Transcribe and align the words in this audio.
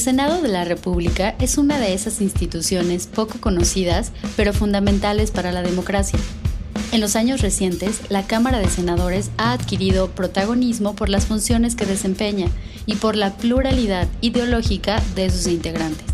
El 0.00 0.04
Senado 0.04 0.40
de 0.40 0.48
la 0.48 0.64
República 0.64 1.34
es 1.40 1.58
una 1.58 1.78
de 1.78 1.92
esas 1.92 2.22
instituciones 2.22 3.06
poco 3.06 3.38
conocidas, 3.38 4.12
pero 4.34 4.54
fundamentales 4.54 5.30
para 5.30 5.52
la 5.52 5.60
democracia. 5.60 6.18
En 6.90 7.02
los 7.02 7.16
años 7.16 7.42
recientes, 7.42 8.00
la 8.08 8.26
Cámara 8.26 8.60
de 8.60 8.70
Senadores 8.70 9.30
ha 9.36 9.52
adquirido 9.52 10.08
protagonismo 10.12 10.96
por 10.96 11.10
las 11.10 11.26
funciones 11.26 11.76
que 11.76 11.84
desempeña 11.84 12.46
y 12.86 12.94
por 12.94 13.14
la 13.14 13.36
pluralidad 13.36 14.08
ideológica 14.22 15.02
de 15.16 15.28
sus 15.28 15.46
integrantes. 15.48 16.06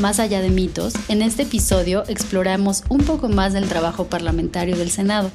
Más 0.00 0.18
allá 0.18 0.40
de 0.40 0.50
mitos, 0.50 0.94
en 1.06 1.22
este 1.22 1.44
episodio 1.44 2.02
exploramos 2.08 2.82
un 2.88 3.02
poco 3.02 3.28
más 3.28 3.52
del 3.52 3.68
trabajo 3.68 4.08
parlamentario 4.08 4.76
del 4.76 4.90
Senado. 4.90 5.30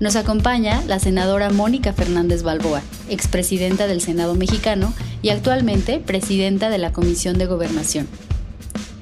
Nos 0.00 0.16
acompaña 0.16 0.82
la 0.88 0.98
senadora 0.98 1.50
Mónica 1.50 1.92
Fernández 1.92 2.42
Balboa, 2.42 2.82
expresidenta 3.08 3.86
del 3.86 4.00
Senado 4.00 4.34
mexicano 4.34 4.92
y 5.22 5.30
actualmente 5.30 6.00
presidenta 6.00 6.68
de 6.70 6.78
la 6.78 6.92
Comisión 6.92 7.38
de 7.38 7.46
Gobernación. 7.46 8.08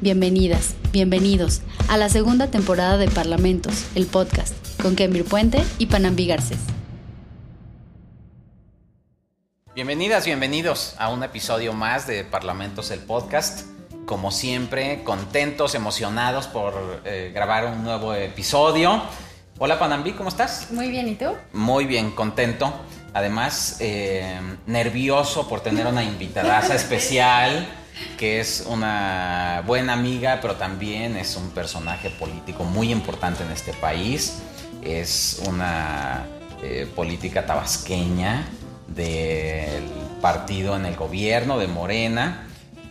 Bienvenidas, 0.01 0.75
bienvenidos 0.93 1.63
a 1.89 1.97
la 1.97 2.09
segunda 2.09 2.49
temporada 2.49 2.97
de 2.97 3.09
Parlamentos, 3.09 3.87
el 3.95 4.07
podcast, 4.07 4.55
con 4.81 4.97
Kemir 4.97 5.25
Puente 5.25 5.63
y 5.79 5.87
Panambi 5.87 6.27
Garcés. 6.27 6.59
Bienvenidas, 9.75 10.25
bienvenidos 10.25 10.95
a 10.99 11.11
un 11.11 11.23
episodio 11.23 11.73
más 11.73 12.07
de 12.07 12.25
Parlamentos, 12.25 12.91
el 12.91 13.01
podcast 13.01 13.67
como 14.07 14.31
siempre, 14.31 15.05
contentos, 15.05 15.75
emocionados 15.75 16.47
por 16.47 17.03
eh, 17.05 17.31
grabar 17.35 17.67
un 17.67 17.85
nuevo 17.85 18.15
episodio. 18.15 19.03
Hola 19.59 19.79
Panambi, 19.79 20.13
¿cómo 20.13 20.31
estás? 20.31 20.71
Muy 20.71 20.89
bien, 20.91 21.09
¿y 21.09 21.15
tú? 21.15 21.27
Muy 21.53 21.85
bien, 21.85 22.13
contento. 22.13 22.73
Además, 23.19 23.79
eh, 23.81 24.39
nervioso 24.67 25.49
por 25.49 25.61
tener 25.61 25.89
una 25.89 26.05
invitada 26.05 26.61
especial, 26.73 27.67
que 28.17 28.39
es 28.39 28.65
una 28.69 29.65
buena 29.67 29.95
amiga, 29.95 30.39
pero 30.41 30.55
también 30.55 31.17
es 31.17 31.35
un 31.35 31.51
personaje 31.51 32.11
político 32.11 32.63
muy 32.63 32.93
importante 32.93 33.43
en 33.43 33.51
este 33.51 33.73
país. 33.73 34.39
Es 34.83 35.43
una 35.49 36.27
eh, 36.63 36.89
política 36.95 37.45
tabasqueña 37.45 38.45
del 38.87 39.83
partido 40.23 40.77
en 40.77 40.87
el 40.87 40.95
gobierno 40.95 41.59
de 41.59 41.67
Morena 41.67 42.45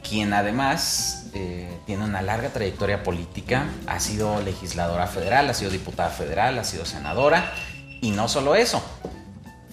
quien 0.08 0.34
además 0.34 1.26
eh, 1.34 1.70
tiene 1.86 2.06
una 2.06 2.22
larga 2.22 2.50
trayectoria 2.50 3.04
política, 3.04 3.66
ha 3.88 4.00
sido 4.00 4.42
legisladora 4.42 5.08
federal, 5.08 5.50
ha 5.50 5.54
sido 5.54 5.70
diputada 5.70 6.10
federal, 6.10 6.58
ha 6.60 6.64
sido 6.64 6.86
senadora, 6.86 7.52
y 8.00 8.12
no 8.12 8.30
solo 8.30 8.56
eso, 8.56 8.82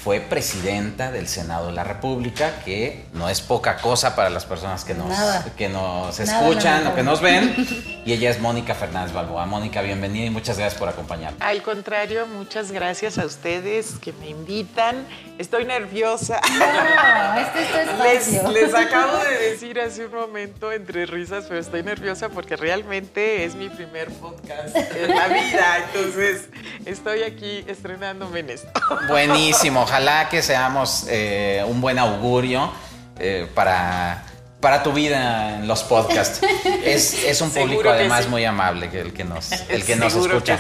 fue 0.05 0.21
presidenta 0.21 1.11
del 1.11 1.27
Senado 1.29 1.69
de 1.69 1.73
la 1.73 1.83
República, 1.83 2.61
que 2.63 3.07
no 3.15 3.31
es 3.31 3.41
poca 3.41 3.79
cosa 3.79 4.15
para 4.15 4.29
las 4.29 4.45
personas 4.45 4.85
que 4.85 4.93
nos, 4.93 5.17
que 5.57 5.71
nos 5.71 6.21
escuchan 6.21 6.87
o 6.89 6.95
que 6.95 7.03
nos 7.03 7.23
ven. 7.23 7.95
Y 8.05 8.13
ella 8.13 8.29
es 8.29 8.39
Mónica 8.39 8.75
Fernández 8.75 9.15
Balboa. 9.15 9.47
Mónica, 9.47 9.81
bienvenida 9.81 10.27
y 10.27 10.29
muchas 10.29 10.59
gracias 10.59 10.79
por 10.79 10.91
acompañarnos. 10.91 11.41
Al 11.41 11.63
contrario, 11.63 12.27
muchas 12.27 12.71
gracias 12.71 13.17
a 13.17 13.25
ustedes 13.25 13.95
que 13.99 14.13
me 14.13 14.29
invitan. 14.29 15.07
Estoy 15.39 15.65
nerviosa. 15.65 16.39
No, 16.53 17.41
este 17.41 17.63
es 17.63 17.73
tu 17.73 17.79
espacio. 17.79 18.51
Les, 18.51 18.63
les 18.63 18.75
acabo 18.75 19.17
de 19.25 19.51
decir 19.51 19.81
hace 19.81 20.05
un 20.05 20.13
momento 20.13 20.71
entre 20.71 21.07
risas, 21.07 21.47
pero 21.49 21.59
estoy 21.59 21.83
nerviosa 21.83 22.29
porque 22.29 22.57
realmente 22.57 23.47
es 23.47 23.55
mi 23.55 23.71
primer 23.71 24.11
podcast 24.11 24.77
en 24.77 25.09
la 25.09 25.29
vida. 25.29 25.79
Entonces, 25.87 26.51
estoy 26.85 27.23
aquí 27.23 27.65
estrenándome 27.67 28.41
en 28.41 28.51
esto. 28.51 28.69
Buenísimo 29.09 29.87
ojalá 29.95 30.29
que 30.29 30.43
seamos 30.43 31.07
eh, 31.09 31.65
un 31.69 31.81
buen 31.81 32.01
augurio 32.01 32.73
eh, 33.21 33.49
para, 33.55 34.25
para 34.59 34.83
tu 34.83 34.93
vida 34.93 35.59
en 35.59 35.69
los 35.69 35.85
podcasts. 35.85 36.41
Es, 36.85 37.41
un 37.41 37.51
público 37.51 37.89
además 37.89 38.29
muy 38.29 38.45
amable 38.45 38.91
el 38.93 39.13
que 39.13 39.23
nos, 39.25 39.53
el 39.69 39.85
que 39.85 39.95
nos 39.95 40.15
escucha. 40.15 40.59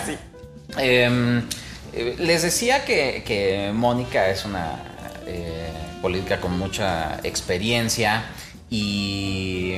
Em, 0.78 1.46
eh, 1.92 2.14
les 2.18 2.42
decía 2.42 2.84
que, 2.84 3.72
Mónica 3.74 4.28
es 4.28 4.44
una 4.44 4.78
política 6.00 6.40
con 6.40 6.56
mucha 6.58 7.18
experiencia 7.24 8.26
y, 8.70 9.74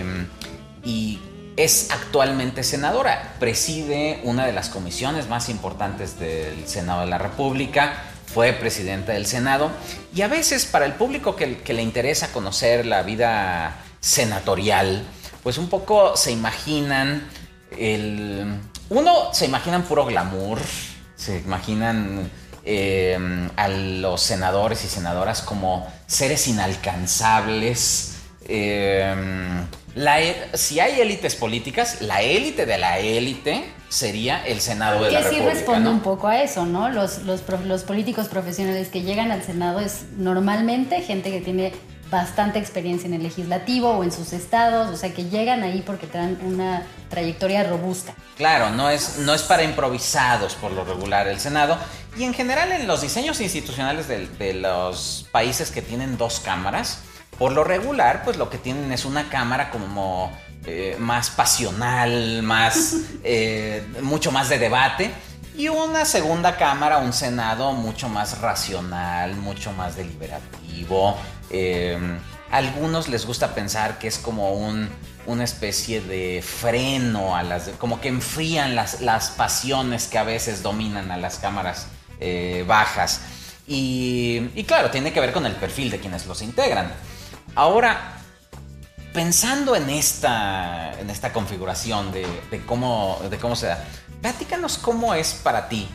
y 0.85 1.19
es 1.57 1.91
actualmente 1.91 2.63
senadora. 2.63 3.37
Preside 3.41 4.21
una 4.25 4.45
de 4.45 4.53
las 4.53 4.69
comisiones 4.69 5.29
más 5.29 5.49
importantes 5.49 6.19
del 6.19 6.67
Senado 6.69 7.01
de 7.01 7.07
la 7.07 7.19
República 7.19 8.03
fue 8.37 8.53
presidenta 8.53 9.15
del 9.15 9.25
Senado 9.25 9.71
y 10.15 10.21
a 10.21 10.29
veces 10.29 10.67
para 10.67 10.85
el 10.85 10.93
público 10.93 11.37
que, 11.37 11.73
le 11.73 11.83
interesa 11.83 12.35
conocer 12.35 12.85
la 12.85 13.03
vida 13.03 13.83
senatorial, 14.01 15.03
pues 15.43 15.57
un 15.57 15.71
poco 15.71 16.19
se 16.19 16.33
imaginan 16.33 17.27
el... 17.79 18.61
Uno, 18.91 19.33
se 19.33 19.47
imaginan 19.47 19.85
puro 19.85 20.05
glamour, 20.05 20.59
se 21.17 21.39
imaginan 21.39 22.31
eh, 22.63 23.49
a 23.57 23.69
los 23.69 24.21
senadores 24.21 24.85
y 24.85 24.89
senadoras 24.89 25.41
como 25.41 25.91
seres 26.07 26.47
inalcanzables. 26.47 28.17
Eh, 28.47 29.15
e, 29.97 30.51
si 30.55 30.79
hay 30.79 31.01
élites 31.01 31.35
políticas, 31.35 32.03
la 32.03 32.21
élite 32.21 32.67
de 32.67 32.79
la 32.79 32.99
élite 32.99 33.65
sería 33.89 34.45
el 34.47 34.61
Senado 34.61 35.03
de 35.03 35.11
la 35.11 35.21
República. 35.21 35.45
Que 35.45 35.51
sí 35.51 35.59
responde 35.59 35.89
un 35.89 36.01
poco 36.01 36.29
a 36.29 36.43
eso, 36.43 36.67
¿no? 36.67 36.91
Los, 36.91 37.23
los, 37.23 37.43
los, 37.65 37.85
políticos 37.85 38.29
profesionales 38.29 38.89
que 38.89 39.03
llegan 39.03 39.31
al 39.31 39.43
Senado 39.43 39.81
es 39.81 40.05
normalmente 40.17 41.01
gente 41.01 41.31
que 41.31 41.41
tiene 41.41 41.73
bastante 42.11 42.59
experiencia 42.59 43.09
en 43.09 43.15
el 43.15 43.23
legislativo 43.23 43.91
o 43.91 44.05
en 44.05 44.13
sus 44.13 44.33
estados, 44.33 44.91
o 44.91 44.97
sea 44.97 45.13
que 45.13 45.25
llegan 45.25 45.63
ahí 45.63 45.83
porque 45.85 46.07
traen 46.07 46.39
una 46.45 46.83
trayectoria 47.09 47.65
robusta. 47.65 48.15
Claro, 48.37 48.71
no 48.71 48.91
es, 48.91 49.19
no 49.19 49.35
es 49.35 49.43
para 49.43 49.65
improvisados 49.65 50.55
por 50.55 50.73
lo 50.73 50.85
regular 50.85 51.27
el 51.27 51.41
Senado 51.41 51.79
y 52.17 52.25
en 52.25 52.35
general 52.35 52.71
en 52.71 52.87
los 52.87 53.01
diseños 53.01 53.41
institucionales 53.41 54.07
de, 54.09 54.27
de 54.27 54.55
los 54.55 55.27
países 55.33 55.71
que 55.71 55.83
tienen 55.83 56.17
dos 56.17 56.39
cámaras, 56.39 57.01
por 57.39 57.53
lo 57.53 57.65
regular, 57.65 58.23
pues 58.25 58.37
lo 58.37 58.49
que 58.49 58.59
tienen 58.59 58.93
es 58.93 59.05
una 59.05 59.29
cámara 59.29 59.71
como 59.71 60.33
eh, 60.65 60.97
más 60.99 61.31
pasional, 61.31 62.43
más, 62.43 62.97
eh, 63.25 63.87
mucho 64.03 64.33
más 64.33 64.49
de 64.49 64.59
debate. 64.59 65.11
Y 65.57 65.69
una 65.69 66.05
segunda 66.05 66.57
cámara, 66.57 66.99
un 66.99 67.13
senado 67.13 67.73
mucho 67.73 68.09
más 68.09 68.41
racional, 68.41 69.37
mucho 69.37 69.73
más 69.73 69.97
deliberativo. 69.97 71.17
Eh, 71.51 71.99
algunos 72.51 73.09
les 73.09 73.25
gusta 73.27 73.55
pensar 73.55 73.99
que 73.99 74.09
es 74.09 74.19
como 74.19 74.53
un, 74.53 74.89
una 75.27 75.45
especie 75.45 76.01
de 76.01 76.43
freno 76.43 77.37
a 77.37 77.43
las, 77.43 77.71
como 77.79 78.01
que 78.01 78.09
enfrían 78.09 78.75
las, 78.75 79.01
las 79.01 79.31
pasiones 79.31 80.09
que 80.09 80.19
a 80.19 80.25
veces 80.25 80.63
dominan 80.63 81.11
a 81.11 81.17
las 81.17 81.39
cámaras 81.39 81.87
bajas. 82.67 83.21
Y, 83.67 84.51
y 84.55 84.65
claro, 84.65 84.91
tiene 84.91 85.13
que 85.13 85.21
ver 85.21 85.33
con 85.33 85.47
el 85.47 85.55
perfil 85.55 85.91
de 85.91 86.01
quienes 86.01 86.27
los 86.27 86.43
integran. 86.43 86.93
Ahora, 87.57 88.19
pensando 89.15 89.75
en 89.75 89.89
esta, 89.89 90.93
en 91.01 91.09
esta 91.09 91.33
configuración 91.33 92.13
de, 92.13 92.27
cómo, 92.67 93.19
de 93.31 93.39
cómo 93.39 93.57
se 93.57 93.67
da, 93.67 93.83
platícanos 94.21 94.77
cómo 94.77 95.15
es 95.15 95.33
para 95.33 95.71
ti 95.71 95.89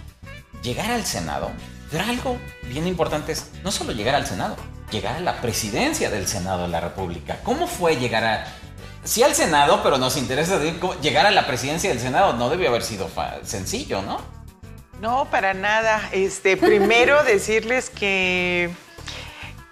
llegar 0.64 0.90
al 0.90 1.06
Senado. 1.06 1.52
Pero 1.92 2.04
algo 2.06 2.40
bien 2.64 2.88
importante 2.88 3.34
es 3.34 3.52
no 3.64 3.72
solo 3.72 3.92
llegar 3.92 4.16
al 4.16 4.26
Senado, 4.26 4.56
llegar 4.90 5.18
a 5.18 5.20
la 5.20 5.40
presidencia 5.40 6.10
del 6.10 6.28
Senado 6.28 6.64
de 6.64 6.70
la 6.70 6.80
República. 6.80 7.38
¿Cómo 7.44 7.68
fue 7.68 7.96
llegar 7.98 8.24
a... 8.24 8.48
Sí 9.04 9.22
al 9.22 9.36
Senado, 9.36 9.82
pero 9.84 10.00
nos 10.00 10.18
interesa 10.18 10.60
llegar 11.00 11.28
a 11.28 11.32
la 11.32 11.46
presidencia 11.46 11.92
del 11.92 12.00
Senado. 12.00 12.34
No 12.34 12.50
debió 12.50 12.70
haber 12.70 12.82
sido 12.82 13.08
sencillo, 13.44 14.02
¿no? 14.02 14.20
No, 15.00 15.28
para 15.30 15.54
nada. 15.54 16.10
Este, 16.12 16.58
primero 16.58 17.24
decirles 17.26 17.92
que 17.92 18.72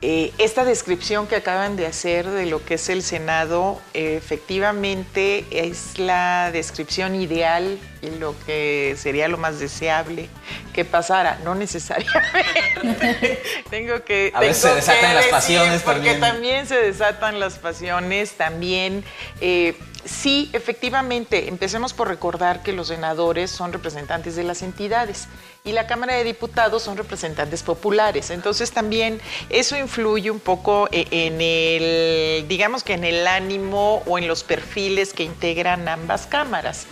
eh, 0.02 0.32
esta 0.38 0.64
descripción 0.64 1.28
que 1.28 1.36
acaban 1.36 1.76
de 1.76 1.86
hacer 1.86 2.30
de 2.30 2.46
lo 2.46 2.64
que 2.64 2.76
es 2.76 2.88
el 2.88 3.04
Senado 3.04 3.82
efectivamente 3.94 5.46
es 5.52 6.00
la 6.00 6.52
descripción 6.54 7.16
ideal 7.16 7.78
y 8.02 8.12
lo 8.12 8.34
que 8.46 8.96
sería 8.98 9.28
lo 9.28 9.38
más 9.38 9.60
deseable 9.60 10.30
que 10.72 10.86
pasara, 10.86 11.40
no 11.44 11.54
necesariamente. 11.54 13.42
tengo 13.70 14.02
que... 14.06 14.32
A 14.34 14.40
veces 14.40 14.58
se 14.58 14.76
desatan 14.76 15.16
las 15.16 15.26
pasiones 15.26 15.82
porque 15.82 16.14
también. 16.14 16.66
se 16.66 16.76
desatan 16.76 17.40
las 17.42 17.56
pasiones, 17.56 18.32
también... 18.32 19.04
Eh, 19.42 19.76
sí, 20.06 20.50
efectivamente, 20.54 21.48
empecemos 21.48 21.94
por 21.94 22.08
recordar 22.08 22.64
que 22.64 22.74
los 22.74 22.88
senadores 22.88 23.52
son 23.52 23.74
representantes 23.74 24.36
de 24.36 24.44
las 24.44 24.62
entidades 24.62 25.28
y 25.64 25.72
la 25.72 25.88
Cámara 25.88 26.16
de 26.16 26.24
Diputados 26.24 26.84
son 26.84 26.98
representantes 26.98 27.64
populares. 27.64 28.30
Entonces 28.30 28.72
también 28.72 29.20
eso 29.50 29.78
influye 29.78 30.32
un 30.32 30.40
poco 30.40 30.88
e, 30.92 31.08
en 31.12 31.42
el, 31.42 32.48
digamos 32.48 32.84
que 32.84 32.94
en 32.94 33.04
el 33.04 33.28
ánimo 33.28 34.04
o 34.06 34.18
en 34.18 34.28
los 34.28 34.44
perfiles 34.44 35.14
que 35.14 35.24
integran 35.24 35.88
ambas 35.88 36.28
cámaras. 36.28 36.88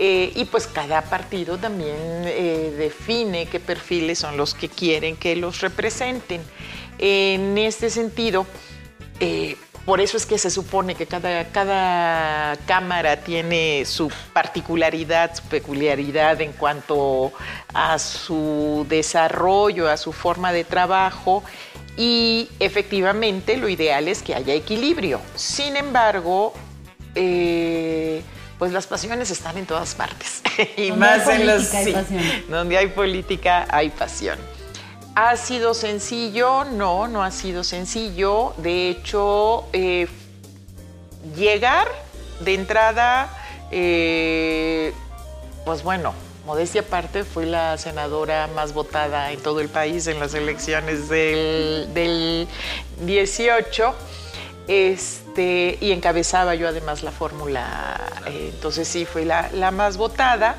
Eh, 0.00 0.32
y 0.36 0.44
pues 0.44 0.68
cada 0.68 1.02
partido 1.02 1.58
también 1.58 1.96
eh, 2.24 2.72
define 2.78 3.46
qué 3.46 3.58
perfiles 3.58 4.20
son 4.20 4.36
los 4.36 4.54
que 4.54 4.68
quieren 4.68 5.16
que 5.16 5.34
los 5.34 5.60
representen. 5.60 6.40
En 6.98 7.58
este 7.58 7.90
sentido, 7.90 8.46
eh, 9.18 9.56
por 9.88 10.02
eso 10.02 10.18
es 10.18 10.26
que 10.26 10.36
se 10.36 10.50
supone 10.50 10.94
que 10.94 11.06
cada, 11.06 11.46
cada 11.46 12.58
cámara 12.66 13.22
tiene 13.22 13.86
su 13.86 14.12
particularidad, 14.34 15.34
su 15.34 15.44
peculiaridad 15.44 16.38
en 16.42 16.52
cuanto 16.52 17.32
a 17.72 17.98
su 17.98 18.84
desarrollo, 18.86 19.88
a 19.88 19.96
su 19.96 20.12
forma 20.12 20.52
de 20.52 20.64
trabajo 20.64 21.42
y 21.96 22.50
efectivamente 22.60 23.56
lo 23.56 23.66
ideal 23.66 24.08
es 24.08 24.22
que 24.22 24.34
haya 24.34 24.52
equilibrio. 24.52 25.22
Sin 25.36 25.74
embargo, 25.74 26.52
eh, 27.14 28.22
pues 28.58 28.72
las 28.72 28.86
pasiones 28.86 29.30
están 29.30 29.56
en 29.56 29.64
todas 29.64 29.94
partes 29.94 30.42
y 30.76 30.92
más 30.92 31.26
en 31.28 31.46
los 31.46 31.62
sí, 31.64 31.94
donde 32.50 32.76
hay 32.76 32.88
política 32.88 33.66
hay 33.70 33.88
pasión. 33.88 34.38
¿Ha 35.20 35.36
sido 35.36 35.74
sencillo? 35.74 36.64
No, 36.64 37.08
no 37.08 37.24
ha 37.24 37.32
sido 37.32 37.64
sencillo. 37.64 38.54
De 38.56 38.88
hecho, 38.88 39.64
eh, 39.72 40.06
llegar 41.34 41.88
de 42.38 42.54
entrada, 42.54 43.28
eh, 43.72 44.92
pues 45.64 45.82
bueno, 45.82 46.14
modestia 46.46 46.82
aparte, 46.82 47.24
fui 47.24 47.46
la 47.46 47.76
senadora 47.78 48.48
más 48.54 48.72
votada 48.72 49.32
en 49.32 49.40
todo 49.40 49.58
el 49.58 49.68
país 49.68 50.06
en 50.06 50.20
las 50.20 50.34
elecciones 50.34 51.08
del, 51.08 52.46
18. 53.00 53.94
Este, 54.68 55.78
y 55.80 55.90
encabezaba 55.90 56.54
yo 56.54 56.68
además 56.68 57.02
la 57.02 57.10
fórmula, 57.10 57.98
eh, 58.26 58.52
entonces 58.54 58.86
sí, 58.86 59.04
fui 59.04 59.24
la, 59.24 59.50
la 59.52 59.72
más 59.72 59.96
votada 59.96 60.54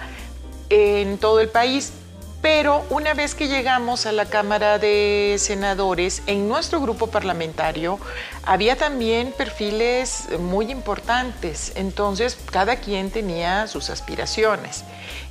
en 0.69 1.17
todo 1.17 1.39
el 1.39 1.47
país. 1.47 1.93
Pero 2.41 2.85
una 2.89 3.13
vez 3.13 3.35
que 3.35 3.49
llegamos 3.49 4.05
a 4.05 4.13
la 4.13 4.25
Cámara 4.25 4.79
de 4.79 5.35
Senadores, 5.39 6.21
en 6.25 6.47
nuestro 6.47 6.79
grupo 6.79 7.07
parlamentario 7.07 7.99
había 8.43 8.77
también 8.77 9.33
perfiles 9.33 10.27
muy 10.39 10.71
importantes. 10.71 11.73
Entonces, 11.75 12.37
cada 12.49 12.77
quien 12.77 13.11
tenía 13.11 13.67
sus 13.67 13.89
aspiraciones. 13.89 14.85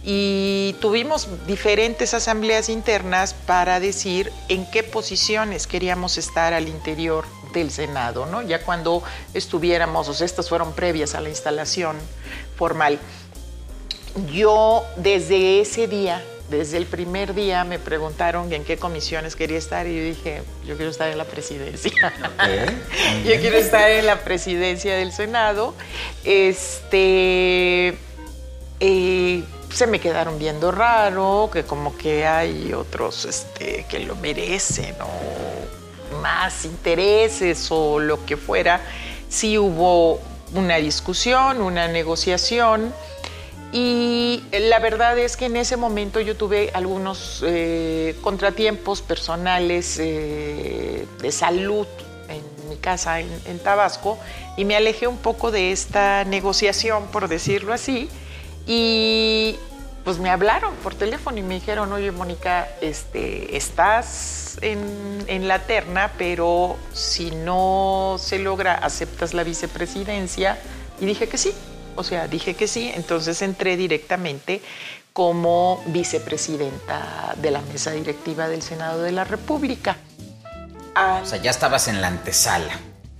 Y 0.04 0.76
tuvimos 0.80 1.46
diferentes 1.46 2.12
asambleas 2.12 2.68
internas 2.68 3.32
para 3.32 3.80
decir 3.80 4.30
en 4.48 4.70
qué 4.70 4.82
posiciones 4.82 5.66
queríamos 5.66 6.18
estar 6.18 6.52
al 6.52 6.68
interior 6.68 7.24
del 7.54 7.70
Senado, 7.70 8.26
¿no? 8.26 8.42
Ya 8.42 8.60
cuando 8.60 9.02
estuviéramos, 9.32 10.08
o 10.10 10.14
sea, 10.14 10.26
estas 10.26 10.50
fueron 10.50 10.74
previas 10.74 11.14
a 11.14 11.22
la 11.22 11.30
instalación 11.30 11.96
formal. 12.56 12.98
Yo 14.30 14.84
desde 14.96 15.60
ese 15.60 15.88
día 15.88 16.22
desde 16.50 16.78
el 16.78 16.86
primer 16.86 17.34
día 17.34 17.64
me 17.64 17.78
preguntaron 17.78 18.52
en 18.52 18.64
qué 18.64 18.78
comisiones 18.78 19.36
quería 19.36 19.58
estar 19.58 19.86
y 19.86 19.96
yo 19.96 20.02
dije, 20.02 20.42
yo 20.66 20.76
quiero 20.76 20.90
estar 20.90 21.08
en 21.08 21.18
la 21.18 21.24
presidencia. 21.24 21.92
yo 23.24 23.40
quiero 23.40 23.58
estar 23.58 23.90
en 23.90 24.06
la 24.06 24.20
presidencia 24.20 24.96
del 24.96 25.12
Senado. 25.12 25.74
Este, 26.24 27.98
eh, 28.80 29.42
se 29.72 29.86
me 29.86 30.00
quedaron 30.00 30.38
viendo 30.38 30.70
raro, 30.70 31.50
que 31.52 31.64
como 31.64 31.96
que 31.96 32.26
hay 32.26 32.72
otros 32.72 33.26
este, 33.26 33.84
que 33.88 34.00
lo 34.00 34.16
merecen 34.16 34.94
o 35.02 36.18
más 36.22 36.64
intereses 36.64 37.68
o 37.70 38.00
lo 38.00 38.24
que 38.24 38.36
fuera. 38.38 38.80
Sí 39.28 39.58
hubo 39.58 40.20
una 40.54 40.76
discusión, 40.76 41.60
una 41.60 41.88
negociación. 41.88 42.94
Y 43.72 44.44
la 44.52 44.78
verdad 44.78 45.18
es 45.18 45.36
que 45.36 45.46
en 45.46 45.56
ese 45.56 45.76
momento 45.76 46.20
yo 46.20 46.36
tuve 46.36 46.70
algunos 46.72 47.42
eh, 47.46 48.16
contratiempos 48.22 49.02
personales 49.02 49.98
eh, 49.98 51.06
de 51.20 51.32
salud 51.32 51.86
en 52.30 52.70
mi 52.70 52.76
casa 52.76 53.20
en, 53.20 53.58
Tabasco 53.58 54.18
y 54.56 54.64
me 54.64 54.74
alejé 54.74 55.06
un 55.06 55.18
poco 55.18 55.50
de 55.50 55.72
esta 55.72 56.24
negociación, 56.24 57.08
por 57.08 57.28
decirlo 57.28 57.74
así, 57.74 58.08
y 58.66 59.56
pues 60.02 60.18
me 60.18 60.30
hablaron 60.30 60.74
por 60.76 60.94
teléfono 60.94 61.36
y 61.36 61.42
me 61.42 61.54
dijeron, 61.54 61.92
oye 61.92 62.10
Mónica, 62.10 62.68
este, 62.80 63.54
estás 63.54 64.58
en, 64.62 65.24
en 65.26 65.46
la 65.46 65.60
terna, 65.66 66.12
pero 66.16 66.76
si 66.94 67.30
no 67.30 68.16
se 68.18 68.38
logra, 68.38 68.74
aceptas 68.74 69.34
la 69.34 69.44
vicepresidencia. 69.44 70.58
Y 71.00 71.04
dije 71.06 71.28
que 71.28 71.36
sí, 71.36 71.52
o 71.98 72.04
sea, 72.04 72.28
dije 72.28 72.54
que 72.54 72.68
sí, 72.68 72.92
entonces 72.94 73.42
entré 73.42 73.76
directamente 73.76 74.62
como 75.12 75.82
vicepresidenta 75.86 77.34
de 77.38 77.50
la 77.50 77.60
mesa 77.60 77.90
directiva 77.90 78.46
del 78.46 78.62
Senado 78.62 79.02
de 79.02 79.10
la 79.10 79.24
República. 79.24 79.96
o 80.94 81.26
sea, 81.26 81.42
ya 81.42 81.50
estabas 81.50 81.88
en 81.88 82.00
la 82.00 82.06
antesala. 82.06 82.78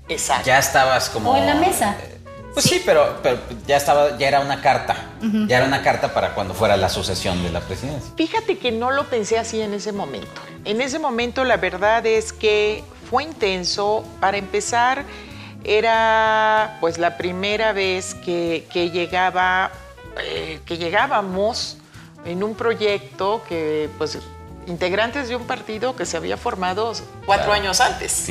Exacto. 0.08 0.46
Ya 0.46 0.60
estabas 0.60 1.10
como... 1.10 1.32
O 1.32 1.36
en 1.36 1.46
la 1.46 1.56
mesa. 1.56 1.96
Eh, 2.00 2.19
pues 2.54 2.66
sí, 2.66 2.80
pero, 2.86 3.19
pero, 3.20 3.38
ya 3.66 3.76
estaba, 3.76 4.16
ya 4.16 4.28
era 4.28 4.40
una 4.40 4.62
carta. 4.62 4.96
Ya 5.48 5.58
era 5.58 5.66
una 5.66 5.82
carta 5.82 6.14
para 6.14 6.34
cuando 6.34 6.54
fuera 6.54 6.76
la 6.76 6.88
sucesión 6.88 7.42
de 7.42 7.50
la 7.50 7.60
presidencia. 7.60 8.12
Fíjate 8.16 8.58
que 8.58 8.70
no 8.70 8.92
lo 8.92 9.10
pensé 9.10 9.36
así 9.36 9.60
en 9.60 9.75
ese 9.75 9.90
momento. 9.90 10.40
En 10.64 10.80
ese 10.80 11.00
momento 11.00 11.44
la 11.44 11.56
verdad 11.56 12.06
es 12.06 12.32
que 12.32 12.84
fue 13.10 13.25
intenso. 13.25 14.04
Para 14.20 14.38
empezar, 14.38 15.04
era 15.69 16.79
pues 16.81 16.97
la 16.97 17.19
primera 17.19 17.73
vez 17.73 18.15
que, 18.15 18.65
llegaba, 18.73 19.70
eh, 20.19 20.61
que 20.65 20.79
llegábamos 20.79 21.76
en 22.25 22.43
un 22.43 22.55
proyecto 22.55 23.43
que 23.47 23.91
pues 23.99 24.19
integrantes 24.67 25.29
de 25.29 25.37
un 25.37 25.47
partido 25.47 25.94
que 25.94 26.06
se 26.06 26.17
había 26.17 26.37
formado 26.37 26.93
cuatro 27.26 27.53
años 27.53 27.81
antes. 27.81 28.29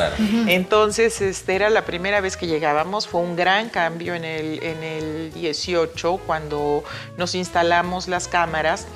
Entonces, 0.47 1.21
este, 1.21 1.55
era 1.55 1.69
la 1.69 1.85
primera 1.85 2.21
vez 2.21 2.37
que 2.37 2.47
llegábamos, 2.47 3.07
fue 3.07 3.21
un 3.21 3.35
gran 3.35 3.69
cambio 3.69 4.13
en 4.15 4.23
el, 4.23 4.63
en 4.63 4.83
el 4.83 5.33
18 5.33 6.21
cuando 6.25 6.83
nos 7.17 7.35
instalamos 7.35 8.07
las 8.07 8.27
cámaras. 8.27 8.87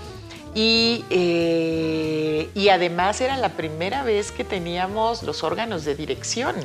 Y, 0.54 1.06
eh, 1.10 2.50
y 2.54 2.70
además 2.70 3.22
era 3.22 3.38
la 3.38 3.50
primera 3.50 4.04
vez 4.04 4.32
que 4.32 4.44
teníamos 4.44 5.24
los 5.24 5.44
órganos 5.44 5.86
de 5.86 5.96
dirección. 5.96 6.56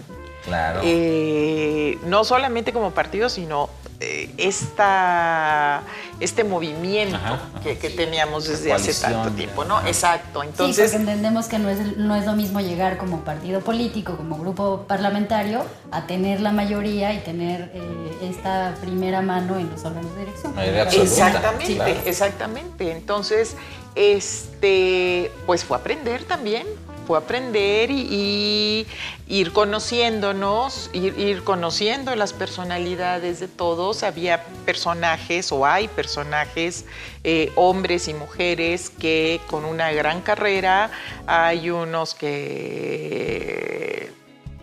Claro. 0.46 0.80
Eh, 0.84 1.98
no 2.06 2.24
solamente 2.24 2.72
como 2.72 2.92
partido, 2.92 3.28
sino 3.28 3.68
eh, 3.98 4.30
esta, 4.36 5.82
este 6.20 6.44
movimiento 6.44 7.18
que, 7.62 7.74
teníamos 7.90 8.46
desde 8.46 8.72
hace 8.72 8.92
tanto 8.94 9.30
tiempo, 9.30 9.64
¿no? 9.64 9.80
Exacto. 9.86 10.42
Entonces, 10.42 10.90
sí, 10.90 10.96
porque 10.98 11.10
entendemos 11.10 11.46
que 11.46 11.58
no 11.58 11.70
es, 11.70 11.96
no 11.96 12.14
es 12.14 12.26
lo 12.26 12.34
mismo 12.34 12.60
llegar 12.60 12.98
como 12.98 13.24
partido 13.24 13.60
político, 13.60 14.16
como 14.16 14.36
grupo 14.38 14.84
parlamentario, 14.86 15.64
a 15.90 16.06
tener 16.06 16.40
la 16.40 16.52
mayoría 16.52 17.14
y 17.14 17.20
tener 17.20 17.70
eh, 17.74 18.18
esta 18.30 18.74
primera 18.82 19.22
mano 19.22 19.56
en 19.58 19.70
los 19.70 19.82
órganos 19.84 20.14
de 20.14 20.20
dirección. 20.26 20.54
Exactamente, 20.58 22.02
exactamente. 22.04 22.92
Entonces, 22.92 23.56
este, 23.94 25.32
pues 25.46 25.64
fue 25.64 25.78
aprender 25.78 26.24
también 26.24 26.66
aprender 27.14 27.90
y, 27.90 28.86
ir 29.28 29.52
conociéndonos, 29.52 30.90
ir, 30.92 31.44
conociendo 31.44 32.16
las 32.16 32.32
personalidades 32.32 33.38
de 33.38 33.48
todos. 33.48 34.02
Había 34.02 34.42
personajes 34.64 35.52
o 35.52 35.66
hay 35.66 35.86
personajes, 35.88 36.86
eh, 37.22 37.52
hombres 37.54 38.08
y 38.08 38.14
mujeres, 38.14 38.90
que 38.90 39.40
con 39.46 39.64
una 39.64 39.92
gran 39.92 40.22
carrera, 40.22 40.90
hay 41.26 41.70
unos 41.70 42.14
que, 42.14 44.10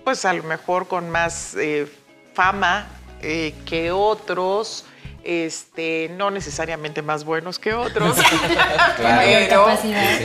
pues 0.03 0.25
a 0.25 0.33
lo 0.33 0.43
mejor 0.43 0.87
con 0.87 1.09
más 1.09 1.55
eh, 1.55 1.87
fama 2.33 2.87
eh, 3.21 3.53
que 3.65 3.91
otros 3.91 4.85
este, 5.23 6.09
no 6.17 6.31
necesariamente 6.31 7.01
más 7.01 7.23
buenos 7.23 7.59
que 7.59 7.73
otros, 7.73 8.17
pero, 8.97 9.67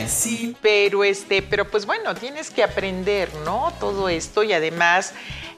sí, 0.07 0.55
pero 0.61 1.03
este, 1.03 1.41
pero 1.41 1.65
pues 1.69 1.85
bueno, 1.85 2.15
tienes 2.15 2.49
que 2.49 2.63
aprender, 2.63 3.29
¿no? 3.45 3.73
Todo 3.79 4.09
esto 4.09 4.43
y 4.43 4.53
además 4.53 5.13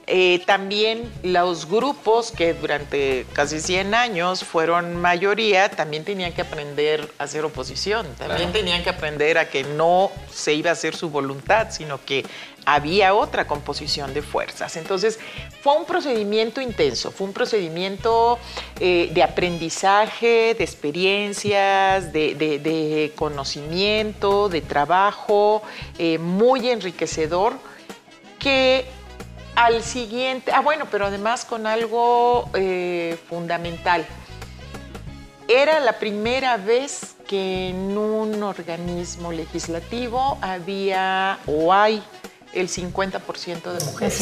eh, 0.06 0.42
también 0.46 1.12
los 1.22 1.68
grupos 1.68 2.32
que 2.32 2.54
durante 2.54 3.24
casi 3.32 3.60
100 3.60 3.94
años 3.94 4.42
fueron 4.42 4.96
mayoría, 4.96 5.70
también 5.70 6.04
tenían 6.04 6.32
que 6.32 6.42
aprender 6.42 7.08
a 7.18 7.24
hacer 7.24 7.44
oposición, 7.44 8.06
también 8.18 8.52
tenían 8.52 8.82
que 8.82 8.90
aprender 8.90 9.38
a 9.38 9.48
que 9.48 9.62
no 9.62 10.10
se 10.30 10.54
iba 10.54 10.70
a 10.70 10.72
hacer 10.72 10.96
su 10.96 11.10
voluntad, 11.10 11.68
sino 11.70 12.04
que 12.04 12.24
había 12.64 13.14
otra 13.14 13.46
composición 13.46 14.12
de 14.12 14.22
fuerzas. 14.22 14.76
Entonces, 14.76 15.18
fue 15.62 15.76
un 15.76 15.84
procedimiento 15.84 16.60
intenso, 16.60 17.10
fue 17.10 17.28
un 17.28 17.32
procedimiento 17.32 18.38
eh, 18.80 19.10
de 19.12 19.22
aprendizaje, 19.22 20.54
de 20.54 20.64
experiencias, 20.64 22.12
de, 22.12 23.12
conocimiento, 23.14 24.48
de 24.48 24.60
trabajo, 24.60 25.62
eh, 25.98 26.18
muy 26.18 26.68
enriquecedor, 26.70 27.54
que 28.38 28.84
al 29.54 29.82
siguiente, 29.82 30.52
ah 30.52 30.60
bueno, 30.60 30.86
pero 30.90 31.06
además 31.06 31.44
con 31.44 31.66
algo 31.66 32.48
eh, 32.54 33.18
fundamental. 33.28 34.06
Era 35.48 35.80
la 35.80 35.98
primera 35.98 36.56
vez 36.56 37.16
que 37.26 37.70
en 37.70 37.96
un 37.98 38.42
organismo 38.42 39.32
legislativo 39.32 40.38
había 40.40 41.38
o 41.46 41.72
hay 41.72 42.02
el 42.52 42.68
50% 42.68 43.72
de 43.72 43.84
mujeres. 43.84 44.18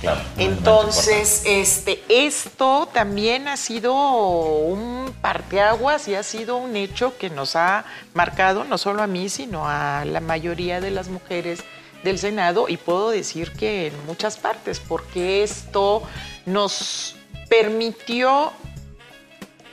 Claro, 0.00 0.20
Entonces, 0.36 1.42
este, 1.46 2.02
esto 2.08 2.88
también 2.92 3.46
ha 3.46 3.56
sido 3.56 3.94
un 3.94 5.14
parteaguas 5.20 6.08
y 6.08 6.16
ha 6.16 6.24
sido 6.24 6.56
un 6.56 6.74
hecho 6.74 7.16
que 7.16 7.30
nos 7.30 7.54
ha 7.54 7.84
marcado 8.12 8.64
no 8.64 8.78
solo 8.78 9.02
a 9.02 9.06
mí, 9.06 9.28
sino 9.28 9.68
a 9.68 10.04
la 10.04 10.20
mayoría 10.20 10.80
de 10.80 10.90
las 10.90 11.08
mujeres 11.08 11.60
del 12.02 12.18
Senado 12.18 12.66
y 12.68 12.76
puedo 12.76 13.10
decir 13.10 13.52
que 13.52 13.88
en 13.88 14.06
muchas 14.06 14.36
partes, 14.36 14.80
porque 14.80 15.42
esto 15.42 16.02
nos 16.46 17.16
permitió 17.48 18.52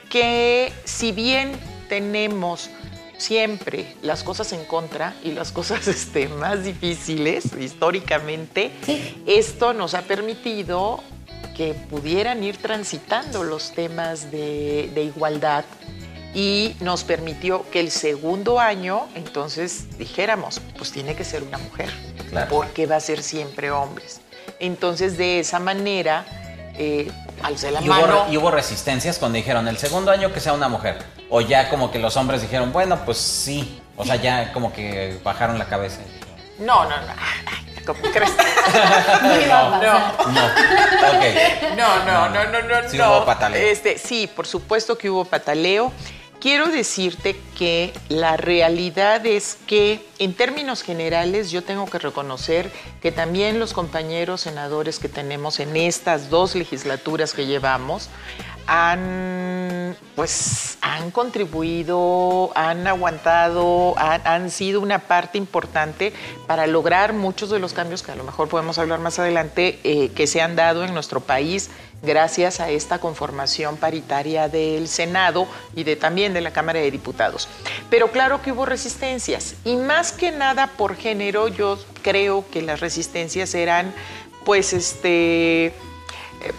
que 0.08 0.72
si 0.84 1.12
bien 1.12 1.52
tenemos 1.88 2.70
siempre 3.20 3.94
las 4.02 4.22
cosas 4.22 4.52
en 4.52 4.64
contra 4.64 5.14
y 5.22 5.32
las 5.32 5.52
cosas 5.52 5.86
este, 5.88 6.28
más 6.28 6.64
difíciles 6.64 7.44
históricamente, 7.58 8.72
esto 9.26 9.72
nos 9.72 9.94
ha 9.94 10.02
permitido 10.02 11.02
que 11.56 11.74
pudieran 11.74 12.42
ir 12.42 12.56
transitando 12.56 13.44
los 13.44 13.72
temas 13.72 14.30
de, 14.30 14.90
igualdad 15.04 15.64
y 16.34 16.76
nos 16.80 17.04
permitió 17.04 17.68
que 17.70 17.80
el 17.80 17.90
segundo 17.90 18.60
año 18.60 19.08
entonces 19.14 19.98
dijéramos, 19.98 20.60
pues 20.76 20.92
tiene 20.92 21.14
que 21.14 21.24
ser 21.24 21.42
una 21.42 21.58
mujer, 21.58 21.90
porque 22.48 22.86
va 22.86 22.96
a 22.96 23.00
ser 23.00 23.22
siempre 23.22 23.70
hombres. 23.70 24.20
Entonces 24.60 25.16
de 25.16 25.40
esa 25.40 25.58
manera, 25.58 26.24
eh, 26.74 27.10
la 27.42 27.80
y 27.80 27.88
Hubo, 27.88 28.26
y 28.30 28.36
hubo 28.36 28.50
resistencias 28.50 29.18
cuando 29.18 29.36
dijeron 29.36 29.66
el 29.66 29.78
segundo 29.78 30.10
año 30.10 30.32
que 30.32 30.40
sea 30.40 30.52
una 30.52 30.68
mujer. 30.68 30.98
O 31.28 31.40
ya 31.40 31.70
como 31.70 31.90
que 31.90 31.98
los 31.98 32.16
hombres 32.16 32.42
dijeron, 32.42 32.72
bueno, 32.72 33.04
pues 33.04 33.18
sí. 33.18 33.80
O 33.96 34.04
sea, 34.04 34.16
ya 34.16 34.52
como 34.52 34.72
que 34.72 35.18
bajaron 35.22 35.58
la 35.58 35.66
cabeza. 35.66 36.00
No, 36.58 36.84
no, 36.84 36.90
no. 36.90 37.12
¿Cómo 37.86 38.00
crees? 38.12 38.30
no, 39.48 39.70
no, 39.70 39.98
no. 40.32 40.46
Okay. 41.16 41.74
No, 41.76 42.04
no, 42.04 42.28
no, 42.28 42.44
no, 42.44 42.62
no. 42.62 42.88
Sí 42.88 42.98
hubo 43.00 43.24
pataleo. 43.24 43.60
Este, 43.60 43.98
sí, 43.98 44.26
por 44.26 44.46
supuesto 44.46 44.98
que 44.98 45.08
hubo 45.08 45.24
pataleo. 45.24 45.92
Quiero 46.40 46.68
decirte 46.68 47.38
que 47.58 47.92
la 48.08 48.38
realidad 48.38 49.26
es 49.26 49.58
que 49.66 50.06
en 50.18 50.32
términos 50.32 50.80
generales 50.80 51.50
yo 51.50 51.62
tengo 51.62 51.84
que 51.84 51.98
reconocer 51.98 52.72
que 53.02 53.12
también 53.12 53.58
los 53.58 53.74
compañeros 53.74 54.40
senadores 54.40 54.98
que 54.98 55.10
tenemos 55.10 55.60
en 55.60 55.76
estas 55.76 56.30
dos 56.30 56.54
legislaturas 56.54 57.34
que 57.34 57.44
llevamos 57.44 58.08
han, 58.72 59.96
pues, 60.14 60.78
han 60.80 61.10
contribuido, 61.10 62.52
han 62.54 62.86
aguantado, 62.86 63.96
han, 63.98 64.48
sido 64.52 64.80
una 64.80 65.00
parte 65.00 65.38
importante 65.38 66.12
para 66.46 66.68
lograr 66.68 67.12
muchos 67.12 67.50
de 67.50 67.58
los 67.58 67.72
cambios 67.72 68.04
que 68.04 68.12
a 68.12 68.14
lo 68.14 68.22
mejor 68.22 68.48
podemos 68.48 68.78
hablar 68.78 69.00
más 69.00 69.18
adelante 69.18 69.80
eh, 69.82 70.10
que 70.10 70.28
se 70.28 70.40
han 70.40 70.54
dado 70.54 70.84
en 70.84 70.94
nuestro 70.94 71.18
país 71.18 71.70
gracias 72.00 72.60
a 72.60 72.70
esta 72.70 73.00
conformación 73.00 73.76
paritaria 73.76 74.48
del 74.48 74.86
Senado 74.86 75.48
y 75.74 75.82
de, 75.82 75.96
también 75.96 76.32
de 76.32 76.40
la 76.40 76.52
Cámara 76.52 76.78
de 76.78 76.92
Diputados. 76.92 77.48
Pero 77.90 78.12
claro 78.12 78.40
que 78.40 78.52
hubo 78.52 78.66
resistencias 78.66 79.56
y 79.64 79.74
más 79.74 80.12
que 80.12 80.30
nada 80.30 80.68
por 80.68 80.94
género 80.94 81.48
yo 81.48 81.76
creo 82.02 82.44
que 82.52 82.62
las 82.62 82.78
resistencias 82.78 83.52
eran 83.56 83.92
pues 84.44 84.72
este 84.72 85.74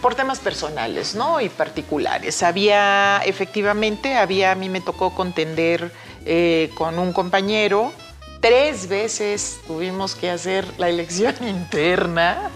por 0.01 0.15
temas 0.15 0.39
personales, 0.39 1.15
¿no? 1.15 1.41
Y 1.41 1.49
particulares. 1.49 2.43
Había, 2.43 3.21
efectivamente, 3.25 4.15
había, 4.15 4.51
a 4.51 4.55
mí 4.55 4.69
me 4.69 4.81
tocó 4.81 5.13
contender 5.15 5.91
eh, 6.25 6.69
con 6.75 6.99
un 6.99 7.13
compañero. 7.13 7.91
Tres 8.41 8.87
veces 8.87 9.59
tuvimos 9.67 10.15
que 10.15 10.29
hacer 10.29 10.65
la 10.77 10.89
elección 10.89 11.35
interna. 11.47 12.49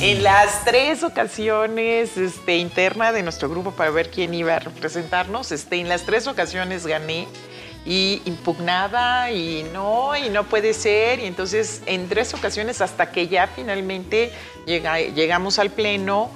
En 0.00 0.22
las 0.22 0.64
tres 0.64 1.02
ocasiones 1.02 2.16
este, 2.16 2.56
interna 2.56 3.12
de 3.12 3.22
nuestro 3.22 3.48
grupo 3.48 3.72
para 3.72 3.90
ver 3.90 4.10
quién 4.10 4.34
iba 4.34 4.54
a 4.54 4.58
representarnos, 4.58 5.50
este, 5.52 5.76
en 5.76 5.88
las 5.88 6.02
tres 6.02 6.26
ocasiones 6.26 6.86
gané 6.86 7.26
y 7.84 8.22
impugnaba 8.24 9.30
y 9.32 9.64
no, 9.72 10.16
y 10.16 10.30
no 10.30 10.44
puede 10.44 10.74
ser. 10.74 11.20
Y 11.20 11.26
entonces 11.26 11.82
en 11.86 12.08
tres 12.08 12.34
ocasiones 12.34 12.80
hasta 12.80 13.10
que 13.10 13.28
ya 13.28 13.48
finalmente 13.48 14.32
llegamos 14.66 15.58
al 15.58 15.70
pleno, 15.70 16.30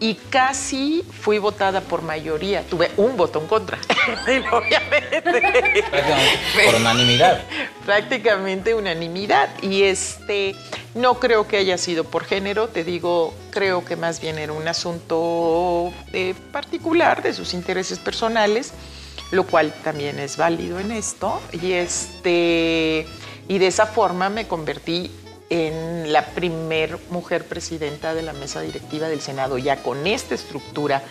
y 0.00 0.14
casi 0.14 1.04
fui 1.20 1.38
votada 1.38 1.82
por 1.82 2.00
mayoría. 2.00 2.62
Tuve 2.62 2.90
un 2.96 3.18
voto 3.18 3.38
en 3.38 3.46
contra, 3.46 3.78
obviamente. 4.50 5.84
por 6.64 6.74
unanimidad. 6.74 7.42
Prácticamente 7.84 8.74
unanimidad. 8.74 9.50
Y 9.62 9.82
este, 9.82 10.56
no 10.94 11.20
creo 11.20 11.46
que 11.46 11.58
haya 11.58 11.76
sido 11.76 12.04
por 12.04 12.24
género, 12.24 12.68
te 12.68 12.82
digo, 12.82 13.34
creo 13.50 13.84
que 13.84 13.96
más 13.96 14.20
bien 14.22 14.38
era 14.38 14.54
un 14.54 14.66
asunto 14.66 15.92
eh, 16.14 16.34
particular 16.50 17.22
de 17.22 17.34
sus 17.34 17.52
intereses 17.52 17.98
personales, 17.98 18.72
lo 19.32 19.44
cual 19.44 19.72
también 19.84 20.18
es 20.18 20.38
válido 20.38 20.80
en 20.80 20.92
esto. 20.92 21.42
Y 21.52 21.72
este, 21.72 23.06
y 23.48 23.58
de 23.58 23.66
esa 23.66 23.84
forma 23.84 24.30
me 24.30 24.48
convertí 24.48 25.10
en 25.50 26.12
la 26.12 26.26
primer 26.26 26.96
mujer 27.10 27.44
presidenta 27.44 28.14
de 28.14 28.22
la 28.22 28.32
mesa 28.32 28.60
directiva 28.60 29.08
del 29.08 29.20
Senado, 29.20 29.58
ya 29.58 29.82
con 29.82 30.06
esta 30.06 30.34
estructura 30.34 31.02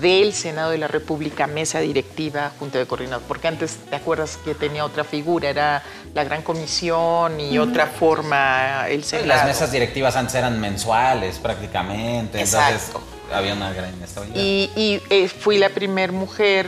del 0.00 0.32
Senado 0.32 0.70
de 0.70 0.78
la 0.78 0.88
República, 0.88 1.46
mesa 1.46 1.80
directiva, 1.80 2.52
junta 2.58 2.78
de 2.78 2.86
coordinadores, 2.86 3.26
porque 3.26 3.48
antes, 3.48 3.78
¿te 3.88 3.96
acuerdas 3.96 4.38
que 4.44 4.54
tenía 4.54 4.84
otra 4.84 5.04
figura? 5.04 5.48
Era 5.48 5.82
la 6.14 6.22
gran 6.22 6.42
comisión 6.42 7.40
y 7.40 7.58
otra 7.58 7.86
forma 7.86 8.88
el 8.88 9.02
Senado. 9.02 9.26
Las 9.26 9.46
mesas 9.46 9.72
directivas 9.72 10.14
antes 10.16 10.36
eran 10.36 10.60
mensuales 10.60 11.38
prácticamente, 11.38 12.40
entonces 12.40 12.92
había 13.32 13.54
una 13.54 13.72
gran 13.72 13.92
inestabilidad. 13.94 14.40
Y, 14.40 14.70
y 14.76 15.02
eh, 15.10 15.28
fui 15.28 15.58
la 15.58 15.70
primer 15.70 16.12
mujer 16.12 16.66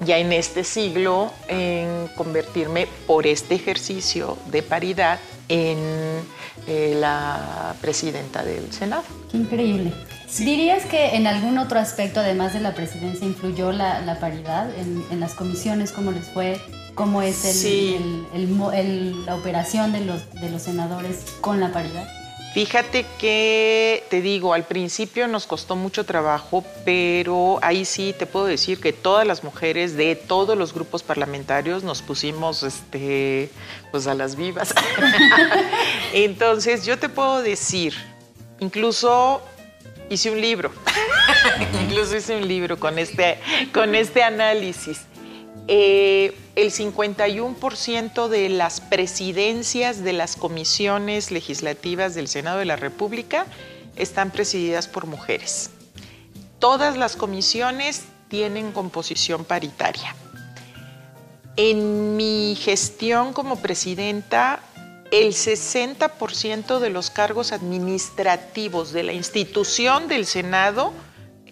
ya 0.00 0.18
en 0.18 0.32
este 0.32 0.64
siglo 0.64 1.32
en 1.46 2.08
convertirme 2.16 2.88
por 3.06 3.26
este 3.26 3.54
ejercicio 3.54 4.36
de 4.46 4.62
paridad 4.62 5.20
en 5.48 5.78
eh, 6.66 6.96
la 6.98 7.74
presidenta 7.80 8.44
del 8.44 8.72
Senado. 8.72 9.02
Qué 9.30 9.38
increíble. 9.38 9.92
¿Dirías 10.38 10.84
que 10.86 11.14
en 11.14 11.26
algún 11.26 11.58
otro 11.58 11.78
aspecto, 11.78 12.20
además 12.20 12.54
de 12.54 12.60
la 12.60 12.74
presidencia, 12.74 13.26
influyó 13.26 13.70
la, 13.70 14.18
paridad 14.20 14.68
en, 14.76 15.20
las 15.20 15.34
comisiones? 15.34 15.92
¿Cómo 15.92 16.10
les 16.10 16.26
fue? 16.26 16.60
¿Cómo 16.94 17.22
es 17.22 17.64
el, 17.64 18.26
la 19.26 19.34
operación 19.34 19.92
de 19.92 20.00
los, 20.00 20.32
de 20.32 20.50
los 20.50 20.62
senadores 20.62 21.24
con 21.40 21.60
la 21.60 21.72
paridad? 21.72 22.08
Fíjate 22.54 23.04
que, 23.18 24.04
te 24.10 24.20
digo, 24.20 24.54
al 24.54 24.62
principio 24.62 25.26
nos 25.26 25.44
costó 25.44 25.74
mucho 25.74 26.04
trabajo, 26.04 26.64
pero 26.84 27.58
ahí 27.62 27.84
sí 27.84 28.14
te 28.16 28.26
puedo 28.26 28.46
decir 28.46 28.78
que 28.78 28.92
todas 28.92 29.26
las 29.26 29.42
mujeres 29.42 29.96
de 29.96 30.14
todos 30.14 30.56
los 30.56 30.72
grupos 30.72 31.02
parlamentarios 31.02 31.82
nos 31.82 32.00
pusimos 32.00 32.62
este, 32.62 33.50
pues 33.90 34.06
a 34.06 34.14
las 34.14 34.36
vivas. 34.36 34.72
Entonces, 36.12 36.86
yo 36.86 36.96
te 36.96 37.08
puedo 37.08 37.42
decir, 37.42 37.92
incluso 38.60 39.42
hice 40.08 40.30
un 40.30 40.40
libro, 40.40 40.70
incluso 41.82 42.16
hice 42.16 42.36
un 42.36 42.46
libro 42.46 42.78
con 42.78 43.00
este, 43.00 43.40
con 43.72 43.96
este 43.96 44.22
análisis. 44.22 45.00
Eh, 45.66 46.32
el 46.56 46.70
51% 46.70 48.28
de 48.28 48.48
las 48.48 48.80
presidencias 48.80 50.04
de 50.04 50.12
las 50.12 50.36
comisiones 50.36 51.30
legislativas 51.30 52.14
del 52.14 52.28
Senado 52.28 52.58
de 52.58 52.64
la 52.64 52.76
República 52.76 53.46
están 53.96 54.30
presididas 54.30 54.86
por 54.86 55.06
mujeres. 55.06 55.70
Todas 56.58 56.96
las 56.96 57.16
comisiones 57.16 58.04
tienen 58.28 58.72
composición 58.72 59.44
paritaria. 59.44 60.14
En 61.56 62.16
mi 62.16 62.56
gestión 62.60 63.32
como 63.32 63.56
presidenta, 63.56 64.60
el 65.10 65.34
60% 65.34 66.78
de 66.78 66.90
los 66.90 67.10
cargos 67.10 67.52
administrativos 67.52 68.92
de 68.92 69.04
la 69.04 69.12
institución 69.12 70.08
del 70.08 70.26
Senado 70.26 70.92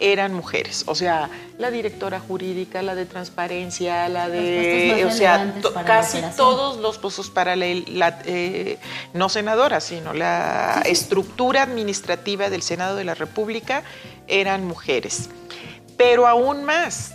eran 0.03 0.35
mujeres, 0.35 0.83
o 0.87 0.97
sea, 0.97 1.31
la 1.59 1.71
directora 1.71 2.19
jurídica, 2.19 2.83
la 2.83 2.97
de 2.97 3.07
transparencia, 3.07 4.09
la 4.09 4.29
de, 4.29 5.05
o 5.07 5.13
sea, 5.13 5.55
casi 5.87 6.21
todos 6.37 6.79
los 6.79 6.99
puestos 6.99 7.31
para 7.31 7.55
la, 7.55 8.21
eh, 8.25 8.79
no 9.15 9.29
senadora, 9.29 9.81
sino 9.81 10.13
la 10.13 10.83
estructura 10.87 11.63
administrativa 11.63 12.51
del 12.51 12.63
Senado 12.63 12.97
de 12.97 13.05
la 13.05 13.15
República 13.15 13.85
eran 14.27 14.65
mujeres. 14.67 15.31
Pero 15.97 16.27
aún 16.27 16.65
más, 16.65 17.15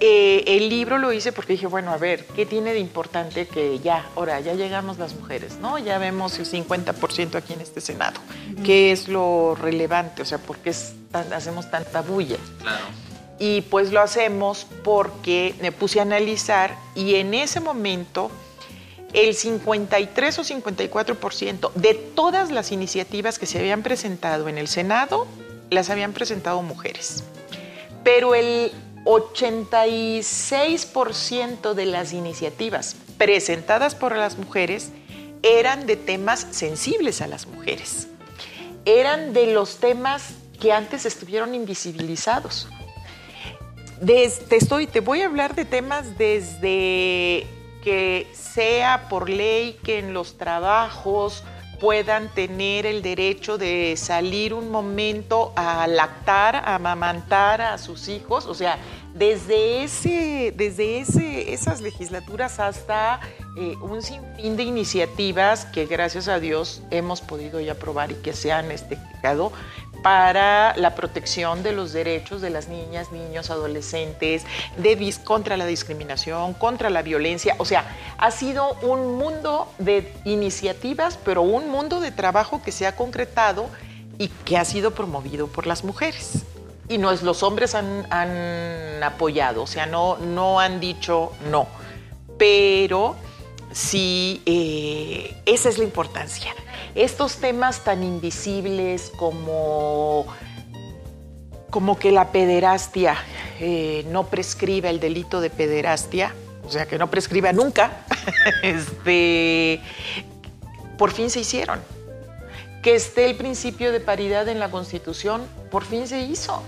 eh, 0.00 0.44
el 0.46 0.68
libro 0.68 0.98
lo 0.98 1.12
hice 1.12 1.32
porque 1.32 1.54
dije, 1.54 1.66
bueno, 1.66 1.92
a 1.92 1.96
ver, 1.96 2.24
¿qué 2.26 2.46
tiene 2.46 2.72
de 2.72 2.78
importante 2.78 3.48
que 3.48 3.80
ya, 3.80 4.06
ahora, 4.14 4.38
ya 4.40 4.54
llegamos 4.54 4.98
las 4.98 5.14
mujeres, 5.14 5.56
¿no? 5.56 5.78
Ya 5.78 5.98
vemos 5.98 6.38
el 6.38 6.46
50% 6.46 7.34
aquí 7.34 7.54
en 7.54 7.60
este 7.60 7.80
Senado. 7.80 8.20
¿Qué 8.64 8.92
es 8.92 9.08
lo 9.08 9.56
relevante? 9.56 10.22
O 10.22 10.24
sea, 10.24 10.38
¿por 10.38 10.58
qué 10.58 10.72
hacemos 11.34 11.70
tanta 11.70 12.02
bulla? 12.02 12.36
Claro. 12.60 12.84
Y 13.40 13.62
pues 13.62 13.92
lo 13.92 14.00
hacemos 14.00 14.66
porque 14.84 15.54
me 15.60 15.72
puse 15.72 15.98
a 15.98 16.02
analizar 16.02 16.76
y 16.94 17.16
en 17.16 17.34
ese 17.34 17.60
momento 17.60 18.30
el 19.12 19.34
53 19.34 20.38
o 20.38 20.44
54% 20.44 21.72
de 21.74 21.94
todas 21.94 22.50
las 22.50 22.72
iniciativas 22.72 23.38
que 23.38 23.46
se 23.46 23.58
habían 23.58 23.82
presentado 23.82 24.48
en 24.48 24.58
el 24.58 24.68
Senado 24.68 25.26
las 25.70 25.90
habían 25.90 26.12
presentado 26.12 26.62
mujeres. 26.62 27.24
Pero 28.04 28.34
el 28.34 28.72
86% 29.08 31.72
de 31.72 31.86
las 31.86 32.12
iniciativas 32.12 32.94
presentadas 33.16 33.94
por 33.94 34.14
las 34.14 34.36
mujeres 34.36 34.90
eran 35.42 35.86
de 35.86 35.96
temas 35.96 36.46
sensibles 36.50 37.22
a 37.22 37.26
las 37.26 37.46
mujeres. 37.46 38.08
Eran 38.84 39.32
de 39.32 39.54
los 39.54 39.78
temas 39.78 40.34
que 40.60 40.72
antes 40.72 41.06
estuvieron 41.06 41.54
invisibilizados. 41.54 42.68
te, 44.04 44.56
estoy, 44.56 44.86
te 44.86 45.00
voy 45.00 45.22
a 45.22 45.26
hablar 45.26 45.54
de 45.54 45.64
temas 45.64 46.18
desde 46.18 47.46
que 47.82 48.26
sea 48.34 49.08
por 49.08 49.30
ley 49.30 49.78
que 49.82 50.00
en 50.00 50.12
los 50.12 50.36
trabajos 50.36 51.44
puedan 51.78 52.28
tener 52.34 52.86
el 52.86 53.02
derecho 53.02 53.56
de 53.56 53.94
salir 53.96 54.52
un 54.52 54.70
momento 54.70 55.52
a 55.56 55.86
lactar, 55.86 56.56
a 56.56 56.74
amamantar 56.74 57.60
a 57.60 57.78
sus 57.78 58.08
hijos, 58.08 58.46
o 58.46 58.54
sea, 58.54 58.78
desde, 59.14 59.84
ese, 59.84 60.52
desde 60.56 61.00
ese, 61.00 61.52
esas 61.52 61.80
legislaturas 61.80 62.60
hasta 62.60 63.20
eh, 63.56 63.76
un 63.80 64.02
sinfín 64.02 64.56
de 64.56 64.62
iniciativas 64.62 65.64
que 65.64 65.86
gracias 65.86 66.28
a 66.28 66.38
Dios 66.38 66.82
hemos 66.90 67.20
podido 67.20 67.60
ya 67.60 67.72
aprobar 67.72 68.12
y 68.12 68.14
que 68.14 68.32
se 68.32 68.52
han 68.52 68.70
este, 68.70 68.98
para 70.02 70.76
la 70.76 70.94
protección 70.94 71.62
de 71.62 71.72
los 71.72 71.92
derechos 71.92 72.40
de 72.40 72.50
las 72.50 72.68
niñas, 72.68 73.10
niños, 73.10 73.50
adolescentes, 73.50 74.44
de, 74.76 75.14
contra 75.24 75.56
la 75.56 75.66
discriminación, 75.66 76.54
contra 76.54 76.90
la 76.90 77.02
violencia. 77.02 77.56
O 77.58 77.64
sea, 77.64 77.84
ha 78.16 78.30
sido 78.30 78.74
un 78.82 79.18
mundo 79.18 79.72
de 79.78 80.12
iniciativas, 80.24 81.18
pero 81.24 81.42
un 81.42 81.68
mundo 81.68 82.00
de 82.00 82.12
trabajo 82.12 82.62
que 82.62 82.72
se 82.72 82.86
ha 82.86 82.94
concretado 82.94 83.68
y 84.18 84.28
que 84.28 84.56
ha 84.56 84.64
sido 84.64 84.92
promovido 84.92 85.48
por 85.48 85.66
las 85.66 85.84
mujeres. 85.84 86.44
Y 86.88 86.98
los 86.98 87.42
hombres 87.42 87.74
han, 87.74 88.06
apoyado, 89.02 89.62
o 89.62 89.66
sea, 89.66 89.86
no, 89.86 90.18
no 90.18 90.58
han 90.58 90.80
dicho 90.80 91.32
no, 91.50 91.68
pero 92.36 93.14
sí, 93.70 94.42
eh, 94.44 95.36
esa 95.46 95.68
es 95.68 95.78
la 95.78 95.84
importancia 95.84 96.52
estos 96.98 97.36
temas 97.36 97.84
tan 97.84 98.02
invisibles 98.02 99.12
como, 99.16 100.26
como 101.70 101.98
que 101.98 102.10
la 102.10 102.32
pederastia 102.32 103.16
eh, 103.60 104.04
no 104.10 104.26
prescribe 104.26 104.90
el 104.90 104.98
delito 104.98 105.40
de 105.40 105.48
pederastia, 105.48 106.34
o 106.64 106.70
sea, 106.70 106.86
que 106.86 106.98
no 106.98 107.08
prescriba 107.08 107.52
nunca, 107.52 108.04
este, 108.62 109.80
por 110.96 111.12
fin 111.12 111.30
se 111.30 111.40
hicieron. 111.40 111.80
Que 112.82 112.94
esté 112.94 113.26
el 113.26 113.36
principio 113.36 113.92
de 113.92 114.00
paridad 114.00 114.48
en 114.48 114.58
la 114.58 114.70
Constitución, 114.70 115.46
por 115.70 115.84
fin 115.84 116.06
se 116.08 116.20
hizo. 116.20 116.62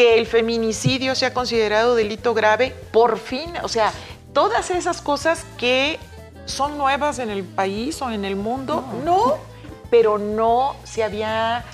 Que 0.00 0.18
el 0.18 0.24
feminicidio 0.24 1.14
sea 1.14 1.34
considerado 1.34 1.94
delito 1.94 2.32
grave, 2.32 2.74
por 2.90 3.18
fin, 3.18 3.52
o 3.62 3.68
sea, 3.68 3.92
todas 4.32 4.70
esas 4.70 5.02
cosas 5.02 5.44
que 5.58 5.98
son 6.46 6.78
nuevas 6.78 7.18
en 7.18 7.28
el 7.28 7.44
país 7.44 8.00
o 8.00 8.10
en 8.10 8.24
el 8.24 8.34
mundo, 8.34 8.82
no 9.04 9.36
pero 9.90 10.16
no 10.16 10.74
se 10.84 11.04
había, 11.04 11.66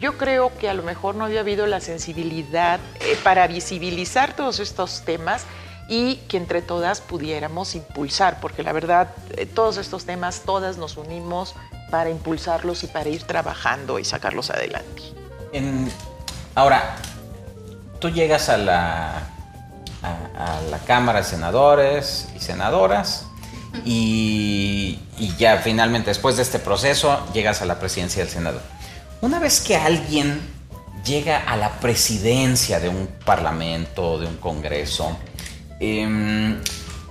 yo 0.00 0.16
creo 0.16 0.50
que 0.56 0.70
a 0.70 0.72
lo 0.72 0.82
mejor 0.82 1.14
no 1.14 1.26
había 1.26 1.40
habido 1.40 1.66
la 1.66 1.80
sensibilidad 1.80 2.80
eh, 3.00 3.18
para 3.22 3.46
visibilizar 3.48 4.34
todos 4.34 4.60
estos 4.60 5.02
temas 5.04 5.44
y 5.86 6.16
que 6.26 6.38
entre 6.38 6.62
todas 6.62 7.02
pudiéramos 7.02 7.74
impulsar, 7.74 8.40
porque 8.40 8.62
la 8.62 8.72
verdad, 8.72 9.10
eh, 9.36 9.44
todos 9.44 9.76
estos 9.76 10.06
temas, 10.06 10.40
todas 10.46 10.78
nos 10.78 10.96
unimos 10.96 11.54
para 11.90 12.08
impulsarlos 12.08 12.82
y 12.82 12.86
para 12.86 13.10
ir 13.10 13.24
trabajando 13.24 13.98
y 13.98 14.06
sacarlos 14.06 14.48
adelante. 14.48 15.02
ahora, 16.54 16.96
tú 18.04 18.10
llegas 18.10 18.50
a 18.50 18.58
la, 18.58 19.22
a 20.02 20.60
la 20.70 20.78
Cámara 20.80 21.20
de 21.20 21.24
Senadores 21.24 22.28
y 22.36 22.38
Senadoras 22.38 23.24
y, 23.82 24.98
ya 25.38 25.56
finalmente 25.56 26.10
después 26.10 26.36
de 26.36 26.42
este 26.42 26.58
proceso 26.58 27.26
llegas 27.32 27.62
a 27.62 27.64
la 27.64 27.78
presidencia 27.78 28.22
del 28.22 28.30
Senado. 28.30 28.60
Una 29.22 29.38
vez 29.38 29.62
que 29.62 29.76
alguien 29.76 30.38
llega 31.02 31.44
a 31.44 31.56
la 31.56 31.80
presidencia 31.80 32.78
de 32.78 32.90
un 32.90 33.06
parlamento, 33.24 34.18
de 34.18 34.26
un 34.26 34.36
congreso, 34.36 35.16
em, 35.80 36.60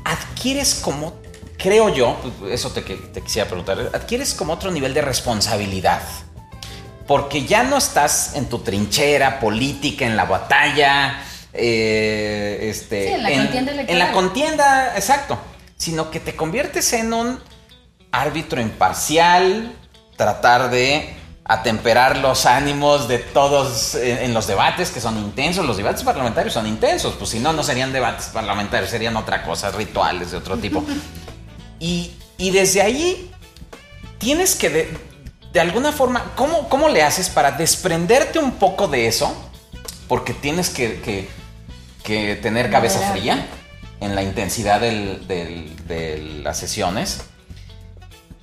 adquieres 0.06 0.76
como, 0.76 1.16
creo 1.58 1.90
yo, 1.90 2.20
eso 2.52 2.70
te, 2.70 2.84
te 2.84 3.22
quisiera 3.22 3.48
preguntar, 3.48 3.90
adquieres 3.96 4.36
como 4.36 4.54
otro 4.54 4.70
nivel 4.70 4.94
de 4.94 5.02
responsabilidad 5.02 6.04
porque 7.08 7.46
ya 7.46 7.64
no 7.64 7.78
estás 7.78 8.36
en 8.36 8.48
tu 8.48 8.60
trinchera 8.60 9.40
política, 9.40 10.06
en 10.06 10.16
la 10.16 10.26
batalla, 10.26 11.22
eh, 11.54 12.70
este, 12.70 13.14
en 13.14 13.24
la 13.24 13.30
contienda 13.30 13.72
En 13.88 14.00
la 14.00 14.12
contienda, 14.12 14.94
exacto 14.96 15.40
sino 15.84 16.10
que 16.12 16.22
te 16.22 16.34
conviertes 16.36 16.94
en 16.94 17.12
un 17.14 17.40
árbitro 18.12 18.62
imparcial, 18.62 19.76
tratar 20.16 20.70
de 20.70 21.14
atemperar 21.44 22.18
los 22.18 22.46
ánimos 22.46 23.10
de 23.10 23.20
todos 23.20 23.96
en, 23.96 24.34
los 24.34 24.48
debates 24.48 24.92
que 24.92 25.02
son 25.02 25.18
intensos. 25.18 25.66
Los 25.66 25.76
debates 25.76 26.04
parlamentarios 26.04 26.54
son 26.54 26.68
intensos, 26.68 27.16
pues 27.16 27.32
si 27.32 27.40
no, 27.40 27.52
no 27.52 27.64
serían 27.64 27.92
debates 27.92 28.28
parlamentarios, 28.28 28.90
serían 28.90 29.18
otra 29.18 29.44
cosa, 29.44 29.72
rituales 29.72 30.32
de 30.32 30.38
otro 30.38 30.58
tipo. 30.58 30.86
y, 31.80 32.14
desde 32.38 32.82
ahí 32.82 33.32
tienes 34.20 34.56
que, 34.56 34.70
de, 34.70 34.98
alguna 35.60 35.92
forma, 35.92 36.34
¿cómo, 36.36 36.70
¿cómo, 36.70 36.90
le 36.90 37.04
haces 37.04 37.30
para 37.30 37.52
desprenderte 37.52 38.40
un 38.40 38.54
poco 38.54 38.88
de 38.88 39.08
eso? 39.08 39.34
Porque 40.08 40.34
tienes 40.34 40.70
que, 40.70 41.30
que 42.04 42.36
tener 42.36 42.70
cabeza 42.72 43.12
fría 43.12 43.48
en 44.00 44.16
la 44.16 44.24
intensidad 44.24 44.82
de 44.82 46.42
las 46.44 46.58
sesiones, 46.58 47.22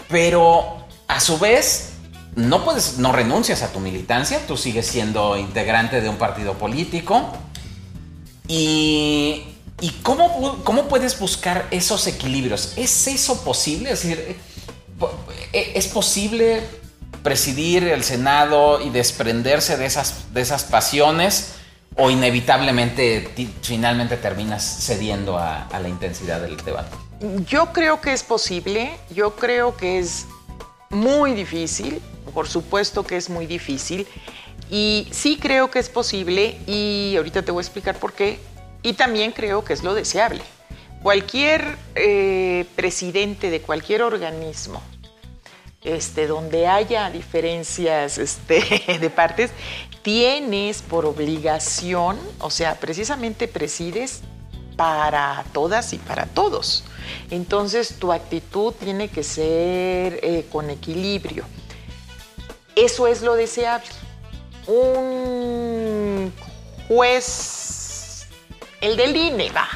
pero 0.09 0.87
a 1.09 1.20
su 1.20 1.38
vez 1.38 1.90
no 2.37 2.64
puedes, 2.64 2.99
no 2.99 3.12
renuncias 3.12 3.62
a 3.62 3.73
tu 3.73 3.81
militancia, 3.81 4.40
tú 4.46 4.57
sigues 4.57 4.87
siendo 4.87 5.37
integrante 5.37 6.01
de 6.01 6.09
un 6.09 6.16
partido 6.16 6.55
político 6.55 7.33
y, 8.46 9.44
y 9.81 9.90
cómo, 10.03 10.62
cómo 10.64 10.85
puedes 10.85 11.18
buscar 11.18 11.66
esos 11.70 12.07
equilibrios. 12.07 12.75
¿Es 12.77 13.07
eso 13.07 13.42
posible? 13.42 13.90
Es 13.90 14.03
decir, 14.03 14.37
eh, 15.53 15.73
¿es 15.75 15.87
posible 15.88 16.62
presidir 17.22 17.85
el 17.85 18.04
Senado 18.04 18.80
y 18.80 18.90
desprenderse 18.90 19.76
de 19.76 19.87
esas, 19.87 20.33
de 20.33 20.40
esas 20.40 20.64
pasiones? 20.64 21.54
o 21.96 22.11
inevitablemente 22.11 23.28
finalmente 23.62 24.16
terminas 24.16 24.64
cediendo 24.64 25.38
a, 25.38 25.68
la 25.80 25.88
intensidad 25.88 26.40
del 26.40 26.56
debate? 26.59 26.96
Yo 27.46 27.72
creo 27.72 28.00
que 28.00 28.12
es 28.12 28.22
posible, 28.22 28.92
yo 29.14 29.37
creo 29.37 29.76
que 29.76 29.98
es 29.98 30.26
muy 30.88 31.35
difícil, 31.35 32.00
por 32.33 32.48
supuesto 32.48 33.04
que 33.04 33.16
es 33.16 33.28
muy 33.28 33.46
difícil, 33.46 34.06
y 34.70 35.09
sí 35.11 35.38
creo 35.38 35.70
que 35.70 35.78
es 35.80 35.88
posible, 35.88 36.59
y 36.66 37.14
ahorita 37.16 37.42
te 37.42 37.50
voy 37.50 37.61
a 37.61 37.64
explicar 37.64 37.96
por 37.96 38.12
qué, 38.12 38.38
y 38.83 38.94
también 38.94 39.33
creo 39.33 39.64
que 39.64 39.72
es 39.72 39.83
lo 39.83 39.94
deseable. 39.94 40.42
Cualquier 41.02 41.76
eh, 41.94 42.64
presidente 42.76 43.50
de 43.50 43.61
cualquier 43.61 44.02
organismo 44.02 44.83
este, 45.83 46.27
donde 46.27 46.66
haya 46.66 47.11
diferencias 47.11 48.19
este, 48.19 48.99
de 49.01 49.11
partes, 49.11 49.51
tienes 50.03 50.83
por 50.83 51.07
obligación, 51.07 52.19
o 52.38 52.51
sea, 52.51 52.75
precisamente 52.77 53.49
presides 53.49 54.23
para 54.77 55.45
todas 55.53 55.93
y 55.93 55.99
para 55.99 56.27
todos. 56.27 56.85
Entonces 57.31 57.97
tu 57.99 58.12
actitud 58.12 58.73
tiene 58.73 59.09
que 59.09 59.23
ser 59.23 60.21
eh, 60.23 60.47
con 60.51 60.71
equilibrio. 60.71 61.45
Eso 62.77 63.07
es 63.07 63.21
lo 63.21 63.35
deseable. 63.35 63.88
Un 64.66 66.33
juez 66.88 67.60
el 68.81 68.97
del 68.97 69.16
INE, 69.16 69.51
va. 69.51 69.69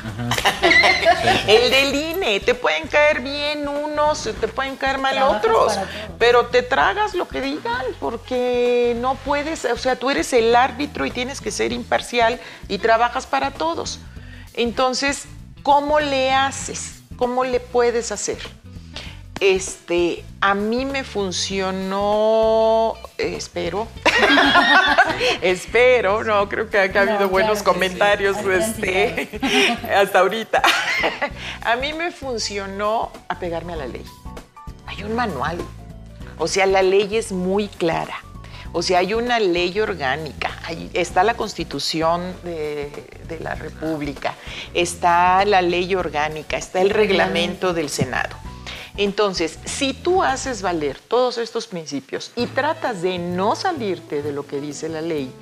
el 1.47 1.71
del 1.71 1.95
INE. 1.95 2.41
Te 2.41 2.55
pueden 2.55 2.89
caer 2.89 3.21
bien 3.21 3.69
unos, 3.69 4.31
te 4.41 4.49
pueden 4.49 4.77
caer 4.77 4.99
mal 4.99 5.23
otros. 5.23 5.79
Pero 6.19 6.47
te 6.47 6.63
tragas 6.63 7.15
lo 7.15 7.29
que 7.29 7.41
digan 7.41 7.85
porque 8.01 8.97
no 8.99 9.17
puedes, 9.17 9.65
o 9.67 9.77
sea, 9.77 9.97
tú 9.97 10.11
eres 10.11 10.33
el 10.33 10.55
árbitro 10.57 11.05
y 11.07 11.11
tienes 11.11 11.41
que 11.41 11.51
ser 11.51 11.73
imparcial 11.73 12.41
y 12.69 12.79
trabajas 12.79 13.27
para 13.27 13.51
todos. 13.51 14.01
Entonces, 14.55 15.25
¿cómo 15.63 16.01
le 16.01 16.33
haces? 16.33 17.03
¿Cómo 17.17 17.45
le 17.45 17.61
puedes 17.61 18.11
hacer? 18.11 18.39
Este, 19.41 20.25
a 20.41 20.55
mí 20.55 20.85
me 20.85 21.03
funcionó, 21.03 22.95
espero, 23.19 23.89
espero, 25.43 26.23
no, 26.23 26.49
creo 26.49 26.71
que 26.71 26.79
ha 26.79 26.85
habido 26.85 27.29
buenos 27.29 27.63
comentarios 27.65 28.37
este, 28.39 29.29
hasta 29.95 30.21
ahorita. 30.21 30.63
a 31.63 31.77
mí 31.77 31.93
me 31.95 32.13
funcionó 32.13 33.11
apegarme 33.29 33.73
a 33.73 33.77
la 33.77 33.87
ley. 33.87 34.05
hay 34.87 35.03
un 35.03 35.15
manual. 35.15 35.59
O 36.39 36.47
sea, 36.47 36.67
la 36.67 36.83
ley 36.83 37.17
es 37.17 37.33
muy 37.33 37.67
clara. 37.69 38.23
O 38.73 38.83
sea, 38.83 39.01
hay 39.01 39.15
una 39.15 39.39
ley 39.39 39.79
orgánica, 39.79 40.51
está 40.95 41.23
la 41.23 41.35
constitución 41.35 42.35
de, 42.43 42.91
de, 43.29 43.39
la 43.39 43.55
República, 43.55 44.35
está 44.75 45.45
la 45.45 45.63
ley 45.63 45.95
orgánica, 45.95 46.57
está 46.57 46.81
el 46.81 46.91
reglamento 46.91 47.73
del 47.73 47.89
Senado. 47.89 48.37
Entonces, 48.97 49.59
si 49.65 49.93
tú 49.93 50.23
haces 50.23 50.63
valer 50.63 50.99
todos 51.01 51.39
estos 51.39 51.67
principios 51.67 52.31
y 52.37 52.47
tratas 52.47 53.03
de 53.03 53.19
no 53.19 53.57
salirte 53.57 54.23
de 54.23 54.33
lo 54.33 54.47
que 54.47 54.61
dice 54.61 54.89
la 54.89 55.01
ley 55.01 55.33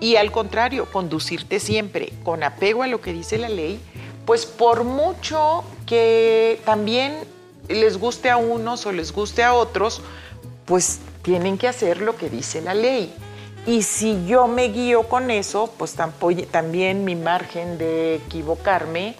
y 0.00 0.16
al 0.16 0.32
contrario, 0.32 0.86
conducirte 0.90 1.60
siempre 1.60 2.12
con 2.24 2.42
apego 2.42 2.82
a 2.82 2.86
lo 2.86 3.02
que 3.02 3.12
dice 3.12 3.36
la 3.36 3.50
ley, 3.50 3.78
pues 4.24 4.46
por 4.46 4.84
mucho 4.84 5.62
que 5.84 6.60
también 6.64 7.14
les 7.68 7.98
guste 7.98 8.30
a 8.30 8.38
unos 8.38 8.86
o 8.86 8.92
les 8.92 9.12
guste 9.12 9.42
a 9.42 9.52
otros, 9.52 10.00
pues 10.64 11.00
tienen 11.22 11.58
que 11.58 11.68
hacer 11.68 12.00
lo 12.00 12.16
que 12.16 12.30
dice 12.30 12.62
la 12.62 12.72
ley. 12.72 13.12
Y 13.66 13.82
si 13.82 14.26
yo 14.26 14.48
me 14.48 14.68
guío 14.68 15.02
con 15.08 15.30
eso, 15.30 15.72
pues 15.76 15.94
también 16.50 17.04
mi 17.04 17.14
margen 17.14 17.76
de 17.76 18.16
equivocarme, 18.16 19.16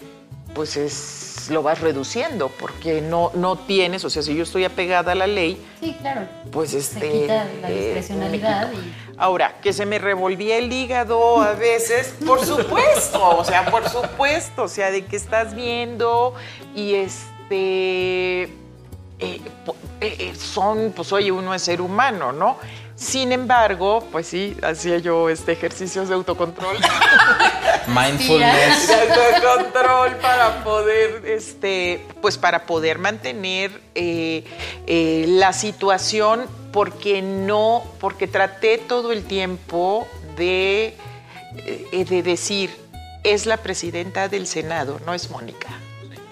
pues 0.53 0.77
es 0.77 1.32
lo 1.49 1.63
vas 1.63 1.81
reduciendo 1.81 2.49
porque 2.49 3.01
no, 3.01 3.31
no 3.33 3.57
tienes, 3.57 4.03
o 4.05 4.09
sea, 4.09 4.21
si 4.21 4.35
yo 4.35 4.43
estoy 4.43 4.65
apegada 4.65 5.11
a 5.11 5.15
la 5.15 5.27
ley, 5.27 5.63
sí, 5.79 5.95
claro. 5.99 6.27
pues 6.51 6.73
este... 6.73 6.99
Se 6.99 7.11
quita 7.11 7.45
la 7.61 7.71
eh, 7.71 7.75
discrecionalidad. 7.75 8.71
Ahora, 9.17 9.59
que 9.61 9.73
se 9.73 9.85
me 9.85 9.99
revolvía 9.99 10.57
el 10.57 10.71
hígado 10.71 11.41
a 11.41 11.53
veces, 11.53 12.15
por 12.25 12.45
supuesto, 12.45 13.37
o 13.37 13.43
sea, 13.43 13.65
por 13.69 13.87
supuesto, 13.89 14.63
o 14.63 14.67
sea, 14.67 14.91
de 14.91 15.05
que 15.05 15.15
estás 15.15 15.55
viendo 15.55 16.33
y 16.75 16.95
este... 16.95 18.43
Eh, 19.19 19.39
eh, 20.01 20.33
son, 20.35 20.91
pues 20.93 21.13
oye, 21.13 21.31
uno 21.31 21.53
es 21.53 21.61
ser 21.61 21.79
humano, 21.79 22.33
¿no? 22.33 22.57
Sin 23.03 23.33
embargo, 23.33 24.07
pues 24.13 24.27
sí, 24.27 24.55
hacía 24.63 24.97
yo 24.97 25.29
este 25.29 25.51
ejercicios 25.51 26.07
de 26.07 26.15
autocontrol. 26.15 26.77
Mindfulness. 27.87 28.87
De 28.87 28.93
autocontrol 28.93 30.15
para 30.17 30.63
poder, 30.63 31.23
este, 31.25 32.05
pues 32.21 32.37
para 32.37 32.65
poder 32.65 32.99
mantener 32.99 33.81
eh, 33.93 34.45
eh, 34.87 35.25
la 35.27 35.51
situación, 35.51 36.45
porque 36.71 37.21
no, 37.21 37.83
porque 37.99 38.27
traté 38.27 38.77
todo 38.77 39.11
el 39.11 39.25
tiempo 39.25 40.07
de, 40.37 40.95
eh, 41.57 42.05
de 42.07 42.23
decir, 42.23 42.71
es 43.23 43.45
la 43.45 43.57
presidenta 43.57 44.29
del 44.29 44.47
Senado, 44.47 45.01
no 45.05 45.13
es 45.13 45.29
Mónica 45.29 45.82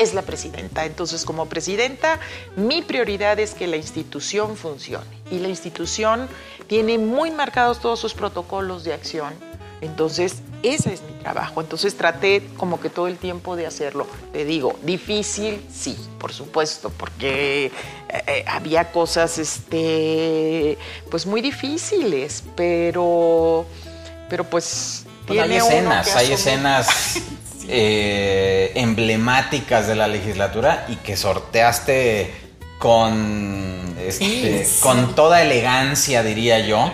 es 0.02 0.14
la 0.14 0.24
presidenta. 0.24 0.86
Entonces, 0.86 1.26
como 1.26 1.46
presidenta, 1.48 2.20
mi 2.56 2.82
prioridad 2.82 3.40
es 3.40 3.54
que 3.54 3.68
la 3.68 3.78
institución 3.78 4.58
funcione. 4.58 5.06
Y 5.30 5.40
la 5.40 5.48
institución 5.48 6.28
tiene 6.68 6.98
muy 6.98 7.32
marcados 7.32 7.80
todos 7.80 8.00
sus 8.00 8.14
protocolos 8.14 8.84
de 8.84 8.94
acción. 8.94 9.34
Entonces, 9.82 10.42
ese 10.64 10.94
es 10.94 11.02
mi 11.02 11.14
trabajo. 11.14 11.60
Entonces 11.62 11.96
traté 11.98 12.44
como 12.58 12.80
que 12.80 12.90
todo 12.90 13.08
el 13.08 13.18
tiempo 13.18 13.56
de 13.56 13.66
hacerlo. 13.66 14.08
Te 14.32 14.46
digo, 14.46 14.78
difícil, 14.84 15.64
sí, 15.72 15.98
por 16.20 16.34
supuesto, 16.34 16.92
porque 16.92 17.66
eh, 17.66 17.72
eh, 18.10 18.46
había 18.48 18.92
cosas, 18.92 19.38
este, 19.38 20.78
pues 21.10 21.26
muy 21.26 21.42
difíciles, 21.42 22.44
pero, 22.56 23.66
pero 24.30 24.44
pues... 24.44 25.06
hay 25.28 25.56
escenas, 25.56 26.16
hay 26.16 26.34
escenas 26.34 27.18
Eh, 27.68 28.72
emblemáticas 28.76 29.88
de 29.88 29.96
la 29.96 30.08
legislatura 30.08 30.86
y 30.90 30.96
que 30.98 31.16
sorteaste 31.16 32.34
con, 32.78 33.96
este, 34.00 34.68
con 34.82 35.14
toda 35.14 35.42
elegancia, 35.42 36.24
diría 36.24 36.60
yo. 36.60 36.92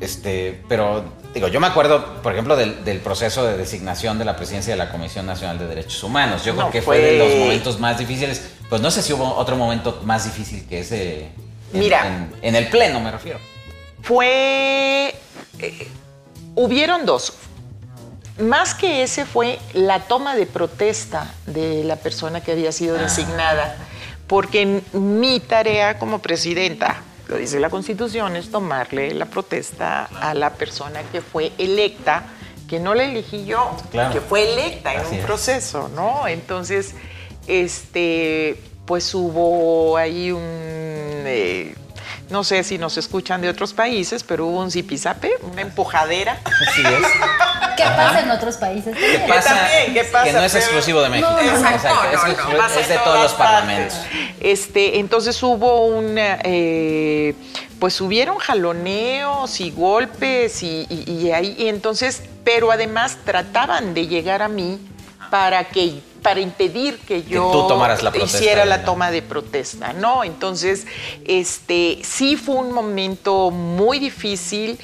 Este, 0.00 0.60
pero 0.68 1.04
digo, 1.32 1.48
yo 1.48 1.60
me 1.60 1.66
acuerdo, 1.66 2.20
por 2.22 2.32
ejemplo, 2.32 2.56
del, 2.56 3.00
proceso 3.00 3.44
de 3.46 3.56
designación 3.56 4.18
de 4.18 4.24
la 4.24 4.36
presidencia 4.36 4.72
de 4.72 4.78
la 4.78 4.90
Comisión 4.90 5.26
Nacional 5.26 5.58
de 5.58 5.66
Derechos 5.66 6.02
Humanos. 6.02 6.44
Yo 6.44 6.54
creo 6.54 6.70
que 6.70 6.82
fue... 6.82 6.98
de 6.98 7.18
los 7.18 7.34
momentos 7.36 7.78
más 7.78 7.98
difíciles. 7.98 8.50
Pues 8.68 8.82
no 8.82 8.90
sé 8.90 9.02
si 9.02 9.12
hubo 9.12 9.36
otro 9.36 9.56
momento 9.56 10.00
más 10.04 10.24
difícil 10.24 10.66
que 10.68 10.80
ese. 10.80 11.28
Mira. 11.72 12.28
En, 12.42 12.54
el 12.54 12.68
pleno, 12.68 13.00
me 13.00 13.10
refiero. 13.10 13.38
Fue. 14.02 15.14
Eh, 15.58 15.88
hubieron 16.54 17.06
dos. 17.06 17.34
Más 18.38 18.74
que 18.74 19.02
ese 19.02 19.26
fue 19.26 19.58
la 19.72 20.00
toma 20.00 20.36
de 20.36 20.46
protesta 20.46 21.34
de 21.46 21.82
la 21.82 21.96
persona 21.96 22.40
que 22.40 22.52
había 22.52 22.70
sido 22.70 22.96
designada, 22.96 23.76
porque 24.28 24.82
mi 24.92 25.40
tarea 25.40 25.98
como 25.98 26.20
presidenta, 26.20 27.02
lo 27.26 27.36
dice 27.36 27.58
la 27.58 27.68
Constitución, 27.68 28.36
es 28.36 28.50
tomarle 28.50 29.12
la 29.14 29.26
protesta 29.26 30.04
a 30.04 30.34
la 30.34 30.50
persona 30.54 31.02
que 31.10 31.20
fue 31.20 31.52
electa, 31.58 32.24
que 32.68 32.78
no 32.78 32.94
la 32.94 33.04
elegí 33.04 33.44
yo, 33.44 33.76
que 33.90 34.20
fue 34.20 34.52
electa 34.52 34.94
en 34.94 35.06
un 35.06 35.18
proceso, 35.24 35.88
¿no? 35.88 36.28
Entonces, 36.28 36.94
este, 37.48 38.62
pues 38.86 39.12
hubo 39.14 39.96
ahí 39.96 40.30
un... 40.30 40.42
Eh, 40.44 41.74
no 42.30 42.44
sé 42.44 42.62
si 42.62 42.78
nos 42.78 42.96
escuchan 42.98 43.40
de 43.40 43.48
otros 43.48 43.72
países, 43.72 44.22
pero 44.22 44.46
hubo 44.46 44.60
un 44.60 44.70
zipizape, 44.70 45.32
una 45.42 45.62
empujadera. 45.62 46.38
Así 46.44 46.82
es. 46.82 47.06
¿Qué 47.76 47.84
pasa 47.84 48.20
en 48.20 48.30
otros 48.30 48.56
países? 48.56 48.96
¿Qué 48.96 49.24
pasa? 49.28 49.68
¿Qué 49.92 50.04
pasa? 50.04 50.24
Que 50.24 50.32
no 50.32 50.42
es 50.42 50.54
exclusivo 50.54 51.00
de 51.00 51.08
México. 51.10 51.38
es, 51.38 52.88
de 52.88 52.98
todos 52.98 53.22
los 53.22 53.32
parlamentos. 53.34 53.98
Este, 54.40 54.98
entonces 54.98 55.40
hubo 55.42 55.86
un, 55.86 56.14
eh, 56.18 57.34
pues 57.78 58.00
hubieron 58.00 58.38
jaloneos 58.38 59.60
y 59.60 59.70
golpes 59.70 60.62
y, 60.62 60.86
y 60.90 61.30
ahí, 61.30 61.54
y 61.58 61.68
entonces, 61.68 62.22
pero 62.44 62.72
además 62.72 63.18
trataban 63.24 63.94
de 63.94 64.06
llegar 64.06 64.42
a 64.42 64.48
mí 64.48 64.78
para 65.30 65.64
que 65.64 66.00
para 66.28 66.40
impedir 66.40 66.98
que 66.98 67.22
yo 67.22 67.66
hiciera 68.22 68.66
la 68.66 68.84
toma 68.84 69.10
de 69.10 69.22
protesta, 69.22 69.94
¿no? 69.94 70.24
Entonces, 70.24 70.86
este 71.24 72.00
sí 72.02 72.36
fue 72.36 72.56
un 72.56 72.70
momento 72.70 73.50
muy 73.50 73.98
difícil. 73.98 74.78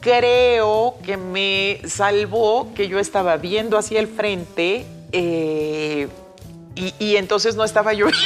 Creo 0.00 0.96
que 1.04 1.16
me 1.16 1.80
salvó 1.86 2.74
que 2.74 2.88
yo 2.88 2.98
estaba 2.98 3.36
viendo 3.36 3.78
hacia 3.78 4.00
el 4.00 4.08
frente. 4.08 4.84
Eh, 5.12 6.08
y, 6.76 7.16
entonces 7.16 7.56
no 7.56 7.64
estaba 7.64 7.94
lloviendo 7.94 8.20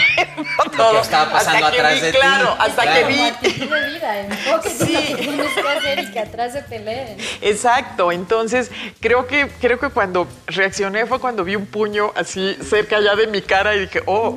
todo. 0.77 0.95
Lo 0.95 1.01
estaba 1.01 1.31
pasando 1.33 1.67
hasta 1.67 1.79
atrás 1.79 2.01
de 2.03 2.11
claro, 2.11 2.57
Hasta 2.59 2.95
que 2.95 3.05
vi. 3.05 3.17
de 3.17 3.31
vida, 3.31 4.29
sí. 4.29 4.51
lo 4.51 4.61
que 4.61 4.71
tienes 4.71 5.53
que 5.55 5.69
hacer 5.69 5.99
y 6.01 6.11
que 6.11 6.19
atrás 6.19 6.53
se 6.53 6.63
peleen. 6.63 7.17
Exacto. 7.41 8.11
Entonces, 8.11 8.71
creo 8.99 9.27
que, 9.27 9.49
creo 9.61 9.79
que 9.79 9.91
cuando 9.91 10.27
reaccioné 10.47 11.07
fue 11.07 11.21
cuando 11.21 11.45
vi 11.45 11.55
un 11.55 11.67
puño 11.67 12.13
así 12.17 12.57
cerca 12.69 13.01
ya 13.01 13.15
de 13.15 13.29
mi 13.29 13.41
cara 13.41 13.77
y 13.77 13.81
dije, 13.81 14.03
oh. 14.07 14.37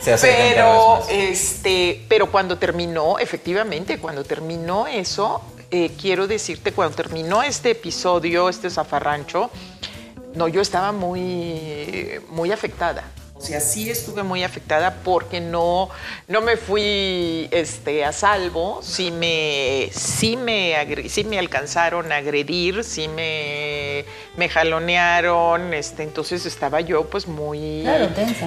Se 0.00 0.16
pero, 0.16 1.00
este, 1.10 2.04
pero 2.08 2.28
cuando 2.30 2.58
terminó, 2.58 3.20
efectivamente, 3.20 3.98
cuando 3.98 4.24
terminó 4.24 4.88
eso, 4.88 5.40
eh, 5.70 5.92
quiero 6.00 6.26
decirte, 6.26 6.72
cuando 6.72 6.96
terminó 6.96 7.42
este 7.42 7.70
episodio, 7.70 8.48
este 8.48 8.68
zafarrancho, 8.68 9.50
no, 10.34 10.48
yo 10.48 10.60
estaba 10.60 10.92
muy, 10.92 12.20
muy 12.30 12.52
afectada. 12.52 13.04
O 13.42 13.44
sea, 13.44 13.58
sí 13.58 13.90
estuve 13.90 14.22
muy 14.22 14.44
afectada 14.44 14.98
porque 15.02 15.40
no, 15.40 15.90
no 16.28 16.42
me 16.42 16.56
fui 16.56 17.48
este, 17.50 18.04
a 18.04 18.12
salvo, 18.12 18.78
sí 18.84 19.10
me, 19.10 19.90
sí, 19.92 20.36
me, 20.36 20.76
sí 21.08 21.24
me 21.24 21.40
alcanzaron 21.40 22.12
a 22.12 22.18
agredir, 22.18 22.84
sí 22.84 23.08
me, 23.08 24.04
me 24.36 24.48
jalonearon, 24.48 25.74
este, 25.74 26.04
entonces 26.04 26.46
estaba 26.46 26.82
yo 26.82 27.10
pues 27.10 27.26
muy 27.26 27.84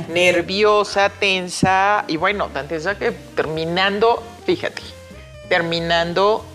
nerviosa, 0.08 1.10
tensa, 1.10 2.06
y 2.08 2.15
bueno, 2.15 2.48
tan 2.48 2.69
tensa 2.69 2.98
que 2.98 3.12
terminando, 3.12 4.24
fíjate, 4.45 4.82
terminando 5.50 6.45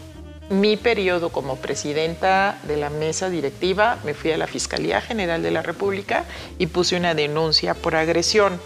mi 0.50 0.76
periodo 0.76 1.30
como 1.30 1.56
presidenta 1.56 2.58
de 2.64 2.76
la 2.76 2.90
mesa 2.90 3.30
directiva, 3.30 3.98
me 4.04 4.14
fui 4.14 4.32
a 4.32 4.36
la 4.36 4.48
Fiscalía 4.48 5.00
General 5.00 5.42
de 5.42 5.52
la 5.52 5.62
República 5.62 6.24
y 6.58 6.66
puse 6.66 6.96
una 6.96 7.14
denuncia 7.14 7.74
por 7.74 7.94
agresión, 7.94 8.60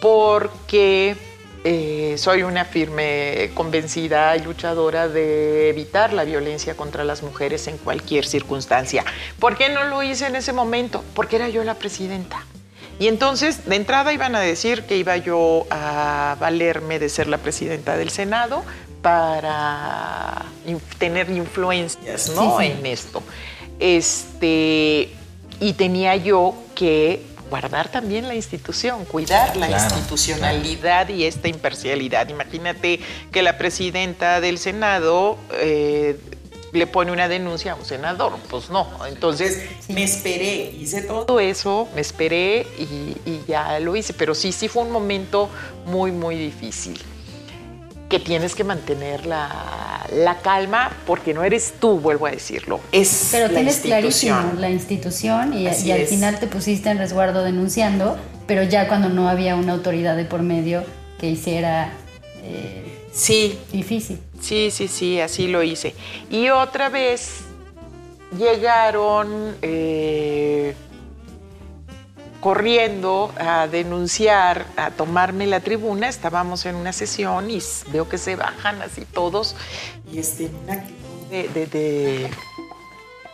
porque 0.00 1.14
eh, 1.64 2.14
soy 2.16 2.42
una 2.42 2.64
firme 2.64 3.50
convencida 3.54 4.34
y 4.36 4.40
luchadora 4.42 5.06
de 5.06 5.68
evitar 5.68 6.14
la 6.14 6.24
violencia 6.24 6.76
contra 6.76 7.04
las 7.04 7.22
mujeres 7.22 7.68
en 7.68 7.76
cualquier 7.76 8.26
circunstancia. 8.26 9.04
¿Por 9.38 9.58
qué 9.58 9.68
no 9.68 9.84
lo 9.84 10.02
hice 10.02 10.26
en 10.26 10.36
ese 10.36 10.54
momento? 10.54 11.04
Porque 11.14 11.36
era 11.36 11.50
yo 11.50 11.62
la 11.62 11.74
presidenta. 11.74 12.44
Y 12.98 13.08
entonces, 13.08 13.66
de 13.66 13.76
entrada 13.76 14.12
iban 14.14 14.34
a 14.34 14.40
decir 14.40 14.84
que 14.84 14.96
iba 14.96 15.16
yo 15.18 15.66
a 15.70 16.36
valerme 16.40 16.98
de 16.98 17.08
ser 17.10 17.26
la 17.26 17.38
presidenta 17.38 17.96
del 17.96 18.10
Senado, 18.10 18.64
para 19.02 20.46
tener 20.98 21.28
influencias 21.30 22.30
¿no? 22.30 22.60
en 22.60 22.86
esto. 22.86 23.22
Este, 23.78 25.10
y 25.60 25.72
tenía 25.74 26.16
yo 26.16 26.54
que 26.74 27.22
guardar 27.50 27.90
también 27.90 28.28
la 28.28 28.34
institución, 28.34 29.04
cuidar 29.04 29.56
la 29.56 29.70
institucionalidad 29.70 31.08
y 31.10 31.24
esta 31.24 31.48
imparcialidad. 31.48 32.28
Imagínate 32.30 33.00
que 33.30 33.42
la 33.42 33.58
presidenta 33.58 34.40
del 34.40 34.56
Senado 34.56 35.36
eh, 35.60 36.18
le 36.72 36.86
pone 36.86 37.12
una 37.12 37.28
denuncia 37.28 37.72
a 37.72 37.74
un 37.74 37.84
senador. 37.84 38.38
Pues 38.48 38.70
no. 38.70 38.88
Entonces 39.06 39.68
me 39.88 40.04
esperé, 40.04 40.70
hice 40.70 41.02
todo 41.02 41.40
eso, 41.40 41.88
me 41.94 42.00
esperé 42.00 42.66
y, 42.78 43.16
y, 43.28 43.42
ya 43.46 43.78
lo 43.80 43.96
hice. 43.96 44.14
Pero 44.14 44.34
sí, 44.34 44.52
sí 44.52 44.68
fue 44.68 44.84
un 44.84 44.90
momento 44.90 45.50
muy, 45.84 46.10
muy 46.10 46.36
difícil. 46.36 46.98
Que 48.12 48.20
tienes 48.20 48.54
que 48.54 48.62
mantener 48.62 49.24
la, 49.24 50.06
la 50.12 50.36
calma 50.40 50.90
porque 51.06 51.32
no 51.32 51.44
eres 51.44 51.74
tú, 51.80 51.98
vuelvo 51.98 52.26
a 52.26 52.30
decirlo. 52.30 52.78
Es 52.92 53.30
Pero 53.32 53.48
la 53.48 53.54
tienes 53.54 53.76
institución. 53.76 54.38
clarísimo 54.38 54.60
la 54.60 54.70
institución 54.70 55.54
y, 55.54 55.66
al 55.66 56.06
final 56.06 56.38
te 56.38 56.46
pusiste 56.46 56.90
en 56.90 56.98
resguardo 56.98 57.42
denunciando, 57.42 58.18
pero 58.46 58.64
ya 58.64 58.86
cuando 58.86 59.08
no 59.08 59.30
había 59.30 59.56
una 59.56 59.72
autoridad 59.72 60.14
de 60.14 60.26
por 60.26 60.42
medio 60.42 60.84
que 61.18 61.30
hiciera 61.30 61.90
eh, 62.42 62.82
Sí, 63.12 63.58
difícil. 63.72 64.18
Sí, 64.40 64.70
sí, 64.70 64.88
sí, 64.88 65.20
así 65.20 65.46
lo 65.48 65.62
hice. 65.62 65.94
Y 66.30 66.48
otra 66.48 66.88
vez 66.88 67.40
llegaron 68.38 69.56
eh, 69.62 70.74
corriendo 72.42 73.32
a 73.38 73.68
denunciar, 73.68 74.66
a 74.76 74.90
tomarme 74.90 75.46
la 75.46 75.60
tribuna. 75.60 76.08
Estábamos 76.08 76.66
en 76.66 76.74
una 76.74 76.92
sesión 76.92 77.50
y 77.50 77.62
veo 77.86 78.08
que 78.08 78.18
se 78.18 78.36
bajan 78.36 78.82
así 78.82 79.06
todos. 79.06 79.54
Y 80.12 80.18
este, 80.18 80.50
una 80.64 80.74
actitud 80.74 81.26
de, 81.30 81.48
de- 81.48 81.66
de 81.66 82.30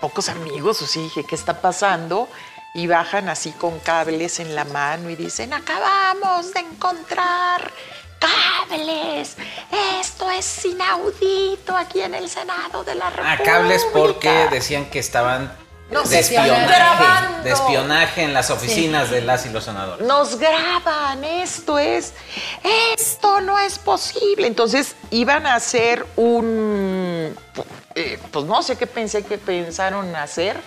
pocos 0.01 0.29
amigos, 0.29 0.81
o 0.83 0.87
sí, 0.87 1.01
dije, 1.01 1.25
¿qué 1.29 1.35
está 1.35 1.61
pasando? 1.61 2.29
Y 2.75 2.87
bajan 2.87 3.29
así 3.31 3.51
con 3.53 3.79
cables 3.81 4.39
en 4.41 4.55
la 4.55 4.65
mano 4.67 5.09
y 5.11 5.17
dicen, 5.17 5.53
acabamos 5.55 6.53
de 6.53 6.61
encontrar 6.61 7.73
cables. 8.21 9.37
Esto 10.01 10.31
es 10.31 10.65
inaudito 10.67 11.75
aquí 11.77 12.01
en 12.03 12.15
el 12.15 12.29
Senado 12.29 12.85
de 12.85 12.95
la 12.95 13.09
República. 13.09 13.33
A 13.33 13.43
cables 13.43 13.87
porque 13.93 14.49
decían 14.51 14.85
que 14.91 14.99
estaban 14.99 15.51
Nos 15.91 16.11
de 16.11 16.19
espionaje, 16.19 17.43
de 17.45 17.51
espionaje 17.51 18.23
en 18.23 18.35
las 18.35 18.51
oficinas 18.51 19.11
de 19.11 19.23
las 19.23 19.47
y 19.47 19.49
los 19.49 19.65
senadores. 19.65 20.07
Nos 20.07 20.39
graban, 20.39 21.25
esto 21.25 21.79
es, 21.79 22.13
esto 22.93 23.41
no 23.41 23.59
es 23.59 23.79
posible. 23.79 24.47
Entonces 24.47 24.97
iban 25.11 25.47
a 25.47 25.55
hacer 25.55 26.05
un, 26.17 27.35
eh, 27.95 28.19
pues 28.31 28.45
no 28.45 28.63
sé 28.63 28.77
qué 28.77 28.87
pensé 28.87 29.25
que 29.25 29.39
pensaron 29.39 30.15
hacer, 30.15 30.61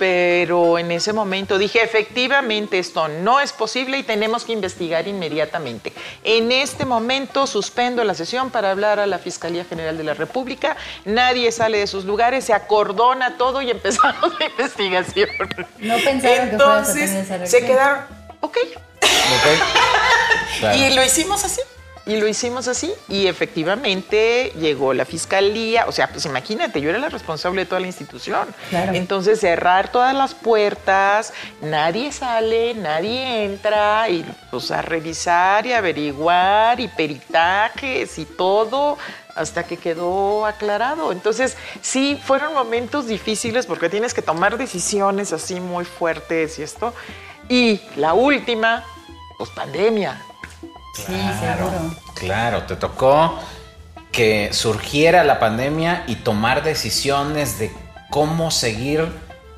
pero 0.00 0.78
en 0.78 0.90
ese 0.92 1.12
momento 1.12 1.58
dije, 1.58 1.82
efectivamente 1.82 2.78
esto 2.78 3.06
no 3.06 3.38
es 3.38 3.52
posible 3.52 3.98
y 3.98 4.02
tenemos 4.02 4.44
que 4.44 4.52
investigar 4.54 5.06
inmediatamente. 5.06 5.92
En 6.24 6.50
este 6.52 6.86
momento 6.86 7.46
suspendo 7.46 8.02
la 8.02 8.14
sesión 8.14 8.48
para 8.48 8.70
hablar 8.70 8.98
a 8.98 9.06
la 9.06 9.18
Fiscalía 9.18 9.66
General 9.66 9.98
de 9.98 10.04
la 10.04 10.14
República, 10.14 10.74
nadie 11.04 11.52
sale 11.52 11.76
de 11.76 11.86
sus 11.86 12.06
lugares, 12.06 12.46
se 12.46 12.54
acordona 12.54 13.36
todo 13.36 13.60
y 13.60 13.70
empezamos 13.70 14.32
la 14.40 14.46
investigación. 14.46 15.28
No 15.80 15.96
pensaron 15.98 16.48
que 16.48 16.56
fueras 16.56 16.88
a 16.88 16.94
tener 16.94 17.08
esa 17.10 17.34
Entonces 17.34 17.50
se 17.50 17.66
quedaron, 17.66 18.04
ok, 18.40 18.56
¿Ok? 19.02 19.06
Claro. 20.60 20.76
y 20.76 20.94
lo 20.94 21.04
hicimos 21.04 21.44
así. 21.44 21.60
Y 22.06 22.16
lo 22.16 22.26
hicimos 22.26 22.66
así. 22.66 22.92
Y 23.08 23.26
efectivamente 23.26 24.52
llegó 24.58 24.94
la 24.94 25.04
fiscalía. 25.04 25.86
O 25.86 25.92
sea, 25.92 26.08
pues 26.08 26.24
imagínate, 26.24 26.80
yo 26.80 26.90
era 26.90 26.98
la 26.98 27.08
responsable 27.08 27.62
de 27.62 27.66
toda 27.66 27.80
la 27.80 27.86
institución. 27.86 28.48
Claro. 28.70 28.94
Entonces, 28.94 29.40
cerrar 29.40 29.92
todas 29.92 30.14
las 30.14 30.34
puertas, 30.34 31.32
nadie 31.60 32.10
sale, 32.12 32.74
nadie 32.74 33.44
entra, 33.44 34.08
y 34.08 34.24
pues 34.50 34.70
a 34.70 34.82
revisar 34.82 35.66
y 35.66 35.72
averiguar, 35.72 36.80
y 36.80 36.88
peritajes 36.88 38.18
y 38.18 38.24
todo, 38.24 38.98
hasta 39.34 39.64
que 39.64 39.76
quedó 39.76 40.46
aclarado. 40.46 41.12
Entonces, 41.12 41.56
sí, 41.80 42.20
fueron 42.24 42.54
momentos 42.54 43.06
difíciles 43.06 43.66
porque 43.66 43.88
tienes 43.88 44.14
que 44.14 44.22
tomar 44.22 44.58
decisiones 44.58 45.32
así 45.32 45.60
muy 45.60 45.84
fuertes 45.84 46.58
y 46.58 46.62
esto. 46.62 46.94
Y 47.48 47.80
la 47.96 48.14
última, 48.14 48.84
pues 49.38 49.50
pandemia. 49.50 50.20
Sí, 50.94 51.02
seguro. 51.40 51.94
Claro, 52.14 52.62
te 52.64 52.76
tocó 52.76 53.38
que 54.12 54.50
surgiera 54.52 55.22
la 55.24 55.38
pandemia 55.38 56.04
y 56.06 56.16
tomar 56.16 56.62
decisiones 56.62 57.58
de 57.58 57.72
cómo 58.10 58.50
seguir. 58.50 59.08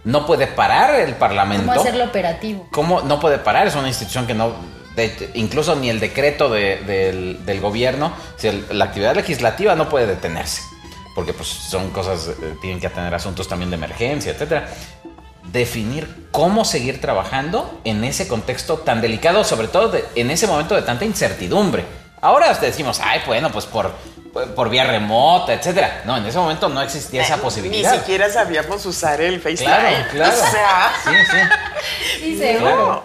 No 0.05 0.27
puede 0.27 0.47
parar 0.49 0.97
el 0.97 1.15
Parlamento. 1.15 1.67
¿Cómo 1.69 1.81
hacerlo 1.81 2.05
operativo? 2.05 2.67
¿Cómo 2.73 3.01
no 3.03 3.21
puede 3.21 3.39
parar? 3.39 3.67
Es 3.67 3.75
una 3.77 3.89
institución 3.89 4.27
que 4.27 4.35
no. 4.35 4.53
de- 4.97 5.31
incluso 5.35 5.75
ni 5.75 5.89
el 5.89 6.01
decreto 6.01 6.51
de- 6.51 6.77
del, 6.87 7.47
del 7.47 7.61
gobierno, 7.63 8.13
el- 8.43 8.67
la 8.73 8.85
actividad 8.85 9.15
legislativa 9.17 9.75
no 9.75 9.89
puede 9.89 10.05
detenerse. 10.07 10.61
Porque 11.15 11.33
pues 11.33 11.49
son 11.49 11.89
cosas, 11.91 12.29
eh, 12.29 12.57
tienen 12.61 12.79
que 12.79 12.89
atender 12.89 13.15
asuntos 13.15 13.49
también 13.49 13.71
de 13.71 13.77
emergencia, 13.77 14.33
etcétera. 14.33 14.69
Definir 15.45 16.29
cómo 16.31 16.65
seguir 16.65 17.01
trabajando 17.01 17.81
en 17.85 18.05
ese 18.05 18.29
contexto 18.29 18.79
tan 18.79 19.01
delicado, 19.01 19.45
sobre 19.45 19.69
todo 19.69 19.89
de- 19.91 20.05
en 20.15 20.31
ese 20.31 20.47
momento 20.47 20.75
de 20.75 20.83
tanta 20.83 21.05
incertidumbre. 21.05 21.85
Ahora 22.21 22.51
hasta 22.51 22.67
decimos, 22.67 23.01
ay, 23.03 23.21
bueno, 23.27 23.51
pues 23.51 23.67
por, 23.67 23.93
por 24.55 24.71
vía 24.71 24.85
remota, 24.85 25.53
etcétera. 25.53 26.03
No, 26.07 26.17
en 26.17 26.25
ese 26.25 26.39
momento 26.39 26.69
no 26.69 26.81
existía 26.81 27.23
esa 27.23 27.37
posibilidad. 27.39 27.93
Ni 27.93 27.99
siquiera 27.99 28.31
sabíamos 28.31 28.87
usar 28.87 29.21
el 29.21 29.41
FaceTime. 29.41 29.67
Claro, 29.67 29.97
claro. 30.13 30.33
O 30.33 30.51
sea, 30.51 30.93
Sí, 31.05 31.11
sí. 31.31 32.19
Sí, 32.21 32.33
no. 32.35 32.39
seguro. 32.39 33.03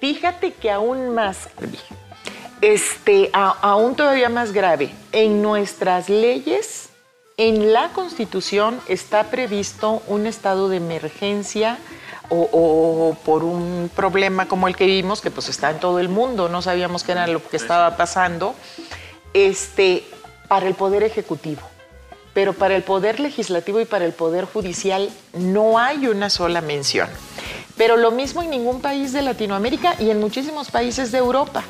Fíjate 0.00 0.52
que 0.54 0.70
aún 0.70 1.14
más, 1.14 1.48
este, 2.60 3.30
a- 3.32 3.56
aún 3.60 3.94
todavía 3.96 4.28
más 4.28 4.52
grave, 4.52 4.90
en 5.10 5.42
nuestras 5.42 6.08
leyes, 6.08 6.88
en 7.36 7.72
la 7.72 7.90
Constitución 7.90 8.80
está 8.88 9.24
previsto 9.24 10.02
un 10.06 10.26
estado 10.26 10.68
de 10.68 10.76
emergencia 10.76 11.78
o, 12.28 12.48
o 12.52 13.14
por 13.24 13.44
un 13.44 13.90
problema 13.94 14.46
como 14.48 14.68
el 14.68 14.76
que 14.76 14.86
vimos, 14.86 15.20
que 15.20 15.30
pues 15.30 15.48
está 15.48 15.70
en 15.70 15.80
todo 15.80 15.98
el 15.98 16.08
mundo, 16.08 16.48
no 16.48 16.62
sabíamos 16.62 17.04
qué 17.04 17.12
era 17.12 17.26
lo 17.26 17.42
que 17.46 17.56
estaba 17.56 17.96
pasando, 17.96 18.54
este, 19.34 20.04
para 20.48 20.66
el 20.66 20.74
Poder 20.74 21.02
Ejecutivo. 21.02 21.62
Pero 22.34 22.54
para 22.54 22.74
el 22.74 22.82
Poder 22.82 23.20
Legislativo 23.20 23.80
y 23.80 23.84
para 23.84 24.04
el 24.04 24.12
Poder 24.12 24.46
Judicial 24.46 25.10
no 25.34 25.78
hay 25.78 26.06
una 26.06 26.30
sola 26.30 26.60
mención. 26.60 27.08
Pero 27.76 27.96
lo 27.96 28.10
mismo 28.10 28.42
en 28.42 28.50
ningún 28.50 28.80
país 28.80 29.12
de 29.12 29.22
Latinoamérica 29.22 29.94
y 29.98 30.10
en 30.10 30.20
muchísimos 30.20 30.70
países 30.70 31.12
de 31.12 31.18
Europa. 31.18 31.62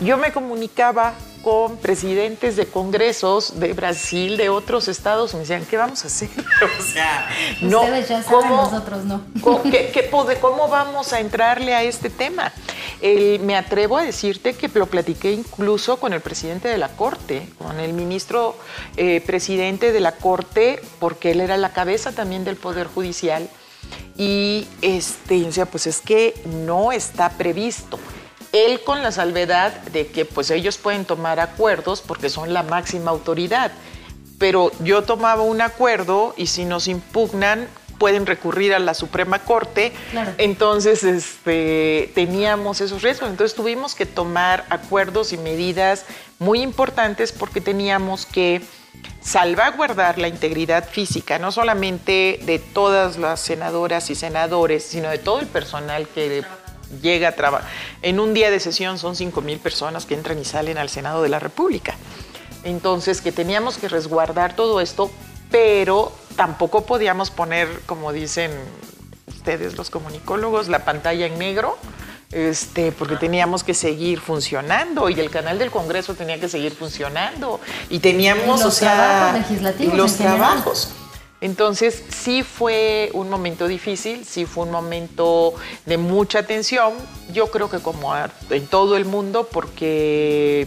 Yo 0.00 0.16
me 0.18 0.32
comunicaba 0.32 1.14
con 1.46 1.76
presidentes 1.76 2.56
de 2.56 2.66
congresos 2.66 3.60
de 3.60 3.72
Brasil, 3.72 4.36
de 4.36 4.48
otros 4.48 4.88
estados, 4.88 5.32
me 5.32 5.40
decían, 5.40 5.64
¿qué 5.64 5.76
vamos 5.76 6.02
a 6.02 6.08
hacer? 6.08 6.28
O 6.80 6.82
sea, 6.82 7.28
no. 7.60 7.82
Ustedes 7.82 8.08
ya 8.08 8.20
saben, 8.24 8.40
¿cómo- 8.48 8.56
nosotros 8.62 9.04
no. 9.04 9.22
¿Cómo, 9.40 9.62
qué- 9.62 10.10
cómo 10.40 10.66
vamos 10.66 11.12
a 11.12 11.20
entrarle 11.20 11.72
a 11.72 11.84
este 11.84 12.10
tema? 12.10 12.52
El- 13.00 13.38
me 13.38 13.54
atrevo 13.56 13.96
a 13.96 14.02
decirte 14.02 14.54
que 14.54 14.68
lo 14.74 14.86
platiqué 14.86 15.30
incluso 15.30 15.98
con 16.00 16.12
el 16.12 16.20
presidente 16.20 16.66
de 16.66 16.78
la 16.78 16.88
Corte, 16.88 17.48
con 17.58 17.78
el 17.78 17.92
ministro 17.92 18.56
eh, 18.96 19.22
presidente 19.24 19.92
de 19.92 20.00
la 20.00 20.16
Corte, 20.16 20.80
porque 20.98 21.30
él 21.30 21.40
era 21.40 21.56
la 21.56 21.72
cabeza 21.72 22.10
también 22.10 22.42
del 22.42 22.56
Poder 22.56 22.88
Judicial. 22.88 23.48
Y 24.18 24.66
este, 24.82 25.44
o 25.46 25.52
sea, 25.52 25.66
pues 25.66 25.86
es 25.86 26.00
que 26.00 26.34
no 26.46 26.90
está 26.90 27.28
previsto. 27.30 28.00
Él 28.64 28.80
con 28.84 29.02
la 29.02 29.12
salvedad 29.12 29.72
de 29.92 30.06
que 30.06 30.24
pues 30.24 30.50
ellos 30.50 30.78
pueden 30.78 31.04
tomar 31.04 31.40
acuerdos 31.40 32.00
porque 32.00 32.28
son 32.30 32.54
la 32.54 32.62
máxima 32.62 33.10
autoridad 33.10 33.72
pero 34.38 34.70
yo 34.80 35.02
tomaba 35.02 35.42
un 35.42 35.60
acuerdo 35.60 36.34
y 36.36 36.46
si 36.46 36.64
nos 36.64 36.88
impugnan 36.88 37.68
pueden 37.98 38.26
recurrir 38.26 38.74
a 38.74 38.78
la 38.78 38.92
Suprema 38.92 39.38
Corte. 39.38 39.92
Claro. 40.10 40.32
Entonces, 40.36 41.02
este, 41.02 42.10
teníamos 42.14 42.82
esos 42.82 43.02
riesgos. 43.02 43.30
Entonces 43.30 43.56
tuvimos 43.56 43.94
que 43.94 44.04
tomar 44.04 44.66
acuerdos 44.68 45.32
y 45.32 45.38
medidas 45.38 46.04
muy 46.38 46.60
importantes 46.60 47.32
porque 47.32 47.62
teníamos 47.62 48.26
que 48.26 48.60
salvaguardar 49.20 50.18
la 50.18 50.28
integridad 50.28 50.88
física, 50.88 51.38
no 51.38 51.52
solamente 51.52 52.38
de 52.42 52.58
todas 52.58 53.18
las 53.18 53.40
senadoras 53.40 54.10
y 54.10 54.14
senadores, 54.14 54.84
sino 54.84 55.08
de 55.08 55.18
todo 55.18 55.40
el 55.40 55.46
personal 55.46 56.06
que 56.08 56.44
llega 57.02 57.28
a 57.28 57.32
trabajar. 57.32 57.68
En 58.02 58.20
un 58.20 58.34
día 58.34 58.50
de 58.50 58.60
sesión 58.60 58.98
son 58.98 59.16
5 59.16 59.40
mil 59.40 59.58
personas 59.58 60.06
que 60.06 60.14
entran 60.14 60.38
y 60.38 60.44
salen 60.44 60.78
al 60.78 60.88
Senado 60.88 61.22
de 61.22 61.28
la 61.28 61.38
República. 61.38 61.94
Entonces, 62.64 63.20
que 63.20 63.32
teníamos 63.32 63.78
que 63.78 63.88
resguardar 63.88 64.56
todo 64.56 64.80
esto, 64.80 65.10
pero 65.50 66.12
tampoco 66.34 66.84
podíamos 66.84 67.30
poner, 67.30 67.68
como 67.86 68.12
dicen 68.12 68.50
ustedes 69.28 69.76
los 69.76 69.90
comunicólogos, 69.90 70.68
la 70.68 70.84
pantalla 70.84 71.26
en 71.26 71.38
negro, 71.38 71.78
este, 72.32 72.90
porque 72.90 73.16
teníamos 73.16 73.62
que 73.62 73.74
seguir 73.74 74.20
funcionando 74.20 75.08
y 75.08 75.20
el 75.20 75.30
canal 75.30 75.58
del 75.58 75.70
Congreso 75.70 76.14
tenía 76.14 76.40
que 76.40 76.48
seguir 76.48 76.72
funcionando 76.72 77.60
y 77.88 78.00
teníamos, 78.00 78.60
Y 78.60 78.64
los 78.64 78.64
o 78.64 78.70
sea, 78.72 78.94
trabajos 78.94 79.40
legislativos 79.40 79.96
los 79.96 80.16
general. 80.16 80.64
Entonces, 81.40 82.02
sí 82.08 82.42
fue 82.42 83.10
un 83.12 83.28
momento 83.28 83.68
difícil, 83.68 84.24
sí 84.24 84.46
fue 84.46 84.64
un 84.64 84.70
momento 84.70 85.54
de 85.84 85.98
mucha 85.98 86.44
tensión, 86.44 86.94
yo 87.32 87.50
creo 87.50 87.68
que 87.68 87.78
como 87.80 88.14
en 88.50 88.66
todo 88.66 88.96
el 88.96 89.04
mundo, 89.04 89.48
porque 89.50 90.66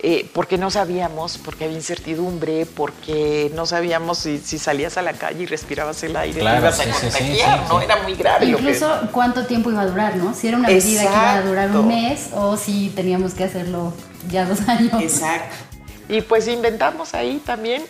eh, 0.00 0.30
porque 0.32 0.58
no 0.58 0.70
sabíamos, 0.70 1.38
porque 1.38 1.64
había 1.64 1.76
incertidumbre, 1.76 2.66
porque 2.66 3.50
no 3.56 3.66
sabíamos 3.66 4.18
si, 4.18 4.38
salías 4.38 4.96
a 4.96 5.02
la 5.02 5.14
calle 5.14 5.42
y 5.42 5.46
respirabas 5.46 6.00
el 6.04 6.16
aire, 6.16 6.38
claro, 6.38 6.70
sí, 6.70 6.84
sí, 7.10 7.40
¿no? 7.68 7.80
Era 7.80 7.96
muy 8.04 8.14
grave. 8.14 8.46
Incluso 8.46 8.88
cuánto 9.10 9.46
tiempo 9.46 9.70
iba 9.70 9.80
a 9.80 9.86
durar, 9.86 10.14
¿no? 10.14 10.34
Si 10.34 10.46
era 10.46 10.56
una 10.56 10.68
medida 10.68 11.02
que 11.02 11.08
iba 11.08 11.34
a 11.34 11.42
durar 11.42 11.70
un 11.74 11.88
mes 11.88 12.28
o 12.32 12.56
si 12.56 12.90
teníamos 12.90 13.34
que 13.34 13.42
hacerlo 13.42 13.92
ya 14.30 14.44
dos 14.44 14.60
años. 14.68 15.02
Exacto. 15.02 15.56
Y 16.08 16.22
pues 16.22 16.48
inventamos 16.48 17.12
ahí 17.12 17.40
también, 17.44 17.84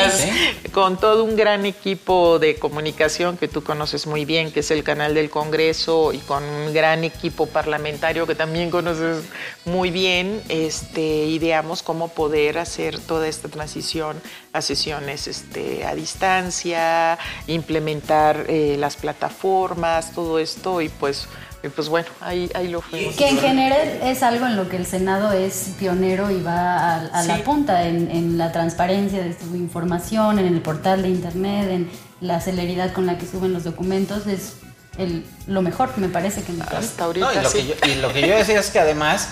con 0.72 0.98
todo 0.98 1.24
un 1.24 1.36
gran 1.36 1.64
equipo 1.64 2.38
de 2.38 2.56
comunicación 2.56 3.38
que 3.38 3.48
tú 3.48 3.64
conoces 3.64 4.06
muy 4.06 4.26
bien, 4.26 4.52
que 4.52 4.60
es 4.60 4.70
el 4.70 4.84
canal 4.84 5.14
del 5.14 5.30
Congreso, 5.30 6.12
y 6.12 6.18
con 6.18 6.44
un 6.44 6.74
gran 6.74 7.02
equipo 7.02 7.46
parlamentario 7.46 8.26
que 8.26 8.34
también 8.34 8.70
conoces 8.70 9.24
muy 9.64 9.90
bien, 9.90 10.42
este, 10.50 11.00
ideamos 11.00 11.82
cómo 11.82 12.08
poder 12.08 12.58
hacer 12.58 12.98
toda 12.98 13.26
esta 13.26 13.48
transición 13.48 14.20
a 14.52 14.60
sesiones 14.60 15.26
este, 15.26 15.86
a 15.86 15.94
distancia, 15.94 17.18
implementar 17.46 18.44
eh, 18.48 18.76
las 18.78 18.96
plataformas, 18.96 20.12
todo 20.12 20.38
esto, 20.38 20.82
y 20.82 20.90
pues 20.90 21.26
y 21.62 21.68
pues 21.68 21.88
bueno, 21.88 22.08
ahí, 22.20 22.50
ahí 22.54 22.68
lo 22.68 22.80
fuimos. 22.80 23.14
Que 23.16 23.28
en 23.28 23.38
general 23.38 24.00
es 24.02 24.22
algo 24.22 24.46
en 24.46 24.56
lo 24.56 24.68
que 24.68 24.76
el 24.76 24.86
Senado 24.86 25.32
es 25.32 25.72
pionero 25.78 26.30
y 26.30 26.40
va 26.40 26.96
a, 26.96 27.22
la 27.24 27.44
punta 27.44 27.86
en, 27.86 28.38
la 28.38 28.50
transparencia 28.50 29.22
de 29.22 29.36
su 29.38 29.54
información, 29.56 30.38
en 30.38 30.46
el 30.46 30.62
portal 30.62 31.02
de 31.02 31.08
Internet, 31.08 31.70
en 31.70 31.90
la 32.20 32.40
celeridad 32.40 32.92
con 32.92 33.06
la 33.06 33.18
que 33.18 33.26
suben 33.26 33.52
los 33.52 33.64
documentos. 33.64 34.26
Es 34.26 34.54
el, 34.96 35.26
lo 35.46 35.60
mejor, 35.60 35.96
me 35.98 36.08
parece 36.08 36.42
que 36.42 36.52
Hasta 36.62 37.04
ahorita. 37.04 37.34
y, 37.34 37.42
lo 37.42 37.50
que 37.50 37.66
yo, 37.66 37.74
y 37.86 37.94
lo 37.96 38.12
que 38.12 38.26
yo 38.26 38.36
decía 38.36 38.60
es 38.60 38.70
que 38.70 38.78
además 38.78 39.28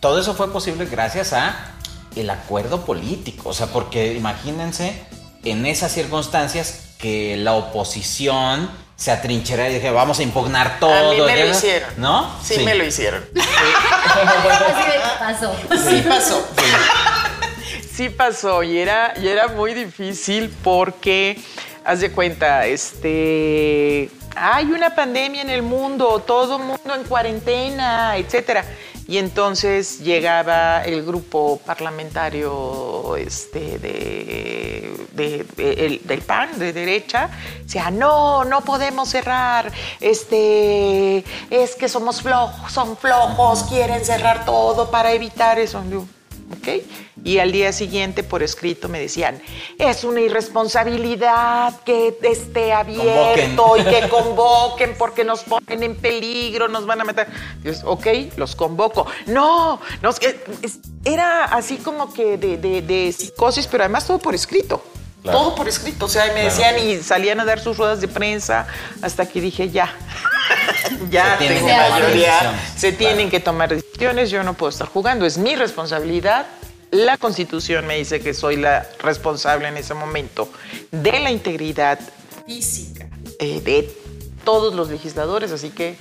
todo 0.00 0.20
eso 0.20 0.34
fue 0.34 0.50
posible 0.50 0.86
gracias 0.86 1.34
a 1.34 1.74
el 2.16 2.30
acuerdo 2.30 2.86
político. 2.86 3.50
O 3.50 3.54
sea, 3.54 3.66
porque 3.66 4.14
imagínense 4.14 5.04
en 5.44 5.66
esas 5.66 5.92
circunstancias 5.92 6.94
que 6.98 7.36
la 7.36 7.52
oposición 7.52 8.70
se 8.98 9.12
atrincheró 9.12 9.64
y 9.70 9.74
dije, 9.74 9.92
vamos 9.92 10.18
a 10.18 10.24
impugnar 10.24 10.80
todo. 10.80 10.92
A 10.92 11.14
mí 11.14 11.20
me 11.20 11.36
lo 11.36 11.50
hicieron. 11.50 11.88
¿No? 11.98 12.28
Sí, 12.42 12.58
me 12.64 12.74
lo 12.74 12.84
hicieron. 12.84 13.24
Sí. 13.38 14.98
pasó. 15.20 15.56
Sí, 15.88 16.04
pasó. 16.08 16.48
Sí. 17.94 18.08
pasó 18.08 18.62
y 18.62 18.78
era, 18.78 19.12
y 19.20 19.28
era 19.28 19.48
muy 19.48 19.74
difícil 19.74 20.52
porque, 20.64 21.40
haz 21.84 22.00
de 22.00 22.10
cuenta, 22.10 22.66
este, 22.66 24.10
hay 24.34 24.66
una 24.66 24.94
pandemia 24.94 25.42
en 25.42 25.50
el 25.50 25.62
mundo, 25.62 26.22
todo 26.26 26.56
el 26.56 26.64
mundo 26.64 26.94
en 26.94 27.04
cuarentena, 27.04 28.16
etcétera. 28.16 28.64
Y 29.08 29.16
entonces 29.16 30.00
llegaba 30.00 30.84
el 30.84 31.02
grupo 31.02 31.58
parlamentario 31.64 33.16
este, 33.16 33.78
de, 33.78 35.46
del 36.04 36.22
PAN, 36.22 36.58
de 36.58 36.74
derecha, 36.74 37.30
decía, 37.62 37.90
no, 37.90 38.44
no 38.44 38.60
podemos 38.60 39.08
cerrar, 39.08 39.72
este, 40.00 41.24
es 41.48 41.74
que 41.76 41.88
somos 41.88 42.20
flojos, 42.20 42.70
son 42.70 42.98
flojos, 42.98 43.62
quieren 43.64 44.04
cerrar 44.04 44.44
todo 44.44 44.90
para 44.90 45.10
evitar 45.12 45.58
eso. 45.58 45.82
¿Ok? 46.52 46.84
Y 47.24 47.38
al 47.38 47.52
día 47.52 47.72
siguiente 47.72 48.22
por 48.22 48.42
escrito 48.42 48.88
me 48.88 49.00
decían, 49.00 49.42
es 49.78 50.04
una 50.04 50.20
irresponsabilidad 50.20 51.80
que 51.84 52.16
esté 52.22 52.72
abierto 52.72 53.76
y 53.76 53.84
que 53.84 54.08
convoquen 54.08 54.94
porque 54.96 55.24
nos 55.24 55.42
ponen 55.42 55.82
en 55.82 55.96
peligro, 55.96 56.68
nos 56.68 56.86
van 56.86 57.00
a 57.00 57.04
meter. 57.04 57.26
Dios, 57.62 57.82
ok, 57.84 58.06
los 58.36 58.54
convoco. 58.54 59.06
No, 59.26 59.80
no 60.02 60.10
era 61.04 61.44
así 61.44 61.76
como 61.78 62.12
que 62.12 62.36
de, 62.38 63.14
psicosis, 63.16 63.66
pero 63.66 63.84
además 63.84 64.06
todo 64.06 64.18
por 64.18 64.34
escrito. 64.34 64.82
Todo 65.22 65.54
por 65.54 65.68
escrito, 65.68 66.06
o 66.06 66.08
sea, 66.08 66.32
me 66.32 66.44
decían 66.44 66.78
y 66.78 66.98
salían 66.98 67.40
a 67.40 67.44
dar 67.44 67.60
sus 67.60 67.76
ruedas 67.76 68.00
de 68.00 68.08
prensa 68.08 68.66
hasta 69.02 69.26
que 69.26 69.40
dije, 69.42 69.68
ya, 69.68 69.92
ya 71.10 71.36
tengo 71.38 71.66
mayoría, 71.66 72.58
se 72.76 72.92
tienen 72.92 73.30
que 73.30 73.40
tomar 73.40 73.68
decisiones, 73.68 74.30
yo 74.30 74.42
no 74.42 74.54
puedo 74.54 74.70
estar 74.70 74.88
jugando, 74.88 75.26
es 75.26 75.38
mi 75.38 75.56
responsabilidad. 75.56 76.46
La 76.90 77.18
constitución 77.18 77.86
me 77.86 77.96
dice 77.96 78.20
que 78.20 78.32
soy 78.32 78.56
la 78.56 78.86
responsable 79.00 79.68
en 79.68 79.76
ese 79.76 79.92
momento 79.92 80.50
de 80.90 81.20
la 81.20 81.30
integridad 81.30 82.00
física 82.46 83.08
eh, 83.38 83.60
de 83.60 83.94
todos 84.44 84.74
los 84.74 84.88
legisladores, 84.88 85.52
así 85.52 85.68
que 85.68 85.96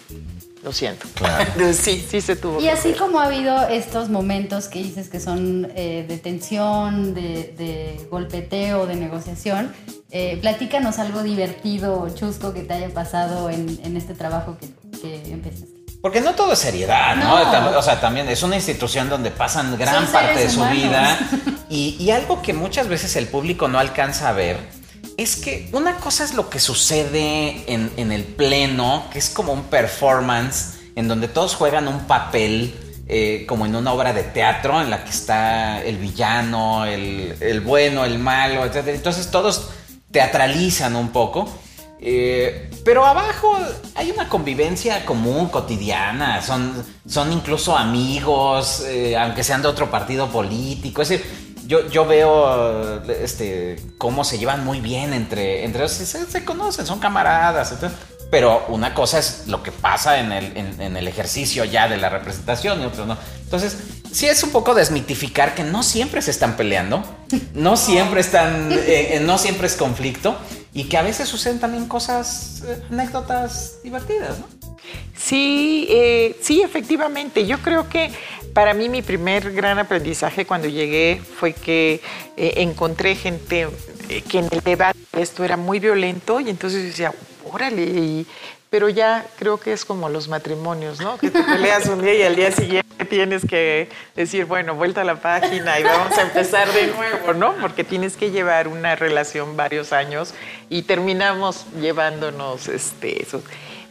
lo 0.63 0.71
siento. 0.71 1.07
sí, 1.73 2.05
sí 2.09 2.21
se 2.21 2.35
tuvo. 2.35 2.59
Y 2.59 2.67
así 2.69 2.93
como 2.93 3.19
ha 3.19 3.25
habido 3.25 3.67
estos 3.67 4.09
momentos 4.09 4.67
que 4.67 4.79
dices 4.79 5.09
que 5.09 5.19
son 5.19 5.71
eh, 5.75 6.05
de 6.07 6.17
tensión, 6.17 7.13
de, 7.13 8.07
golpeteo, 8.09 8.85
de 8.85 8.95
negociación, 8.95 9.73
eh, 10.11 10.37
platícanos 10.41 10.99
algo 10.99 11.23
divertido, 11.23 12.07
chusco, 12.13 12.53
que 12.53 12.61
te 12.63 12.73
haya 12.73 12.89
pasado 12.89 13.49
en, 13.49 13.97
este 13.97 14.13
trabajo 14.13 14.57
que, 14.59 14.99
que 14.99 15.31
empezaste. 15.31 15.77
Porque 16.01 16.21
no 16.21 16.35
todo 16.35 16.53
es 16.53 16.59
seriedad, 16.59 17.15
¿no? 17.15 17.77
O 17.77 17.81
sea, 17.81 17.99
también 17.99 18.29
es 18.29 18.43
una 18.43 18.55
institución 18.55 19.09
donde 19.09 19.31
pasan 19.31 19.77
gran 19.77 20.05
parte 20.07 20.39
de 20.39 20.49
su 20.49 20.63
vida. 20.65 21.19
Y, 21.69 21.97
y, 21.99 22.11
algo 22.11 22.41
que 22.41 22.53
muchas 22.53 22.87
veces 22.87 23.17
el 23.17 23.27
público 23.27 23.67
no 23.67 23.77
alcanza 23.77 24.29
a 24.29 24.31
ver 24.31 24.57
es 25.17 25.35
que 25.35 25.67
una 25.73 25.97
cosa 25.97 26.23
es 26.23 26.35
lo 26.35 26.49
que 26.49 26.59
sucede 26.59 27.63
en, 27.67 28.11
el 28.11 28.23
pleno, 28.23 29.05
que 29.11 29.19
es 29.19 29.29
como 29.29 29.51
un 29.51 29.63
performance 29.63 30.75
en 30.95 31.07
donde 31.07 31.27
todos 31.27 31.55
juegan 31.55 31.87
un 31.87 32.01
papel. 32.01 32.75
Eh, 33.09 33.45
como 33.47 33.65
en 33.65 33.73
una 33.73 33.93
obra 33.93 34.11
de 34.11 34.23
teatro 34.23 34.81
en 34.81 34.89
la 34.89 35.05
que 35.05 35.11
está 35.11 35.81
el 35.81 35.95
villano, 35.95 36.83
el, 36.83 37.37
el 37.39 37.61
bueno, 37.61 38.03
el 38.03 38.19
malo, 38.19 38.65
etc. 38.65 38.85
Entonces 38.87 39.31
todos 39.31 39.69
teatralizan 40.11 40.93
un 40.97 41.09
poco. 41.13 41.49
Eh, 41.99 42.69
pero 42.85 43.05
abajo 43.05 43.57
hay 43.95 44.11
una 44.11 44.29
convivencia 44.29 45.03
común, 45.05 45.49
cotidiana, 45.49 46.41
son, 46.41 46.85
son 47.07 47.33
incluso 47.33 47.75
amigos, 47.75 48.83
eh, 48.85 49.17
aunque 49.17 49.43
sean 49.43 49.61
de 49.61 49.67
otro 49.67 49.89
partido 49.89 50.27
político. 50.27 51.01
Es 51.01 51.09
decir, 51.09 51.46
yo, 51.67 51.87
yo 51.89 52.05
veo 52.05 53.03
este, 53.07 53.75
cómo 53.97 54.23
se 54.23 54.39
llevan 54.39 54.63
muy 54.63 54.79
bien 54.79 55.13
entre, 55.13 55.65
entre 55.65 55.83
ellos, 55.83 55.91
se, 55.91 56.45
conocen, 56.45 56.85
son 56.85 56.99
camaradas, 56.99 57.75
pero 58.31 58.65
una 58.69 58.93
cosa 58.93 59.19
es 59.19 59.43
lo 59.47 59.61
que 59.61 59.71
pasa 59.71 60.19
en 60.19 60.31
el, 60.31 60.57
en, 60.57 60.97
el, 60.97 61.07
ejercicio 61.07 61.65
ya 61.65 61.87
de 61.87 61.97
la 61.97 62.09
representación 62.09 62.81
y 62.81 62.85
otro 62.85 63.05
no. 63.05 63.17
Entonces, 63.43 63.77
sí 64.11 64.27
es 64.27 64.43
un 64.43 64.51
poco 64.51 64.73
desmitificar 64.73 65.55
que 65.55 65.63
no 65.63 65.83
siempre 65.83 66.21
se 66.21 66.31
están 66.31 66.55
peleando, 66.55 67.03
no 67.53 67.77
siempre 67.77 68.21
están, 68.21 68.69
eh, 68.71 69.19
no 69.21 69.37
siempre 69.37 69.67
es 69.67 69.75
conflicto 69.75 70.37
y 70.77 70.83
que 70.83 70.95
a 70.95 71.01
veces 71.01 71.27
suceden 71.27 71.59
también 71.59 71.87
cosas, 71.87 72.61
eh, 72.67 72.83
anécdotas 72.91 73.79
divertidas, 73.83 74.37
¿no? 74.37 74.45
Sí, 75.15 75.87
eh, 75.89 76.37
sí, 76.39 76.61
efectivamente. 76.61 77.47
Yo 77.47 77.57
creo 77.63 77.89
que 77.89 78.11
para 78.53 78.75
mí 78.75 78.87
mi 78.87 79.01
primer 79.01 79.53
gran 79.53 79.79
aprendizaje 79.79 80.45
cuando 80.45 80.67
llegué 80.67 81.19
fue 81.39 81.53
que 81.53 81.99
eh, 82.37 82.53
encontré 82.57 83.15
gente 83.15 83.67
que 84.29 84.37
en 84.37 84.49
el 84.51 84.59
debate 84.61 84.99
esto 85.13 85.43
era 85.43 85.57
muy 85.57 85.79
violento 85.79 86.39
y 86.39 86.51
entonces 86.51 86.83
decía, 86.83 87.11
órale, 87.51 87.81
y 87.81 88.27
pero 88.69 88.89
ya 88.89 89.25
creo 89.37 89.57
que 89.57 89.73
es 89.73 89.85
como 89.85 90.09
los 90.09 90.27
matrimonios, 90.27 90.99
¿no? 90.99 91.17
Que 91.17 91.29
te 91.29 91.41
peleas 91.41 91.85
un 91.87 92.01
día 92.01 92.13
y 92.15 92.23
al 92.23 92.35
día 92.35 92.51
siguiente 92.51 93.05
tienes 93.05 93.45
que 93.47 93.89
decir, 94.15 94.45
bueno, 94.45 94.75
vuelta 94.75 95.01
a 95.01 95.03
la 95.03 95.15
página 95.15 95.79
y 95.79 95.83
vamos 95.83 96.17
a 96.17 96.23
empezar 96.23 96.71
de 96.73 96.87
nuevo, 96.87 97.33
¿no? 97.33 97.53
Porque 97.55 97.83
tienes 97.83 98.17
que 98.17 98.31
llevar 98.31 98.67
una 98.67 98.95
relación 98.95 99.55
varios 99.55 99.93
años 99.93 100.33
y 100.69 100.81
terminamos 100.81 101.65
llevándonos 101.79 102.67
este, 102.67 103.21
eso. 103.21 103.41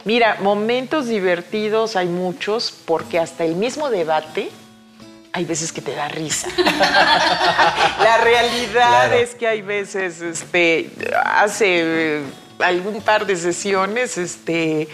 Mira, 0.05 0.37
momentos 0.41 1.07
divertidos 1.07 1.97
hay 1.97 2.07
muchos 2.07 2.73
porque 2.85 3.19
hasta 3.19 3.45
el 3.45 3.57
mismo 3.57 3.91
debate 3.91 4.51
hay 5.33 5.45
veces 5.45 5.73
que 5.73 5.83
te 5.83 5.95
da 5.95 6.09
risa. 6.09 6.49
la 6.57 8.19
realidad 8.23 9.15
es 9.15 9.35
que 9.35 9.47
hay 9.47 9.63
veces, 9.63 10.21
este, 10.21 10.91
hace 11.25 12.23
algún 12.59 13.03
par 13.03 13.27
de 13.27 13.37
sesiones, 13.37 14.19
este, 14.19 14.89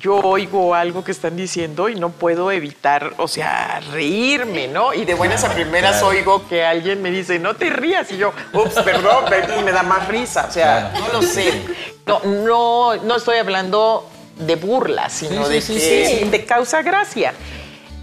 yo 0.00 0.16
oigo 0.16 0.74
algo 0.74 1.04
que 1.04 1.12
están 1.12 1.36
diciendo 1.36 1.88
y 1.88 1.94
no 1.94 2.10
puedo 2.10 2.50
evitar, 2.50 3.14
o 3.18 3.28
sea, 3.28 3.80
reírme, 3.92 4.68
¿no? 4.68 4.94
Y 4.94 5.04
de 5.04 5.14
buenas 5.14 5.44
a 5.44 5.52
primeras 5.52 6.02
oigo 6.02 6.46
que 6.48 6.64
alguien 6.64 7.02
me 7.02 7.10
dice, 7.10 7.38
no 7.38 7.54
te 7.54 7.70
rías, 7.70 8.10
y 8.12 8.18
yo, 8.18 8.32
ups, 8.52 8.74
perdón, 8.82 9.24
y 9.58 9.62
me 9.62 9.72
da 9.72 9.82
más 9.82 10.08
risa, 10.08 10.46
o 10.48 10.52
sea, 10.52 10.92
no 10.98 11.08
lo 11.12 11.22
sé. 11.22 11.62
No, 12.06 12.20
no, 12.24 12.96
no 12.96 13.16
estoy 13.16 13.38
hablando 13.38 14.08
de 14.38 14.56
burla, 14.56 15.08
sino 15.10 15.48
de 15.48 15.60
que 15.60 16.28
te 16.30 16.44
causa 16.44 16.82
gracia. 16.82 17.34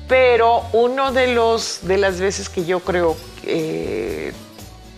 Pero 0.08 0.64
uno 0.74 1.12
de 1.12 1.34
los 1.34 1.80
de 1.88 1.98
las 1.98 2.20
veces 2.20 2.50
que 2.50 2.66
yo 2.66 2.80
creo 2.82 3.18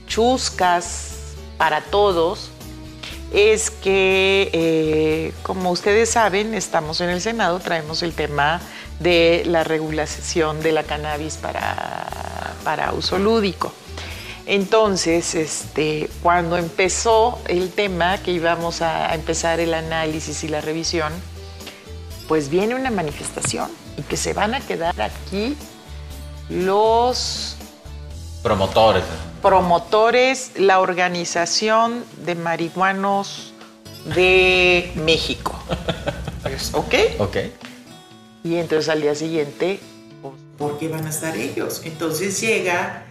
chuscas 0.07 1.36
para 1.57 1.82
todos 1.82 2.51
es 3.34 3.70
que, 3.70 4.50
eh, 4.54 5.34
como 5.44 5.72
ustedes 5.72 6.10
saben, 6.10 6.54
estamos 6.54 7.02
en 7.02 7.10
el 7.10 7.22
Senado, 7.22 7.60
traemos 7.60 8.02
el 8.04 8.14
tema 8.14 8.62
de 9.00 9.44
la 9.46 9.64
regulación 9.64 10.62
de 10.62 10.72
la 10.72 10.84
cannabis 10.84 11.36
para, 11.36 12.08
para 12.64 12.94
uso 12.94 13.18
lúdico. 13.18 13.74
Entonces, 14.46 15.36
este, 15.36 16.10
cuando 16.24 16.56
empezó 16.56 17.38
el 17.50 17.70
tema, 17.70 18.18
que 18.20 18.32
íbamos 18.32 18.82
a 18.82 19.14
empezar 19.14 19.60
el 19.60 19.74
análisis 19.74 20.44
y 20.46 20.48
la 20.48 20.62
revisión, 20.62 21.12
pues 22.30 22.50
viene 22.50 22.74
una 22.74 22.90
manifestación 22.90 23.70
y 23.98 24.04
que 24.04 24.16
se 24.16 24.34
van 24.34 24.56
a 24.56 24.62
quedar 24.62 25.00
aquí 25.02 25.58
los 26.50 27.58
promotores. 28.42 29.04
Promotores, 29.42 30.52
la 30.58 30.80
organización 30.80 32.04
de 32.26 32.36
marihuanos 32.36 33.54
de 34.16 34.92
México. 34.96 35.54
Pues, 36.44 36.74
¿Ok? 36.74 36.94
Ok. 37.20 37.38
Y 38.44 38.56
entonces 38.56 38.90
al 38.90 39.02
día 39.02 39.16
siguiente, 39.16 39.80
pues, 40.22 40.36
¿por 40.58 40.80
qué 40.80 40.88
van 40.88 41.06
a 41.06 41.10
estar 41.10 41.36
ellos? 41.36 41.82
Entonces 41.84 42.40
llega 42.40 43.04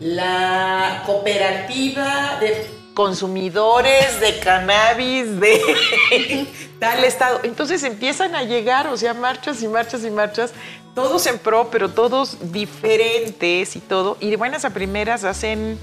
la 0.00 1.02
cooperativa 1.06 2.38
de 2.40 2.66
consumidores 2.94 4.20
de 4.20 4.38
cannabis 4.40 5.40
de 5.40 6.46
tal 6.80 7.04
estado. 7.04 7.40
Entonces 7.44 7.82
empiezan 7.84 8.34
a 8.34 8.42
llegar, 8.42 8.88
o 8.88 8.96
sea, 8.96 9.14
marchas 9.14 9.62
y 9.62 9.68
marchas 9.68 10.04
y 10.04 10.10
marchas, 10.10 10.52
todos 10.94 11.26
en 11.26 11.38
pro, 11.38 11.68
pero 11.70 11.90
todos 11.90 12.36
diferentes 12.52 13.76
y 13.76 13.80
todo. 13.80 14.16
Y 14.20 14.30
de 14.30 14.36
buenas 14.36 14.64
a 14.64 14.70
primeras 14.70 15.24
hacen, 15.24 15.78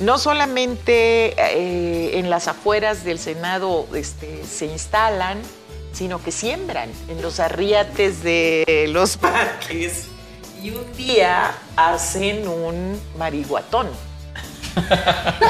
no 0.00 0.18
solamente 0.18 1.34
eh, 1.36 2.18
en 2.18 2.30
las 2.30 2.48
afueras 2.48 3.04
del 3.04 3.18
Senado 3.18 3.86
este, 3.94 4.44
se 4.44 4.66
instalan, 4.66 5.40
sino 5.92 6.22
que 6.22 6.32
siembran 6.32 6.90
en 7.08 7.20
los 7.22 7.40
arriates 7.40 8.22
de 8.22 8.86
los 8.90 9.16
parques 9.16 10.06
y 10.62 10.70
un 10.70 10.92
día 10.96 11.54
hacen 11.76 12.46
un 12.46 13.00
marihuatón. 13.18 13.88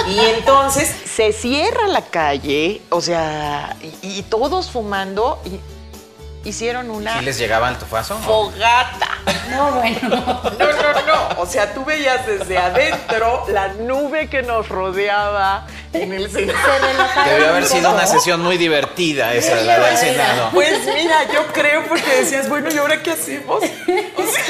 y 0.09 0.19
entonces 0.19 0.95
se 1.05 1.33
cierra 1.33 1.87
la 1.89 2.03
calle, 2.03 2.81
o 2.89 3.01
sea, 3.01 3.77
y, 4.03 4.23
todos 4.23 4.71
fumando, 4.71 5.41
y 5.45 5.61
hicieron 6.45 6.91
una. 6.91 7.19
¿Sí 7.19 7.25
les 7.25 7.39
llegaba 7.39 7.69
el 7.69 7.77
tufazo? 7.77 8.19
Fogata. 8.19 9.09
No, 9.51 9.73
bueno. 9.73 10.01
No, 10.59 10.73
no, 10.73 11.07
no. 11.07 11.41
O 11.41 11.47
sea, 11.47 11.73
tú 11.73 11.85
veías 11.85 12.27
desde 12.27 12.59
adentro 12.59 13.45
la 13.49 13.69
nube 13.69 14.29
que 14.29 14.43
nos 14.43 14.69
rodeaba 14.69 15.67
en 15.93 16.13
el 16.13 16.31
Senado. 16.31 16.59
Debió 17.27 17.49
haber 17.49 17.67
sido 17.67 17.91
una 17.93 18.07
sesión 18.07 18.43
muy 18.43 18.59
divertida 18.59 19.35
esa, 19.35 19.57
la 19.63 19.79
del 19.79 19.97
Senado. 19.97 20.51
Pues 20.53 20.85
mira, 20.87 21.25
yo 21.33 21.47
creo 21.53 21.85
porque 21.89 22.09
decías, 22.21 22.49
bueno, 22.49 22.69
¿y 22.73 22.79
ahora 22.79 23.03
qué 23.03 23.13
hacemos? 23.13 23.63
O 23.63 24.23
sea, 24.23 24.45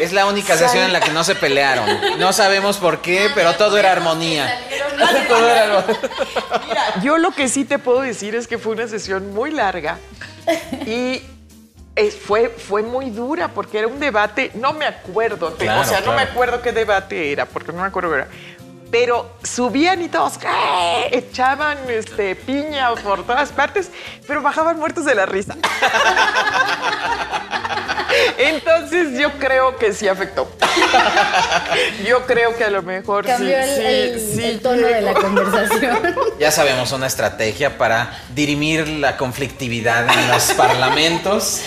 es 0.00 0.12
la 0.12 0.26
única 0.26 0.56
sesión 0.56 0.84
en 0.84 0.92
la 0.92 1.00
que 1.00 1.10
no 1.10 1.24
se 1.24 1.34
pelearon. 1.34 2.18
No 2.18 2.32
sabemos 2.32 2.76
por 2.76 3.00
qué, 3.00 3.30
pero 3.34 3.54
todo 3.54 3.78
era 3.78 3.92
armonía. 3.92 4.60
Mira, 6.66 7.00
yo 7.02 7.18
lo 7.18 7.30
que 7.32 7.48
sí 7.48 7.64
te 7.64 7.78
puedo 7.78 8.00
decir 8.00 8.34
es 8.34 8.46
que 8.46 8.58
fue 8.58 8.72
una 8.72 8.86
sesión 8.88 9.32
muy 9.34 9.50
larga 9.50 9.98
y 10.86 11.22
fue, 12.10 12.48
fue 12.48 12.82
muy 12.82 13.10
dura 13.10 13.48
porque 13.48 13.78
era 13.78 13.88
un 13.88 13.98
debate, 13.98 14.52
no 14.54 14.72
me 14.72 14.86
acuerdo, 14.86 15.54
o 15.54 15.84
sea, 15.84 16.00
no 16.00 16.12
me 16.12 16.22
acuerdo 16.22 16.62
qué 16.62 16.72
debate 16.72 17.32
era, 17.32 17.44
porque 17.46 17.72
no 17.72 17.80
me 17.82 17.88
acuerdo 17.88 18.10
qué 18.10 18.16
era. 18.16 18.28
Pero 18.90 19.30
subían 19.42 20.00
y 20.00 20.08
todos 20.08 20.38
echaban 21.10 21.76
este, 21.88 22.34
piña 22.36 22.94
por 22.94 23.26
todas 23.26 23.50
partes, 23.52 23.90
pero 24.26 24.40
bajaban 24.40 24.78
muertos 24.78 25.04
de 25.04 25.14
la 25.14 25.26
risa. 25.26 25.56
Entonces 28.38 29.18
yo 29.18 29.32
creo 29.32 29.76
que 29.76 29.92
sí 29.92 30.06
afectó. 30.06 30.48
Yo 32.06 32.24
creo 32.24 32.56
que 32.56 32.64
a 32.64 32.70
lo 32.70 32.82
mejor 32.82 33.26
Cambió 33.26 33.56
sí, 33.64 33.80
el, 33.80 34.40
el, 34.40 34.60
tono 34.60 34.86
de 34.86 35.00
la 35.00 35.14
conversación. 35.14 36.14
Ya 36.38 36.52
sabemos 36.52 36.92
una 36.92 37.08
estrategia 37.08 37.76
para 37.78 38.22
dirimir 38.34 38.86
la 38.86 39.16
conflictividad 39.16 40.08
en 40.08 40.28
los 40.28 40.52
parlamentos. 40.56 41.62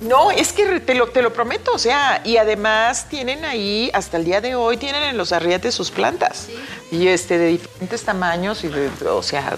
No, 0.00 0.32
es 0.32 0.52
que 0.52 0.80
te 0.80 0.94
lo, 0.94 1.08
te 1.08 1.22
lo 1.22 1.32
prometo, 1.32 1.72
o 1.72 1.78
sea, 1.78 2.20
y 2.24 2.36
además 2.36 3.06
tienen 3.08 3.44
ahí, 3.44 3.90
hasta 3.94 4.16
el 4.16 4.24
día 4.24 4.40
de 4.40 4.56
hoy, 4.56 4.76
tienen 4.76 5.04
en 5.04 5.16
los 5.16 5.32
arriates 5.32 5.74
sus 5.74 5.92
plantas. 5.92 6.48
Y 6.90 7.06
este, 7.06 7.38
de 7.38 7.46
diferentes 7.46 8.02
tamaños, 8.02 8.64
y 8.64 8.68
de, 8.68 8.90
o 9.08 9.22
sea, 9.22 9.56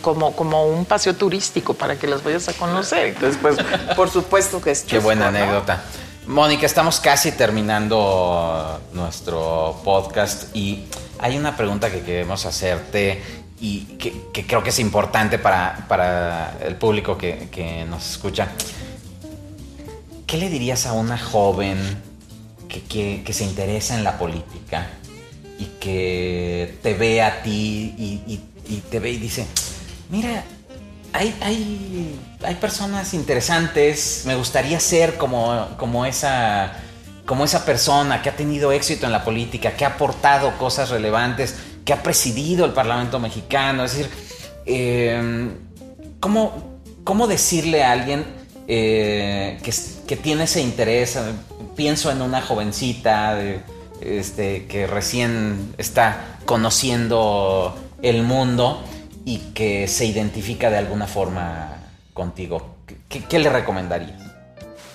como, 0.00 0.34
como 0.34 0.66
un 0.66 0.84
paseo 0.84 1.14
turístico 1.14 1.74
para 1.74 1.96
que 1.96 2.06
las 2.06 2.22
vayas 2.22 2.48
a 2.48 2.52
conocer. 2.54 3.08
Entonces, 3.08 3.38
pues, 3.40 3.56
por 3.96 4.10
supuesto 4.10 4.60
que 4.60 4.72
es 4.72 4.82
Qué 4.82 4.98
buena 4.98 5.28
anécdota. 5.28 5.82
Mónica, 6.26 6.66
estamos 6.66 7.00
casi 7.00 7.32
terminando 7.32 8.80
nuestro 8.92 9.80
podcast 9.84 10.54
y 10.54 10.84
hay 11.18 11.36
una 11.36 11.56
pregunta 11.56 11.90
que 11.90 12.02
queremos 12.02 12.46
hacerte 12.46 13.20
y 13.60 13.80
que, 13.98 14.46
creo 14.46 14.62
que 14.62 14.70
es 14.70 14.78
importante 14.78 15.38
para, 15.38 16.56
el 16.64 16.76
público 16.76 17.18
que, 17.18 17.48
que, 17.50 17.84
nos 17.84 18.10
escucha. 18.10 18.48
¿Qué 20.26 20.36
le 20.36 20.48
dirías 20.48 20.86
a 20.86 20.92
una 20.92 21.18
joven 21.18 21.78
que, 22.68 23.32
se 23.32 23.44
interesa 23.44 23.96
en 23.96 24.04
la 24.04 24.18
política 24.18 24.88
y 25.58 25.66
que 25.80 26.78
te 26.82 26.94
ve 26.94 27.22
a 27.22 27.42
ti 27.42 27.94
y 27.98 28.22
y 28.26 28.51
te 28.90 28.98
ve 28.98 29.10
y 29.10 29.16
dice, 29.18 29.46
mira, 30.10 30.44
hay, 31.12 31.34
hay, 31.40 32.18
hay 32.42 32.54
personas 32.56 33.12
interesantes, 33.14 34.22
me 34.26 34.34
gustaría 34.34 34.80
ser 34.80 35.16
como, 35.16 35.68
como, 35.76 36.06
esa, 36.06 36.72
como 37.26 37.44
esa 37.44 37.64
persona 37.64 38.22
que 38.22 38.30
ha 38.30 38.36
tenido 38.36 38.72
éxito 38.72 39.06
en 39.06 39.12
la 39.12 39.24
política, 39.24 39.72
que 39.72 39.84
ha 39.84 39.88
aportado 39.88 40.56
cosas 40.58 40.90
relevantes, 40.90 41.56
que 41.84 41.92
ha 41.92 42.02
presidido 42.02 42.64
el 42.64 42.72
Parlamento 42.72 43.18
mexicano. 43.18 43.84
Es 43.84 43.96
decir, 43.96 44.10
em, 44.64 45.50
¿cómo, 46.20 46.80
¿cómo, 47.04 47.26
decirle 47.26 47.84
a 47.84 47.92
alguien 47.92 48.24
eh, 48.68 49.58
que, 49.62 49.72
que, 50.06 50.16
tiene 50.16 50.44
ese 50.44 50.62
interés? 50.62 51.18
Pienso 51.76 52.10
en 52.10 52.22
una 52.22 52.40
jovencita 52.40 53.38
este, 54.00 54.66
que 54.66 54.86
recién 54.86 55.74
está 55.78 56.38
conociendo 56.44 57.76
el 58.02 58.22
mundo 58.24 58.82
y 59.24 59.38
que 59.54 59.86
se 59.88 60.04
identifica 60.04 60.70
de 60.70 60.78
alguna 60.78 61.06
forma 61.06 61.76
contigo, 62.12 62.76
¿qué, 63.08 63.38
le 63.38 63.48
recomendarías? 63.48 64.20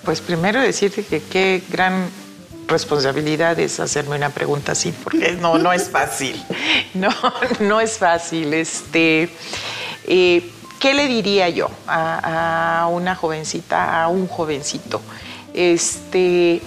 Pues 0.04 0.20
primero 0.20 0.60
decirte 0.60 1.02
que 1.04 1.20
qué 1.22 1.62
gran 1.70 2.08
responsabilidad 2.68 3.58
es 3.58 3.80
hacerme 3.80 4.16
una 4.16 4.30
pregunta 4.30 4.72
así, 4.72 4.92
porque 5.02 5.32
no, 5.32 5.58
no 5.58 5.72
es 5.72 5.88
fácil. 5.88 6.42
No, 6.94 7.10
no 7.60 7.80
es 7.80 7.98
fácil. 7.98 8.54
Este, 8.54 9.28
eh, 10.06 10.50
¿Qué 10.80 10.94
le 10.94 11.06
diría 11.06 11.48
yo 11.50 11.68
a, 11.86 12.80
a, 12.82 12.86
una 12.88 13.14
jovencita, 13.14 14.02
a 14.02 14.08
un 14.08 14.26
jovencito? 14.26 15.02
Este, 15.52 16.62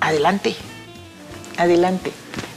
adelante, 0.00 0.56
adelante 1.56 2.12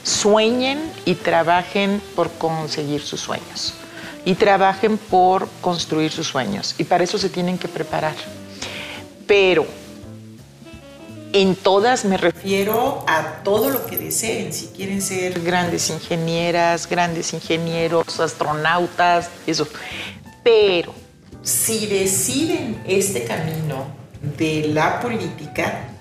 sueñen 0.07 0.79
y 1.03 1.15
trabajen 1.15 2.01
por 2.15 2.31
conseguir 2.31 3.01
sus 3.01 3.19
sueños. 3.19 3.73
Y 4.23 4.35
trabajen 4.35 4.97
por 4.97 5.47
construir 5.61 6.11
sus 6.11 6.27
sueños. 6.27 6.75
Y 6.77 6.85
para 6.85 7.03
eso 7.03 7.17
se 7.17 7.29
tienen 7.29 7.57
que 7.57 7.67
preparar. 7.67 8.15
Pero 9.25 9.65
en 11.33 11.55
todas 11.55 12.05
me 12.05 12.17
refiero 12.17 13.03
a 13.07 13.43
todo 13.43 13.69
lo 13.69 13.85
que 13.85 13.97
deseen. 13.97 14.53
Si 14.53 14.67
quieren 14.67 15.01
ser 15.01 15.41
grandes 15.41 15.89
ingenieras, 15.89 16.87
grandes 16.87 17.33
ingenieros, 17.33 18.19
astronautas, 18.19 19.29
eso. 19.45 19.67
Pero 20.43 20.93
si 21.41 21.85
deciden 21.87 22.81
este 22.87 23.25
camino 23.25 23.87
de 24.37 24.69
la 24.73 24.99
política, 25.01 25.96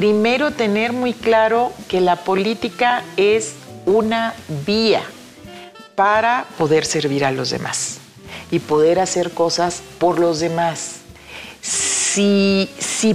primero 0.00 0.50
tener 0.50 0.94
muy 0.94 1.12
claro 1.12 1.74
que 1.86 2.00
la 2.00 2.16
política 2.16 3.04
es 3.18 3.52
una 3.84 4.32
vía 4.64 5.02
para 5.94 6.46
poder 6.56 6.86
servir 6.86 7.22
a 7.22 7.30
los 7.30 7.50
demás 7.50 7.98
y 8.50 8.60
poder 8.60 8.98
hacer 8.98 9.32
cosas 9.32 9.82
por 9.98 10.18
los 10.18 10.40
demás. 10.40 11.00
Si, 11.60 12.70
si, 12.78 13.12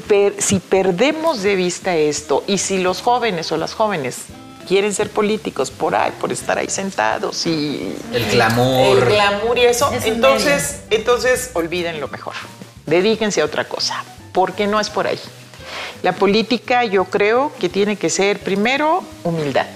perdemos 0.60 1.42
de 1.42 1.56
vista 1.56 1.96
esto 1.96 2.44
y 2.46 2.60
si 2.60 2.78
los 2.78 3.02
jóvenes 3.02 3.52
o 3.52 3.58
las 3.58 3.74
jóvenes 3.74 4.18
quieren 4.68 4.94
ser 4.94 5.10
políticos 5.10 5.72
por 5.72 5.96
ahí, 5.96 6.12
por 6.22 6.32
estar 6.32 6.60
ahí 6.60 6.70
sentados 6.70 7.48
y... 7.48 7.96
El 8.14 8.30
glamour. 8.30 9.00
El 9.00 9.06
glamour 9.06 9.58
y 9.58 9.62
eso, 9.62 9.92
entonces, 10.04 10.82
entonces 10.92 11.50
olviden 11.54 12.00
lo 12.00 12.10
mejor. 12.10 12.36
Dedíquense 12.86 13.42
a 13.42 13.46
otra 13.46 13.68
cosa, 13.68 14.04
porque 14.34 14.68
no 14.68 14.80
es 14.80 14.92
por 14.92 15.08
ahí. 15.08 15.20
La 16.04 16.14
política 16.14 16.84
yo 16.86 17.06
creo 17.06 17.52
que 17.60 17.70
tiene 17.70 17.96
que 17.96 18.10
ser 18.10 18.40
primero 18.40 19.04
humildad 19.24 19.68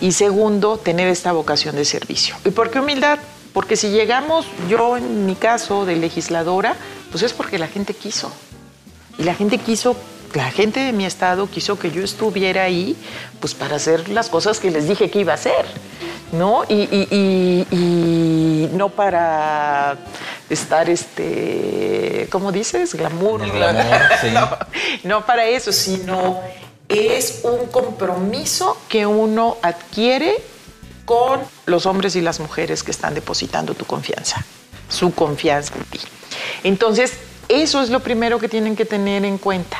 y 0.00 0.12
segundo 0.12 0.78
tener 0.78 1.08
esta 1.08 1.32
vocación 1.32 1.76
de 1.76 1.84
servicio. 1.84 2.36
¿Y 2.44 2.50
por 2.50 2.70
qué 2.70 2.80
humildad? 2.80 3.18
Porque 3.52 3.76
si 3.76 3.88
llegamos, 3.88 4.46
yo 4.68 4.96
en 4.96 5.24
mi 5.24 5.34
caso 5.34 5.86
de 5.86 5.96
legisladora, 5.96 6.76
pues 7.10 7.22
es 7.22 7.32
porque 7.32 7.58
la 7.58 7.68
gente 7.68 7.94
quiso. 7.94 8.30
Y 9.18 9.22
la 9.22 9.34
gente 9.34 9.58
quiso, 9.58 9.96
la 10.34 10.50
gente 10.50 10.80
de 10.80 10.92
mi 10.92 11.06
estado 11.06 11.48
quiso 11.48 11.78
que 11.78 11.90
yo 11.90 12.02
estuviera 12.02 12.64
ahí, 12.64 12.96
pues 13.40 13.54
para 13.54 13.76
hacer 13.76 14.10
las 14.10 14.28
cosas 14.28 14.60
que 14.60 14.70
les 14.70 14.86
dije 14.86 15.10
que 15.10 15.20
iba 15.20 15.32
a 15.32 15.36
hacer, 15.36 15.64
¿no? 16.32 16.64
Y, 16.68 18.68
no 18.72 18.90
para 18.90 19.96
estar, 20.50 20.88
este, 20.88 22.28
¿cómo 22.30 22.52
dices? 22.52 22.94
Glamour. 22.94 23.50
glamour, 23.50 24.00
sí. 24.20 24.28
no 25.04 25.26
para 25.26 25.46
eso, 25.46 25.72
sino 25.72 26.40
es 26.88 27.40
un 27.42 27.66
compromiso 27.66 28.76
que 28.88 29.06
uno 29.06 29.56
adquiere 29.62 30.36
con 31.04 31.40
los 31.66 31.86
hombres 31.86 32.16
y 32.16 32.20
las 32.20 32.40
mujeres 32.40 32.82
que 32.82 32.90
están 32.90 33.14
depositando 33.14 33.74
tu 33.74 33.84
confianza, 33.84 34.44
su 34.88 35.14
confianza 35.14 35.74
en 35.76 35.84
ti. 35.84 36.00
Entonces, 36.64 37.14
eso 37.48 37.80
es 37.80 37.90
lo 37.90 38.00
primero 38.00 38.38
que 38.38 38.48
tienen 38.48 38.76
que 38.76 38.84
tener 38.84 39.24
en 39.24 39.38
cuenta. 39.38 39.78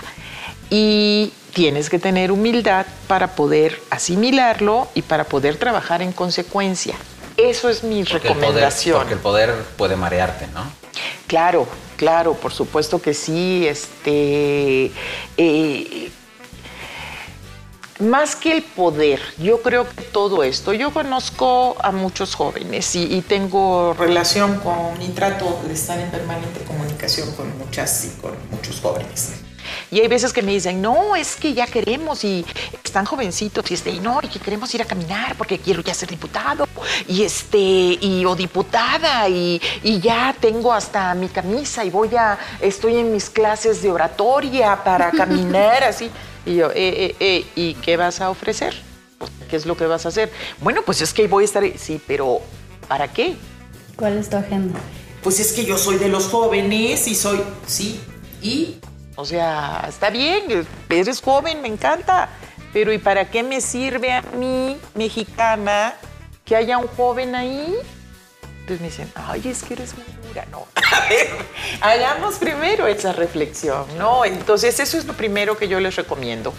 Y 0.70 1.32
tienes 1.52 1.88
que 1.88 1.98
tener 1.98 2.32
humildad 2.32 2.86
para 3.08 3.28
poder 3.34 3.80
asimilarlo 3.90 4.88
y 4.94 5.02
para 5.02 5.24
poder 5.24 5.56
trabajar 5.56 6.02
en 6.02 6.12
consecuencia. 6.12 6.96
Eso 7.36 7.68
es 7.68 7.82
mi 7.82 8.02
recomendación. 8.04 8.98
porque 8.98 9.14
el 9.14 9.20
poder 9.20 9.54
puede 9.76 9.96
marearte, 9.96 10.46
¿no? 10.48 10.64
Claro, 11.26 11.66
claro, 11.96 12.34
por 12.34 12.52
supuesto 12.52 13.00
que 13.00 13.12
sí. 13.14 13.66
Este, 13.66 14.90
eh, 15.36 16.10
más 17.98 18.36
que 18.36 18.52
el 18.52 18.62
poder, 18.62 19.20
yo 19.38 19.62
creo 19.62 19.88
que 19.88 20.02
todo 20.02 20.44
esto, 20.44 20.72
yo 20.72 20.92
conozco 20.92 21.76
a 21.80 21.92
muchos 21.92 22.34
jóvenes 22.34 22.94
y, 22.94 23.22
tengo 23.22 23.94
relación 23.94 24.60
con 24.60 25.00
y 25.00 25.08
trato 25.08 25.60
de 25.66 25.74
estar 25.74 25.98
en 25.98 26.10
permanente 26.10 26.60
comunicación 26.64 27.32
con 27.32 27.56
muchas 27.58 28.04
y 28.04 28.20
con 28.20 28.32
muchos 28.50 28.80
jóvenes. 28.80 29.45
Y 29.90 30.00
hay 30.00 30.08
veces 30.08 30.32
que 30.32 30.42
me 30.42 30.52
dicen, 30.52 30.80
no, 30.80 31.16
es 31.16 31.36
que 31.36 31.54
ya 31.54 31.66
queremos 31.66 32.24
y 32.24 32.44
están 32.84 33.04
jovencitos 33.04 33.70
y 33.70 33.74
este, 33.74 33.90
y 33.90 34.00
no, 34.00 34.20
y 34.22 34.28
que 34.28 34.38
queremos 34.38 34.74
ir 34.74 34.82
a 34.82 34.84
caminar 34.84 35.36
porque 35.36 35.58
quiero 35.58 35.82
ya 35.82 35.94
ser 35.94 36.08
diputado 36.08 36.66
y 37.08 37.22
este, 37.22 37.58
y 37.58 38.24
o 38.26 38.34
diputada 38.34 39.28
y, 39.28 39.60
y 39.82 40.00
ya 40.00 40.34
tengo 40.38 40.72
hasta 40.72 41.14
mi 41.14 41.28
camisa 41.28 41.84
y 41.84 41.90
voy 41.90 42.14
a, 42.16 42.38
estoy 42.60 42.96
en 42.96 43.12
mis 43.12 43.30
clases 43.30 43.82
de 43.82 43.90
oratoria 43.90 44.82
para 44.82 45.10
caminar 45.12 45.84
así. 45.84 46.10
Y 46.44 46.56
yo, 46.56 46.70
eh, 46.70 46.74
eh, 46.76 47.16
eh, 47.18 47.46
¿y 47.56 47.74
qué 47.74 47.96
vas 47.96 48.20
a 48.20 48.30
ofrecer? 48.30 48.74
¿Qué 49.50 49.56
es 49.56 49.66
lo 49.66 49.76
que 49.76 49.86
vas 49.86 50.06
a 50.06 50.10
hacer? 50.10 50.30
Bueno, 50.60 50.82
pues 50.84 51.00
es 51.00 51.12
que 51.12 51.26
voy 51.26 51.42
a 51.42 51.46
estar. 51.46 51.64
Sí, 51.76 52.00
pero 52.06 52.40
¿para 52.88 53.12
qué? 53.12 53.34
¿Cuál 53.96 54.18
es 54.18 54.30
tu 54.30 54.36
agenda? 54.36 54.78
Pues 55.22 55.40
es 55.40 55.52
que 55.52 55.64
yo 55.64 55.76
soy 55.76 55.96
de 55.96 56.08
los 56.08 56.28
jóvenes 56.28 57.08
y 57.08 57.14
soy. 57.14 57.40
Sí, 57.66 58.00
y. 58.40 58.76
O 59.16 59.24
sea, 59.24 59.86
está 59.88 60.10
bien, 60.10 60.66
eres 60.88 61.20
joven, 61.20 61.62
me 61.62 61.68
encanta. 61.68 62.28
Pero 62.72 62.92
¿y 62.92 62.98
para 62.98 63.30
qué 63.30 63.42
me 63.42 63.60
sirve 63.62 64.12
a 64.12 64.22
mí, 64.22 64.78
mexicana, 64.94 65.94
que 66.44 66.54
haya 66.54 66.76
un 66.76 66.86
joven 66.88 67.34
ahí? 67.34 67.74
Entonces 68.60 68.80
me 68.80 68.88
dicen, 68.88 69.12
ay, 69.14 69.42
es 69.48 69.62
que 69.62 69.74
eres 69.74 69.94
muy 69.94 70.04
dura. 70.28 70.44
No, 70.50 70.66
hagamos 71.80 72.34
primero 72.34 72.86
esa 72.86 73.12
reflexión, 73.12 73.86
¿no? 73.96 74.24
Entonces, 74.24 74.78
eso 74.78 74.98
es 74.98 75.06
lo 75.06 75.14
primero 75.14 75.56
que 75.56 75.68
yo 75.68 75.80
les 75.80 75.96
recomiendo. 75.96 76.52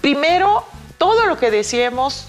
Primero, 0.00 0.64
todo 0.98 1.26
lo 1.26 1.38
que 1.38 1.50
decíamos, 1.50 2.28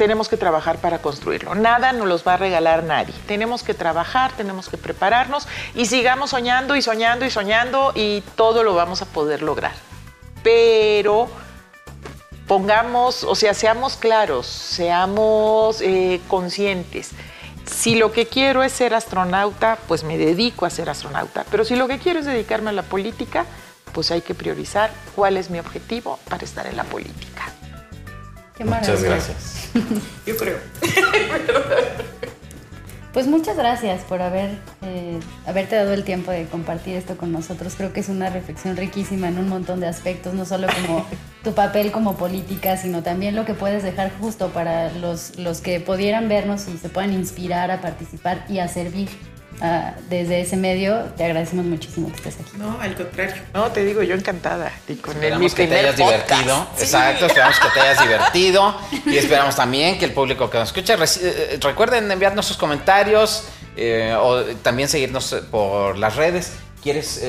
tenemos 0.00 0.30
que 0.30 0.38
trabajar 0.38 0.78
para 0.78 1.02
construirlo. 1.02 1.54
Nada 1.54 1.92
nos 1.92 2.08
los 2.08 2.26
va 2.26 2.32
a 2.32 2.36
regalar 2.38 2.84
nadie. 2.84 3.12
Tenemos 3.26 3.62
que 3.62 3.74
trabajar, 3.74 4.32
tenemos 4.32 4.70
que 4.70 4.78
prepararnos 4.78 5.46
y 5.74 5.84
sigamos 5.84 6.30
soñando 6.30 6.74
y 6.74 6.80
soñando 6.80 7.26
y 7.26 7.30
soñando 7.30 7.92
y 7.94 8.22
todo 8.34 8.64
lo 8.64 8.74
vamos 8.74 9.02
a 9.02 9.04
poder 9.04 9.42
lograr. 9.42 9.74
Pero 10.42 11.28
pongamos, 12.46 13.24
o 13.24 13.34
sea, 13.34 13.52
seamos 13.52 13.96
claros, 13.96 14.46
seamos 14.46 15.82
eh, 15.82 16.22
conscientes 16.28 17.10
si 17.66 17.94
lo 17.94 18.10
que 18.10 18.26
quiero 18.26 18.62
es 18.62 18.72
ser 18.72 18.94
astronauta, 18.94 19.78
pues 19.86 20.02
me 20.02 20.16
dedico 20.16 20.64
a 20.64 20.70
ser 20.70 20.88
astronauta. 20.88 21.44
Pero 21.50 21.62
si 21.62 21.76
lo 21.76 21.88
que 21.88 21.98
quiero 21.98 22.20
es 22.20 22.24
dedicarme 22.24 22.70
a 22.70 22.72
la 22.72 22.82
política, 22.82 23.44
pues 23.92 24.10
hay 24.10 24.22
que 24.22 24.34
priorizar 24.34 24.90
cuál 25.14 25.36
es 25.36 25.50
mi 25.50 25.58
objetivo 25.58 26.18
para 26.26 26.42
estar 26.42 26.66
en 26.66 26.78
la 26.78 26.84
política. 26.84 27.52
Qué 28.56 28.64
Muchas 28.64 29.02
gracias. 29.02 29.59
Yo 30.26 30.36
creo. 30.36 30.58
Pues 33.12 33.26
muchas 33.26 33.56
gracias 33.56 34.02
por 34.02 34.22
haber, 34.22 34.50
eh, 34.82 35.18
haberte 35.44 35.74
dado 35.74 35.92
el 35.92 36.04
tiempo 36.04 36.30
de 36.30 36.46
compartir 36.46 36.94
esto 36.94 37.16
con 37.16 37.32
nosotros. 37.32 37.74
Creo 37.76 37.92
que 37.92 37.98
es 37.98 38.08
una 38.08 38.30
reflexión 38.30 38.76
riquísima 38.76 39.26
en 39.26 39.38
un 39.38 39.48
montón 39.48 39.80
de 39.80 39.88
aspectos, 39.88 40.32
no 40.32 40.44
solo 40.44 40.68
como 40.68 41.04
tu 41.42 41.52
papel 41.52 41.90
como 41.90 42.16
política, 42.16 42.76
sino 42.76 43.02
también 43.02 43.34
lo 43.34 43.44
que 43.44 43.54
puedes 43.54 43.82
dejar 43.82 44.12
justo 44.20 44.50
para 44.50 44.92
los, 44.92 45.36
los 45.40 45.60
que 45.60 45.80
pudieran 45.80 46.28
vernos 46.28 46.68
y 46.68 46.78
se 46.78 46.88
puedan 46.88 47.12
inspirar 47.12 47.72
a 47.72 47.80
participar 47.80 48.44
y 48.48 48.60
a 48.60 48.68
servir. 48.68 49.08
Ah, 49.62 49.92
desde 50.08 50.40
ese 50.40 50.56
medio, 50.56 51.04
te 51.16 51.24
agradecemos 51.24 51.66
muchísimo 51.66 52.08
que 52.08 52.16
estés 52.16 52.36
aquí. 52.40 52.52
No, 52.56 52.80
al 52.80 52.94
contrario. 52.94 53.42
No, 53.52 53.70
te 53.70 53.84
digo, 53.84 54.02
yo 54.02 54.14
encantada. 54.14 54.72
Y 54.88 54.94
con 54.94 55.14
esperamos 55.14 55.54
que 55.54 55.66
te 55.66 55.78
hayas 55.78 55.96
divertido. 55.96 56.66
Exacto, 56.78 57.26
esperamos 57.26 57.60
que 57.60 57.68
te 57.68 57.80
hayas 57.80 58.02
divertido. 58.02 58.76
Y 59.04 59.18
esperamos 59.18 59.56
también 59.56 59.98
que 59.98 60.06
el 60.06 60.12
público 60.12 60.48
que 60.48 60.58
nos 60.58 60.68
escucha 60.68 60.94
eh, 60.94 61.06
eh, 61.20 61.58
recuerden 61.60 62.10
enviarnos 62.10 62.46
sus 62.46 62.56
comentarios 62.56 63.44
eh, 63.76 64.16
o 64.18 64.42
también 64.62 64.88
seguirnos 64.88 65.34
por 65.50 65.98
las 65.98 66.16
redes. 66.16 66.52
¿Quieres, 66.82 67.20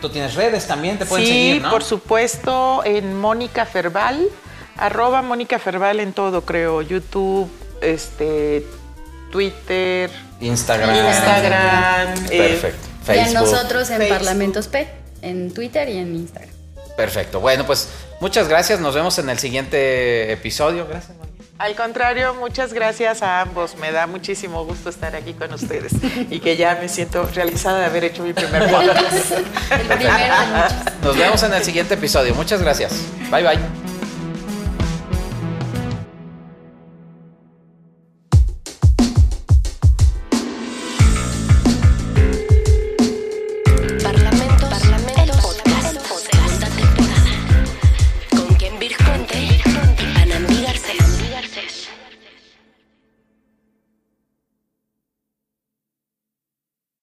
tú 0.00 0.08
tienes 0.08 0.36
redes 0.36 0.68
también? 0.68 0.96
¿Te 0.96 1.06
pueden 1.06 1.26
seguir, 1.26 1.62
Sí, 1.62 1.68
por 1.68 1.82
supuesto, 1.82 2.82
en 2.84 3.18
Mónica 3.18 3.66
Ferbal, 3.66 4.28
arroba 4.76 5.20
Mónica 5.20 5.58
Ferbal 5.58 5.98
en 5.98 6.12
todo, 6.12 6.42
creo. 6.44 6.80
YouTube, 6.80 7.50
este, 7.80 8.64
Twitter, 9.32 10.12
Instagram. 10.40 10.94
Instagram. 10.94 12.26
Perfecto. 12.28 12.88
Facebook. 13.04 13.30
Y 13.30 13.34
nosotros 13.34 13.90
en 13.90 14.08
Parlamentos 14.08 14.68
P, 14.68 14.88
en 15.22 15.52
Twitter 15.52 15.88
y 15.88 15.98
en 15.98 16.14
Instagram. 16.14 16.54
Perfecto. 16.96 17.40
Bueno, 17.40 17.66
pues 17.66 17.88
muchas 18.20 18.48
gracias. 18.48 18.80
Nos 18.80 18.94
vemos 18.94 19.18
en 19.18 19.28
el 19.28 19.38
siguiente 19.38 20.32
episodio. 20.32 20.86
Gracias, 20.86 21.16
Al 21.58 21.74
contrario, 21.74 22.34
muchas 22.34 22.72
gracias 22.72 23.22
a 23.22 23.40
ambos. 23.40 23.76
Me 23.76 23.90
da 23.92 24.06
muchísimo 24.06 24.64
gusto 24.64 24.90
estar 24.90 25.14
aquí 25.16 25.34
con 25.34 25.52
ustedes 25.52 25.92
y 26.30 26.40
que 26.40 26.56
ya 26.56 26.78
me 26.80 26.88
siento 26.88 27.28
realizada 27.34 27.80
de 27.80 27.86
haber 27.86 28.04
hecho 28.04 28.22
mi 28.22 28.32
primer 28.32 28.70
podcast. 28.70 29.32
Nos 31.02 31.16
vemos 31.16 31.42
en 31.42 31.52
el 31.54 31.64
siguiente 31.64 31.94
episodio. 31.94 32.34
Muchas 32.34 32.62
gracias. 32.62 32.92
Bye 33.30 33.42
bye. 33.42 33.83